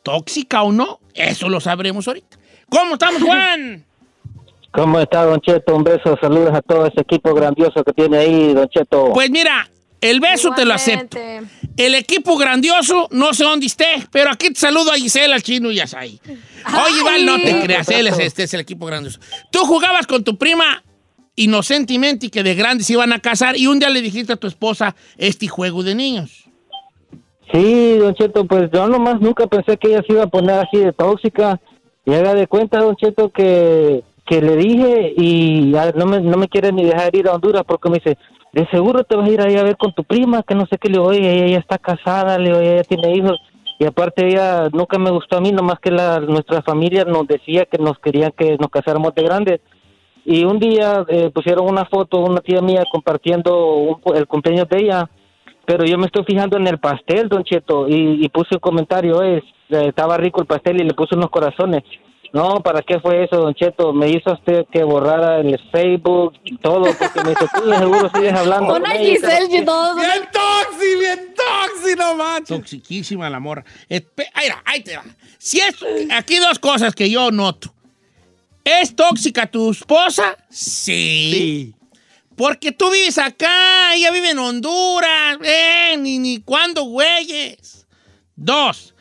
¿Tóxica 0.04 0.64
o 0.64 0.72
no? 0.72 1.00
Eso 1.14 1.50
lo 1.50 1.60
sabremos 1.60 2.08
ahorita. 2.08 2.38
¿Cómo 2.70 2.94
estamos, 2.94 3.22
Juan? 3.22 3.86
¿Cómo 4.72 5.00
está, 5.00 5.26
Don 5.26 5.42
Cheto? 5.42 5.76
Un 5.76 5.84
beso, 5.84 6.18
saludos 6.22 6.54
a 6.54 6.62
todo 6.62 6.86
ese 6.86 7.02
equipo 7.02 7.34
grandioso 7.34 7.84
que 7.84 7.92
tiene 7.92 8.18
ahí, 8.18 8.54
Don 8.54 8.70
Cheto. 8.70 9.12
Pues 9.14 9.30
mira, 9.30 9.70
el 10.00 10.20
beso 10.20 10.52
te 10.52 10.64
lo 10.66 10.74
acepto. 10.74 11.18
El 11.78 11.96
equipo 11.96 12.38
grandioso, 12.38 13.08
no 13.12 13.34
sé 13.34 13.44
dónde 13.44 13.66
esté, 13.66 14.08
pero 14.12 14.32
aquí 14.32 14.50
te 14.50 14.60
saludo 14.60 14.92
a 14.92 14.96
Gisela, 14.96 15.36
al 15.36 15.44
chino 15.44 15.72
y 15.72 15.80
a 15.80 15.88
Sai. 15.88 16.20
Oye, 16.26 17.04
Val, 17.04 17.26
no 17.26 17.36
te 17.36 17.62
creas, 17.62 17.90
él 17.90 18.08
es, 18.08 18.18
este 18.20 18.44
es 18.44 18.54
el 18.54 18.62
equipo 18.62 18.86
grandioso. 18.86 19.20
Tú 19.52 19.60
jugabas 19.60 20.08
con 20.08 20.24
tu 20.24 20.38
prima 20.38 20.84
inocentemente 21.36 22.28
y 22.28 22.30
que 22.30 22.44
de 22.44 22.56
grandes 22.56 22.90
iban 22.90 23.14
a 23.14 23.20
casar 23.20 23.58
y 23.58 23.68
un 23.68 23.80
día 23.80 23.90
le 23.90 24.02
dijiste 24.02 24.34
a 24.34 24.38
tu 24.38 24.48
esposa 24.48 24.96
este 25.18 25.48
juego 25.48 25.84
de 25.84 25.96
niños. 25.96 26.46
Sí, 27.52 27.98
Don 27.98 28.14
Cheto, 28.14 28.46
pues 28.46 28.70
yo 28.72 28.88
nomás 28.88 29.20
nunca 29.20 29.46
pensé 29.48 29.78
que 29.78 29.90
ella 29.90 30.04
se 30.08 30.14
iba 30.14 30.24
a 30.24 30.28
poner 30.28 30.60
así 30.60 30.78
de 30.78 30.94
tóxica. 30.94 31.60
Y 32.06 32.14
haga 32.14 32.34
de 32.34 32.48
cuenta, 32.48 32.80
Don 32.80 32.96
Cheto, 32.96 33.30
que, 33.30 34.04
que 34.26 34.42
le 34.42 34.56
dije 34.56 35.14
y 35.18 35.72
ya 35.72 35.92
no 35.92 36.06
me, 36.06 36.20
no 36.22 36.38
me 36.38 36.48
quiere 36.48 36.72
ni 36.72 36.84
dejar 36.86 37.16
ir 37.16 37.28
a 37.28 37.34
Honduras 37.34 37.64
porque 37.68 37.90
me 37.90 37.96
dice, 37.98 38.18
de 38.54 38.68
seguro 38.68 39.04
te 39.04 39.16
vas 39.16 39.28
a 39.28 39.32
ir 39.32 39.42
ahí 39.42 39.56
a 39.58 39.64
ver 39.64 39.78
con 39.78 39.94
tu 39.94 40.04
prima, 40.04 40.44
que 40.44 40.56
no 40.56 40.66
sé 40.66 40.78
qué. 40.78 40.90
Le 40.90 41.00
oye, 41.00 41.20
ella 41.34 41.48
ya 41.48 41.58
está 41.60 41.78
casada, 41.78 42.38
le 42.38 42.46
digo, 42.50 42.60
ella 42.60 42.84
tiene 42.84 43.14
hijos. 43.16 43.38
Y 43.80 43.86
aparte 43.86 44.28
ella 44.28 44.70
nunca 44.72 44.98
me 45.00 45.10
gustó 45.12 45.38
a 45.38 45.42
mí, 45.42 45.52
nomás 45.52 45.80
que 45.80 45.92
la, 45.92 46.20
nuestra 46.20 46.62
familia 46.62 47.04
nos 47.04 47.28
decía 47.28 47.66
que 47.66 47.78
nos 47.80 47.98
querían 48.00 48.32
que 48.38 48.58
nos 48.58 48.70
casáramos 48.70 49.14
de 49.16 49.24
grandes. 49.24 49.60
Y 50.24 50.44
un 50.44 50.60
día 50.60 51.04
eh, 51.08 51.32
pusieron 51.34 51.68
una 51.68 51.86
foto, 51.86 52.20
una 52.20 52.42
tía 52.42 52.62
mía 52.62 52.84
compartiendo 52.92 53.76
un- 53.76 54.16
el 54.16 54.28
cumpleaños 54.28 54.70
de 54.70 54.78
ella, 54.84 55.10
pero 55.72 55.86
yo 55.86 55.98
me 55.98 56.08
estoy 56.08 56.26
fijando 56.26 56.58
en 56.58 56.68
el 56.68 56.80
pastel, 56.80 57.30
Don 57.30 57.46
Cheto, 57.46 57.88
y, 57.88 58.26
y 58.26 58.28
puse 58.28 58.56
un 58.56 58.60
comentario, 58.60 59.24
es, 59.24 59.42
eh, 59.70 59.86
estaba 59.88 60.18
rico 60.18 60.42
el 60.42 60.46
pastel 60.46 60.82
y 60.82 60.84
le 60.84 60.94
puse 60.94 61.16
unos 61.16 61.30
corazones. 61.30 61.82
No, 62.34 62.62
¿para 62.62 62.82
qué 62.82 63.00
fue 63.00 63.24
eso, 63.24 63.38
Don 63.38 63.54
Cheto? 63.54 63.94
Me 63.94 64.10
hizo 64.10 64.34
usted 64.34 64.66
que 64.70 64.84
borrara 64.84 65.40
el 65.40 65.58
Facebook 65.72 66.34
y 66.44 66.58
todo, 66.58 66.82
porque 67.00 67.24
me 67.24 67.30
dice, 67.30 67.46
tú 67.56 67.70
de 67.70 67.78
seguro 67.78 68.10
sigues 68.14 68.34
hablando. 68.34 68.76
Una 68.76 68.90
con 68.92 69.00
ella". 69.00 69.14
Giselle 69.14 69.58
y 69.62 69.64
todo. 69.64 69.96
Bien 69.96 70.24
toxi, 70.34 71.00
bien 71.00 71.34
toxi, 71.36 71.96
no 71.98 72.16
manches. 72.16 72.58
Toxiquísima 72.58 73.30
la 73.30 73.40
morra. 73.40 73.64
Espe- 73.90 74.28
ahí 74.66 74.84
te 74.84 74.98
va. 74.98 75.04
Si 75.38 75.60
es, 75.60 75.76
aquí 76.12 76.36
dos 76.40 76.60
cosas 76.60 76.94
que 76.96 77.10
yo 77.10 77.32
noto. 77.32 77.74
¿Es 78.66 78.94
tóxica 78.94 79.48
tu 79.48 79.72
esposa? 79.72 80.36
Sí. 80.50 81.74
Porque 82.36 82.72
tú 82.72 82.90
vives 82.92 83.18
acá, 83.18 83.94
ella 83.96 84.12
vive 84.12 84.32
en 84.32 84.40
Honduras. 84.40 85.38
Eh, 85.44 85.96
ni, 86.00 86.18
ni 86.20 86.40
cuándo, 86.42 86.84
güeyes. 86.84 87.86
Dos, 88.36 88.94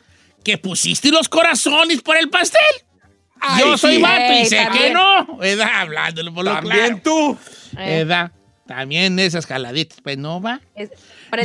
que 0.43 0.57
pusiste 0.57 1.09
los 1.11 1.27
corazones 1.29 2.01
por 2.01 2.17
el 2.17 2.29
pastel. 2.29 2.61
Ay, 3.39 3.63
yo 3.63 3.77
soy 3.77 3.95
sí. 3.95 4.01
vato 4.01 4.33
y 4.33 4.45
sé 4.45 4.57
también. 4.57 4.83
que 4.85 4.93
no. 4.93 5.37
¿Verdad? 5.37 5.69
Hablándolo 5.81 6.33
por 6.33 6.45
lo 6.45 6.51
También 6.53 6.99
claro. 6.99 7.01
tú. 7.03 7.37
Eh, 7.79 8.03
¿Verdad? 8.03 8.31
También 8.67 9.17
esas 9.19 9.47
jaladitas, 9.47 9.99
pues 10.01 10.17
no 10.17 10.39
va. 10.39 10.61
es- 10.75 10.91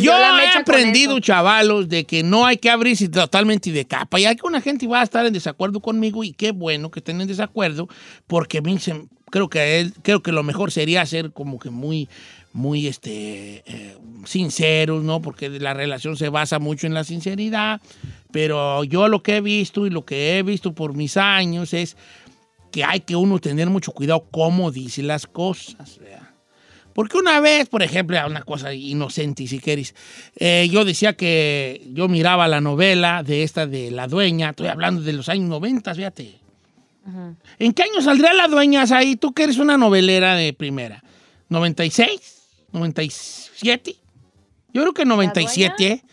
Yo 0.01 0.13
la 0.17 0.45
he 0.45 0.49
aprendido, 0.59 1.19
chavalos, 1.19 1.89
de 1.89 2.05
que 2.05 2.23
no 2.23 2.45
hay 2.47 2.59
que 2.59 2.69
abrirse 2.71 3.09
totalmente 3.09 3.73
de 3.73 3.87
capa. 3.87 4.21
Y 4.21 4.27
hay 4.27 4.37
que 4.37 4.47
una 4.47 4.61
gente 4.61 4.87
va 4.87 5.01
a 5.01 5.05
estar 5.05 5.25
en 5.27 5.33
desacuerdo 5.33 5.81
conmigo 5.81 6.23
y 6.23 6.33
qué 6.33 6.53
bueno 6.53 6.91
que 6.91 7.01
estén 7.01 7.21
en 7.21 7.27
desacuerdo, 7.27 7.89
porque 8.27 8.61
mí 8.61 8.79
se- 8.79 9.07
creo 9.31 9.49
que 9.49 9.81
él, 9.81 9.93
creo 10.03 10.23
que 10.23 10.33
lo 10.33 10.43
mejor 10.43 10.73
sería 10.73 11.05
ser 11.07 11.33
como 11.33 11.59
que 11.59 11.71
muy, 11.71 12.09
muy 12.53 12.87
este, 12.87 13.63
eh, 13.67 13.99
sinceros, 14.25 15.05
¿no? 15.05 15.21
Porque 15.21 15.49
la 15.49 15.75
relación 15.75 16.17
se 16.17 16.29
basa 16.29 16.59
mucho 16.59 16.87
en 16.87 16.95
la 16.95 17.05
sinceridad. 17.05 17.81
Pero 18.33 18.85
yo 18.85 19.09
lo 19.09 19.23
que 19.23 19.37
he 19.37 19.41
visto 19.41 19.87
y 19.87 19.91
lo 19.91 20.05
que 20.05 20.39
he 20.39 20.43
visto 20.43 20.75
por 20.75 20.95
mis 20.95 21.17
años 21.17 21.75
es 21.75 21.97
que 22.71 22.85
hay 22.85 23.01
que 23.01 23.17
uno 23.17 23.39
tener 23.39 23.71
mucho 23.71 23.93
cuidado 23.93 24.27
cómo 24.31 24.71
dice 24.71 25.03
las 25.03 25.27
cosas. 25.27 26.01
Porque 26.93 27.19
una 27.19 27.41
vez, 27.41 27.69
por 27.69 27.83
ejemplo, 27.83 28.19
una 28.27 28.43
cosa 28.43 28.73
inocente, 28.73 29.47
si 29.47 29.59
queréis, 29.59 29.95
eh, 30.37 30.67
yo 30.71 30.83
decía 30.83 31.13
que 31.15 31.87
yo 31.93 32.09
miraba 32.09 32.49
la 32.49 32.63
novela 32.63 33.23
de 33.23 33.43
esta 33.43 33.67
de 33.67 33.91
La 33.91 34.09
Dueña, 34.09 34.51
estoy 34.51 34.69
hablando 34.69 35.03
de 35.03 35.13
los 35.13 35.29
años 35.29 35.47
90, 35.51 35.95
fíjate. 35.95 36.46
¿En 37.59 37.73
qué 37.73 37.83
año 37.85 38.03
saldría 38.03 38.33
La 38.33 38.49
Dueña 38.49 38.85
ahí? 38.91 39.17
Tú 39.17 39.33
que 39.33 39.45
eres 39.45 39.59
una 39.59 39.77
novelera 39.77 40.35
de 40.35 40.53
primera. 40.53 41.03
¿96? 41.51 42.21
¿97? 42.73 43.97
Yo 44.73 44.83
creo 44.83 44.93
que 44.95 45.05
97, 45.05 45.87
¿eh? 45.87 46.05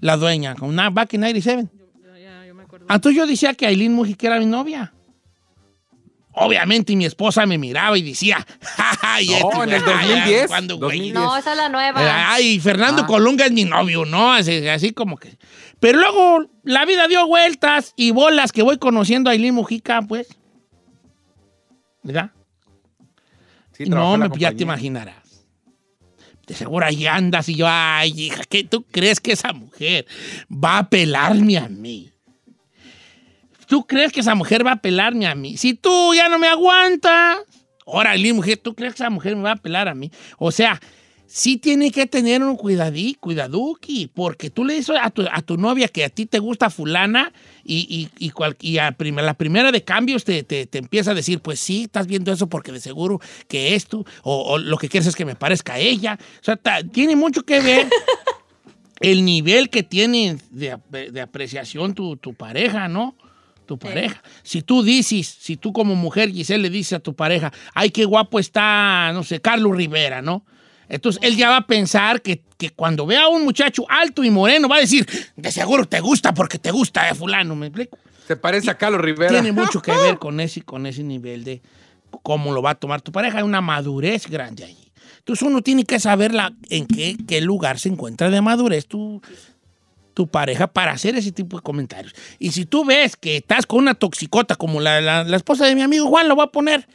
La 0.00 0.16
Dueña, 0.16 0.54
con 0.54 0.68
una 0.68 0.90
Back 0.90 1.14
in 1.14 1.20
97. 1.20 1.68
Entonces 2.88 3.16
yo 3.16 3.26
decía 3.26 3.54
que 3.54 3.66
Aileen 3.66 3.94
Mujica 3.94 4.28
era 4.28 4.38
mi 4.38 4.46
novia. 4.46 4.92
Obviamente 6.38 6.94
mi 6.94 7.06
esposa 7.06 7.46
me 7.46 7.56
miraba 7.56 7.96
y 7.96 8.02
decía, 8.02 8.46
ay, 9.00 9.28
No, 9.28 9.36
este, 9.36 9.62
en 9.62 9.72
el 9.72 9.82
güey, 9.84 9.96
ay, 9.96 10.08
2010, 10.08 10.46
¿cuándo, 10.48 10.76
güey? 10.76 10.98
2010. 10.98 11.14
No, 11.14 11.36
esa 11.36 11.50
es 11.52 11.56
la 11.56 11.68
nueva. 11.70 12.32
Ay, 12.32 12.60
Fernando 12.60 13.02
Ah. 13.02 13.06
Colunga 13.06 13.46
es 13.46 13.52
mi 13.52 13.64
novio, 13.64 14.04
¿no? 14.04 14.34
Así, 14.34 14.68
así 14.68 14.92
como 14.92 15.16
que. 15.16 15.38
Pero 15.80 15.98
luego 15.98 16.50
la 16.62 16.84
vida 16.84 17.08
dio 17.08 17.26
vueltas 17.26 17.94
y 17.96 18.10
bolas 18.10 18.52
que 18.52 18.62
voy 18.62 18.76
conociendo 18.78 19.30
a 19.30 19.32
Aileen 19.32 19.54
Mujica, 19.54 20.02
pues. 20.02 20.28
¿Verdad? 22.02 22.30
Sí, 23.72 23.84
Y 23.84 23.88
no, 23.88 24.16
me, 24.18 24.28
ya 24.38 24.52
te 24.52 24.62
imaginarás. 24.62 25.46
De 26.46 26.54
seguro 26.54 26.84
ahí 26.86 27.06
andas 27.06 27.48
y 27.48 27.54
yo, 27.56 27.66
ay, 27.68 28.12
hija, 28.14 28.42
¿qué 28.48 28.62
tú 28.62 28.84
crees 28.84 29.20
que 29.20 29.32
esa 29.32 29.52
mujer 29.52 30.06
va 30.50 30.78
a 30.78 30.88
pelarme 30.90 31.56
a 31.58 31.68
mí? 31.68 32.12
¿Tú 33.66 33.86
crees 33.86 34.12
que 34.12 34.20
esa 34.20 34.34
mujer 34.34 34.64
va 34.66 34.72
a 34.72 34.80
pelarme 34.82 35.26
a 35.26 35.34
mí? 35.34 35.56
Si 35.56 35.74
tú 35.74 36.14
ya 36.14 36.28
no 36.28 36.38
me 36.38 36.48
aguantas, 36.48 37.38
órale, 37.84 38.32
mujer, 38.32 38.58
¿tú 38.58 38.74
crees 38.74 38.94
que 38.94 39.02
esa 39.02 39.10
mujer 39.10 39.36
me 39.36 39.42
va 39.42 39.52
a 39.52 39.56
pelar 39.56 39.88
a 39.88 39.94
mí? 39.94 40.10
O 40.38 40.50
sea, 40.52 40.80
sí 41.28 41.56
tiene 41.56 41.90
que 41.90 42.06
tener 42.06 42.40
un 42.44 42.56
cuidadí, 42.56 43.14
cuidaduki, 43.18 44.06
porque 44.14 44.48
tú 44.50 44.64
le 44.64 44.74
dices 44.74 44.96
a 45.02 45.10
tu, 45.10 45.22
a 45.30 45.42
tu 45.42 45.56
novia 45.56 45.88
que 45.88 46.04
a 46.04 46.08
ti 46.08 46.26
te 46.26 46.38
gusta 46.38 46.70
fulana 46.70 47.32
y, 47.64 48.08
y, 48.18 48.24
y, 48.26 48.30
cual- 48.30 48.56
y 48.60 48.78
a 48.78 48.92
prim- 48.92 49.16
la 49.16 49.34
primera 49.34 49.72
de 49.72 49.82
cambios 49.82 50.22
te, 50.24 50.44
te- 50.44 50.66
te 50.66 50.78
empieza 50.78 51.10
a 51.10 51.14
decir, 51.14 51.40
pues 51.40 51.58
sí, 51.58 51.82
estás 51.84 52.06
viendo 52.06 52.30
eso 52.32 52.46
porque 52.48 52.70
de 52.70 52.78
seguro 52.80 53.20
que 53.48 53.74
esto, 53.74 54.04
o, 54.22 54.42
o 54.52 54.58
lo 54.58 54.78
que 54.78 54.88
quieres 54.88 55.08
es 55.08 55.16
que 55.16 55.24
me 55.24 55.34
parezca 55.34 55.74
a 55.74 55.78
ella. 55.80 56.16
O 56.40 56.44
sea, 56.44 56.56
tiene 56.92 57.16
mucho 57.16 57.42
que 57.42 57.60
ver 57.60 57.88
el 59.00 59.24
nivel 59.24 59.68
que 59.70 59.82
tiene 59.82 60.38
de, 60.50 60.78
de 61.10 61.20
apreciación 61.20 61.94
tu, 61.94 62.16
tu 62.16 62.34
pareja, 62.34 62.86
¿no? 62.88 63.16
Tu 63.66 63.78
pareja. 63.78 64.22
Si 64.42 64.62
tú 64.62 64.82
dices, 64.82 65.26
si 65.26 65.56
tú 65.56 65.72
como 65.72 65.94
mujer, 65.94 66.30
Giselle, 66.30 66.62
le 66.62 66.70
dices 66.70 66.94
a 66.94 67.00
tu 67.00 67.14
pareja, 67.14 67.52
ay, 67.74 67.90
qué 67.90 68.04
guapo 68.04 68.38
está, 68.38 69.10
no 69.12 69.22
sé, 69.24 69.40
Carlos 69.40 69.76
Rivera, 69.76 70.22
¿no? 70.22 70.44
Entonces 70.88 71.20
él 71.24 71.36
ya 71.36 71.50
va 71.50 71.56
a 71.56 71.66
pensar 71.66 72.22
que, 72.22 72.42
que 72.56 72.70
cuando 72.70 73.06
vea 73.06 73.24
a 73.24 73.28
un 73.28 73.42
muchacho 73.42 73.84
alto 73.88 74.22
y 74.22 74.30
moreno 74.30 74.68
va 74.68 74.76
a 74.76 74.80
decir, 74.80 75.04
de 75.36 75.50
seguro 75.50 75.84
te 75.84 75.98
gusta 76.00 76.32
porque 76.32 76.58
te 76.58 76.70
gusta, 76.70 77.08
eh, 77.10 77.14
fulano, 77.14 77.56
¿me 77.56 77.66
explico? 77.66 77.98
Se 78.28 78.36
parece 78.36 78.70
a 78.70 78.78
Carlos 78.78 79.00
Rivera. 79.00 79.30
Tiene 79.32 79.50
mucho 79.52 79.82
que 79.82 79.90
ver 79.90 80.18
con 80.20 80.38
ese, 80.40 80.62
con 80.62 80.86
ese 80.86 81.02
nivel 81.02 81.42
de 81.42 81.60
cómo 82.22 82.52
lo 82.52 82.62
va 82.62 82.70
a 82.70 82.74
tomar 82.76 83.02
tu 83.02 83.10
pareja. 83.12 83.38
Hay 83.38 83.44
una 83.44 83.60
madurez 83.60 84.28
grande 84.28 84.64
allí. 84.64 84.92
Entonces 85.18 85.42
uno 85.46 85.60
tiene 85.60 85.84
que 85.84 85.98
saber 85.98 86.32
la- 86.32 86.52
en 86.70 86.86
qué, 86.86 87.16
qué 87.26 87.40
lugar 87.40 87.80
se 87.80 87.88
encuentra 87.88 88.30
de 88.30 88.40
madurez 88.40 88.86
tu, 88.86 89.20
tu 90.16 90.26
pareja 90.26 90.66
para 90.66 90.92
hacer 90.92 91.14
ese 91.14 91.30
tipo 91.30 91.58
de 91.58 91.62
comentarios. 91.62 92.14
Y 92.38 92.52
si 92.52 92.64
tú 92.64 92.86
ves 92.86 93.16
que 93.16 93.36
estás 93.36 93.66
con 93.66 93.80
una 93.80 93.92
toxicota 93.94 94.56
como 94.56 94.80
la, 94.80 95.02
la- 95.02 95.24
la 95.24 95.36
esposa 95.36 95.66
de 95.66 95.74
mi 95.74 95.82
amigo 95.82 96.06
Juan, 96.06 96.26
lo 96.26 96.36
va 96.36 96.44
a 96.44 96.50
poner 96.50 96.88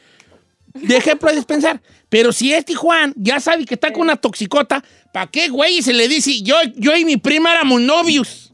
de 0.74 0.96
ejemplo 0.96 1.28
a 1.28 1.32
dispensar. 1.32 1.80
Pero 2.08 2.32
si 2.32 2.52
este 2.52 2.74
Juan 2.74 3.14
ya 3.16 3.38
sabe 3.38 3.64
que 3.64 3.74
está 3.74 3.92
con 3.92 4.02
una 4.02 4.16
toxicota, 4.16 4.82
¿para 5.12 5.28
qué 5.28 5.48
güey 5.50 5.82
se 5.82 5.92
le 5.92 6.08
dice, 6.08 6.42
yo, 6.42 6.56
yo 6.74 6.96
y 6.96 7.04
mi 7.04 7.16
prima 7.16 7.52
éramos 7.52 7.80
novios? 7.80 8.52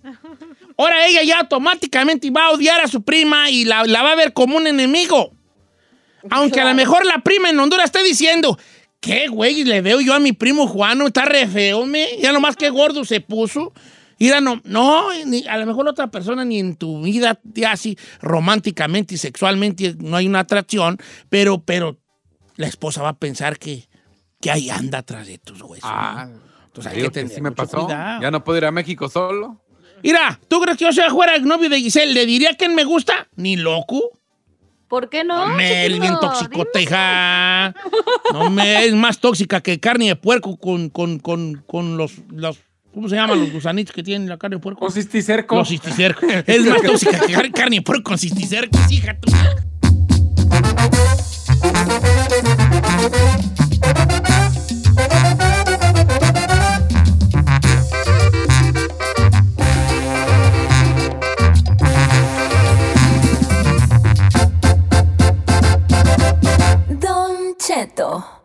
Ahora 0.77 1.07
ella 1.07 1.23
ya 1.23 1.39
automáticamente 1.41 2.31
va 2.31 2.45
a 2.49 2.51
odiar 2.51 2.81
a 2.83 2.89
su 2.89 3.03
prima 3.03 3.49
y 3.51 3.65
la, 3.65 3.85
la 3.85 4.03
va 4.03 4.13
a 4.13 4.17
ver 4.17 4.35
como 4.35 4.59
un 4.59 4.67
enemigo. 4.67 5.33
Aunque 6.31 6.61
a 6.61 6.67
lo 6.67 6.75
mejor 6.75 7.07
la 7.07 7.19
prima 7.23 7.49
en 7.49 7.59
Honduras 7.59 7.87
esté 7.87 8.03
diciendo, 8.05 8.59
¿qué 9.01 9.29
güey 9.29 9.65
le 9.65 9.81
veo 9.81 10.03
yo 10.03 10.13
a 10.13 10.21
mi 10.21 10.33
primo 10.33 10.67
Juan? 10.67 11.01
Está 11.03 11.25
re 11.25 11.47
feo, 11.47 11.87
me. 11.87 12.07
Ya 12.21 12.33
nomás 12.33 12.55
que 12.55 12.69
gordo 12.69 13.07
se 13.07 13.23
puso. 13.23 13.73
Mira, 14.19 14.41
no, 14.41 14.61
no, 14.65 15.09
ni- 15.27 15.47
a 15.47 15.57
lo 15.59 15.67
mejor 15.67 15.89
otra 15.89 16.09
persona 16.09 16.45
ni 16.45 16.59
en 16.59 16.77
tu 16.77 17.03
vida 17.03 17.41
ya 17.45 17.73
así 17.73 17.97
románticamente 18.21 19.15
y 19.15 19.19
sexualmente 19.19 19.95
no 19.99 20.17
hay 20.17 20.27
una 20.27 20.41
atracción, 20.41 20.99
pero, 21.29 21.61
pero 21.63 21.99
la 22.57 22.67
esposa 22.67 23.03
va 23.03 23.11
a 23.11 23.17
pensar 23.19 23.59
que, 23.59 23.89
que 24.41 24.51
ahí 24.51 24.71
anda 24.71 24.99
atrás 24.99 25.27
de 25.27 25.39
tus 25.39 25.63
huesos. 25.63 25.89
Ah, 25.93 26.27
¿no? 26.29 26.41
Entonces 26.67 26.93
hay 26.93 26.99
que 26.99 27.05
que 27.05 27.11
tener 27.11 27.33
sí 27.33 27.41
me 27.41 27.53
pasó. 27.53 27.85
cuidado. 27.87 28.21
Ya 28.23 28.31
no 28.31 28.43
puedo 28.45 28.59
ir 28.59 28.65
a 28.65 28.71
México 28.73 29.09
solo. 29.09 29.63
Mira, 30.03 30.39
¿tú 30.49 30.61
crees 30.61 30.77
que 30.79 30.85
yo 30.85 30.93
soy 30.93 31.11
fuera 31.11 31.35
el 31.35 31.45
novio 31.45 31.69
de 31.69 31.79
Giselle? 31.81 32.13
¿Le 32.15 32.25
diría 32.27 32.55
quién 32.57 32.75
me 32.75 32.85
gusta? 32.85 33.29
Ni 33.37 33.57
loco. 33.57 34.01
¿Por 34.89 35.11
qué 35.11 35.23
no? 35.23 35.47
me 35.49 35.83
es 35.87 35.93
chiquito? 35.93 36.01
bien 36.03 36.15
toxicota, 36.21 36.81
hija. 36.81 37.75
No 38.33 38.49
me 38.51 38.85
es 38.87 38.95
más 38.95 39.19
tóxica 39.19 39.61
que 39.61 39.79
carne 39.81 40.07
de 40.07 40.17
puerco 40.17 40.57
con, 40.57 40.89
con, 40.89 41.19
con, 41.19 41.63
con 41.67 41.97
los, 41.97 42.13
los 42.31 42.59
¿Cómo 42.99 43.09
se 43.09 43.15
llaman 43.15 43.39
los 43.39 43.53
gusanitos 43.53 43.95
que 43.95 44.03
tienen 44.03 44.29
la 44.29 44.37
carne 44.37 44.57
de 44.57 44.61
puerco? 44.61 44.81
Con 44.81 44.91
cisticerco. 44.91 45.55
Los 45.55 45.69
cisticercos. 45.69 46.25
es 46.45 46.67
más 46.67 46.83
tóxica 46.83 47.21
que 47.25 47.33
car- 47.33 47.53
carne 47.53 47.77
de 47.77 47.83
puerco 47.83 48.03
con 48.11 48.19
cisticercos, 48.19 48.91
hija 48.91 49.17
tú. 49.21 49.31
Don 67.01 67.55
Cheto. 67.59 68.38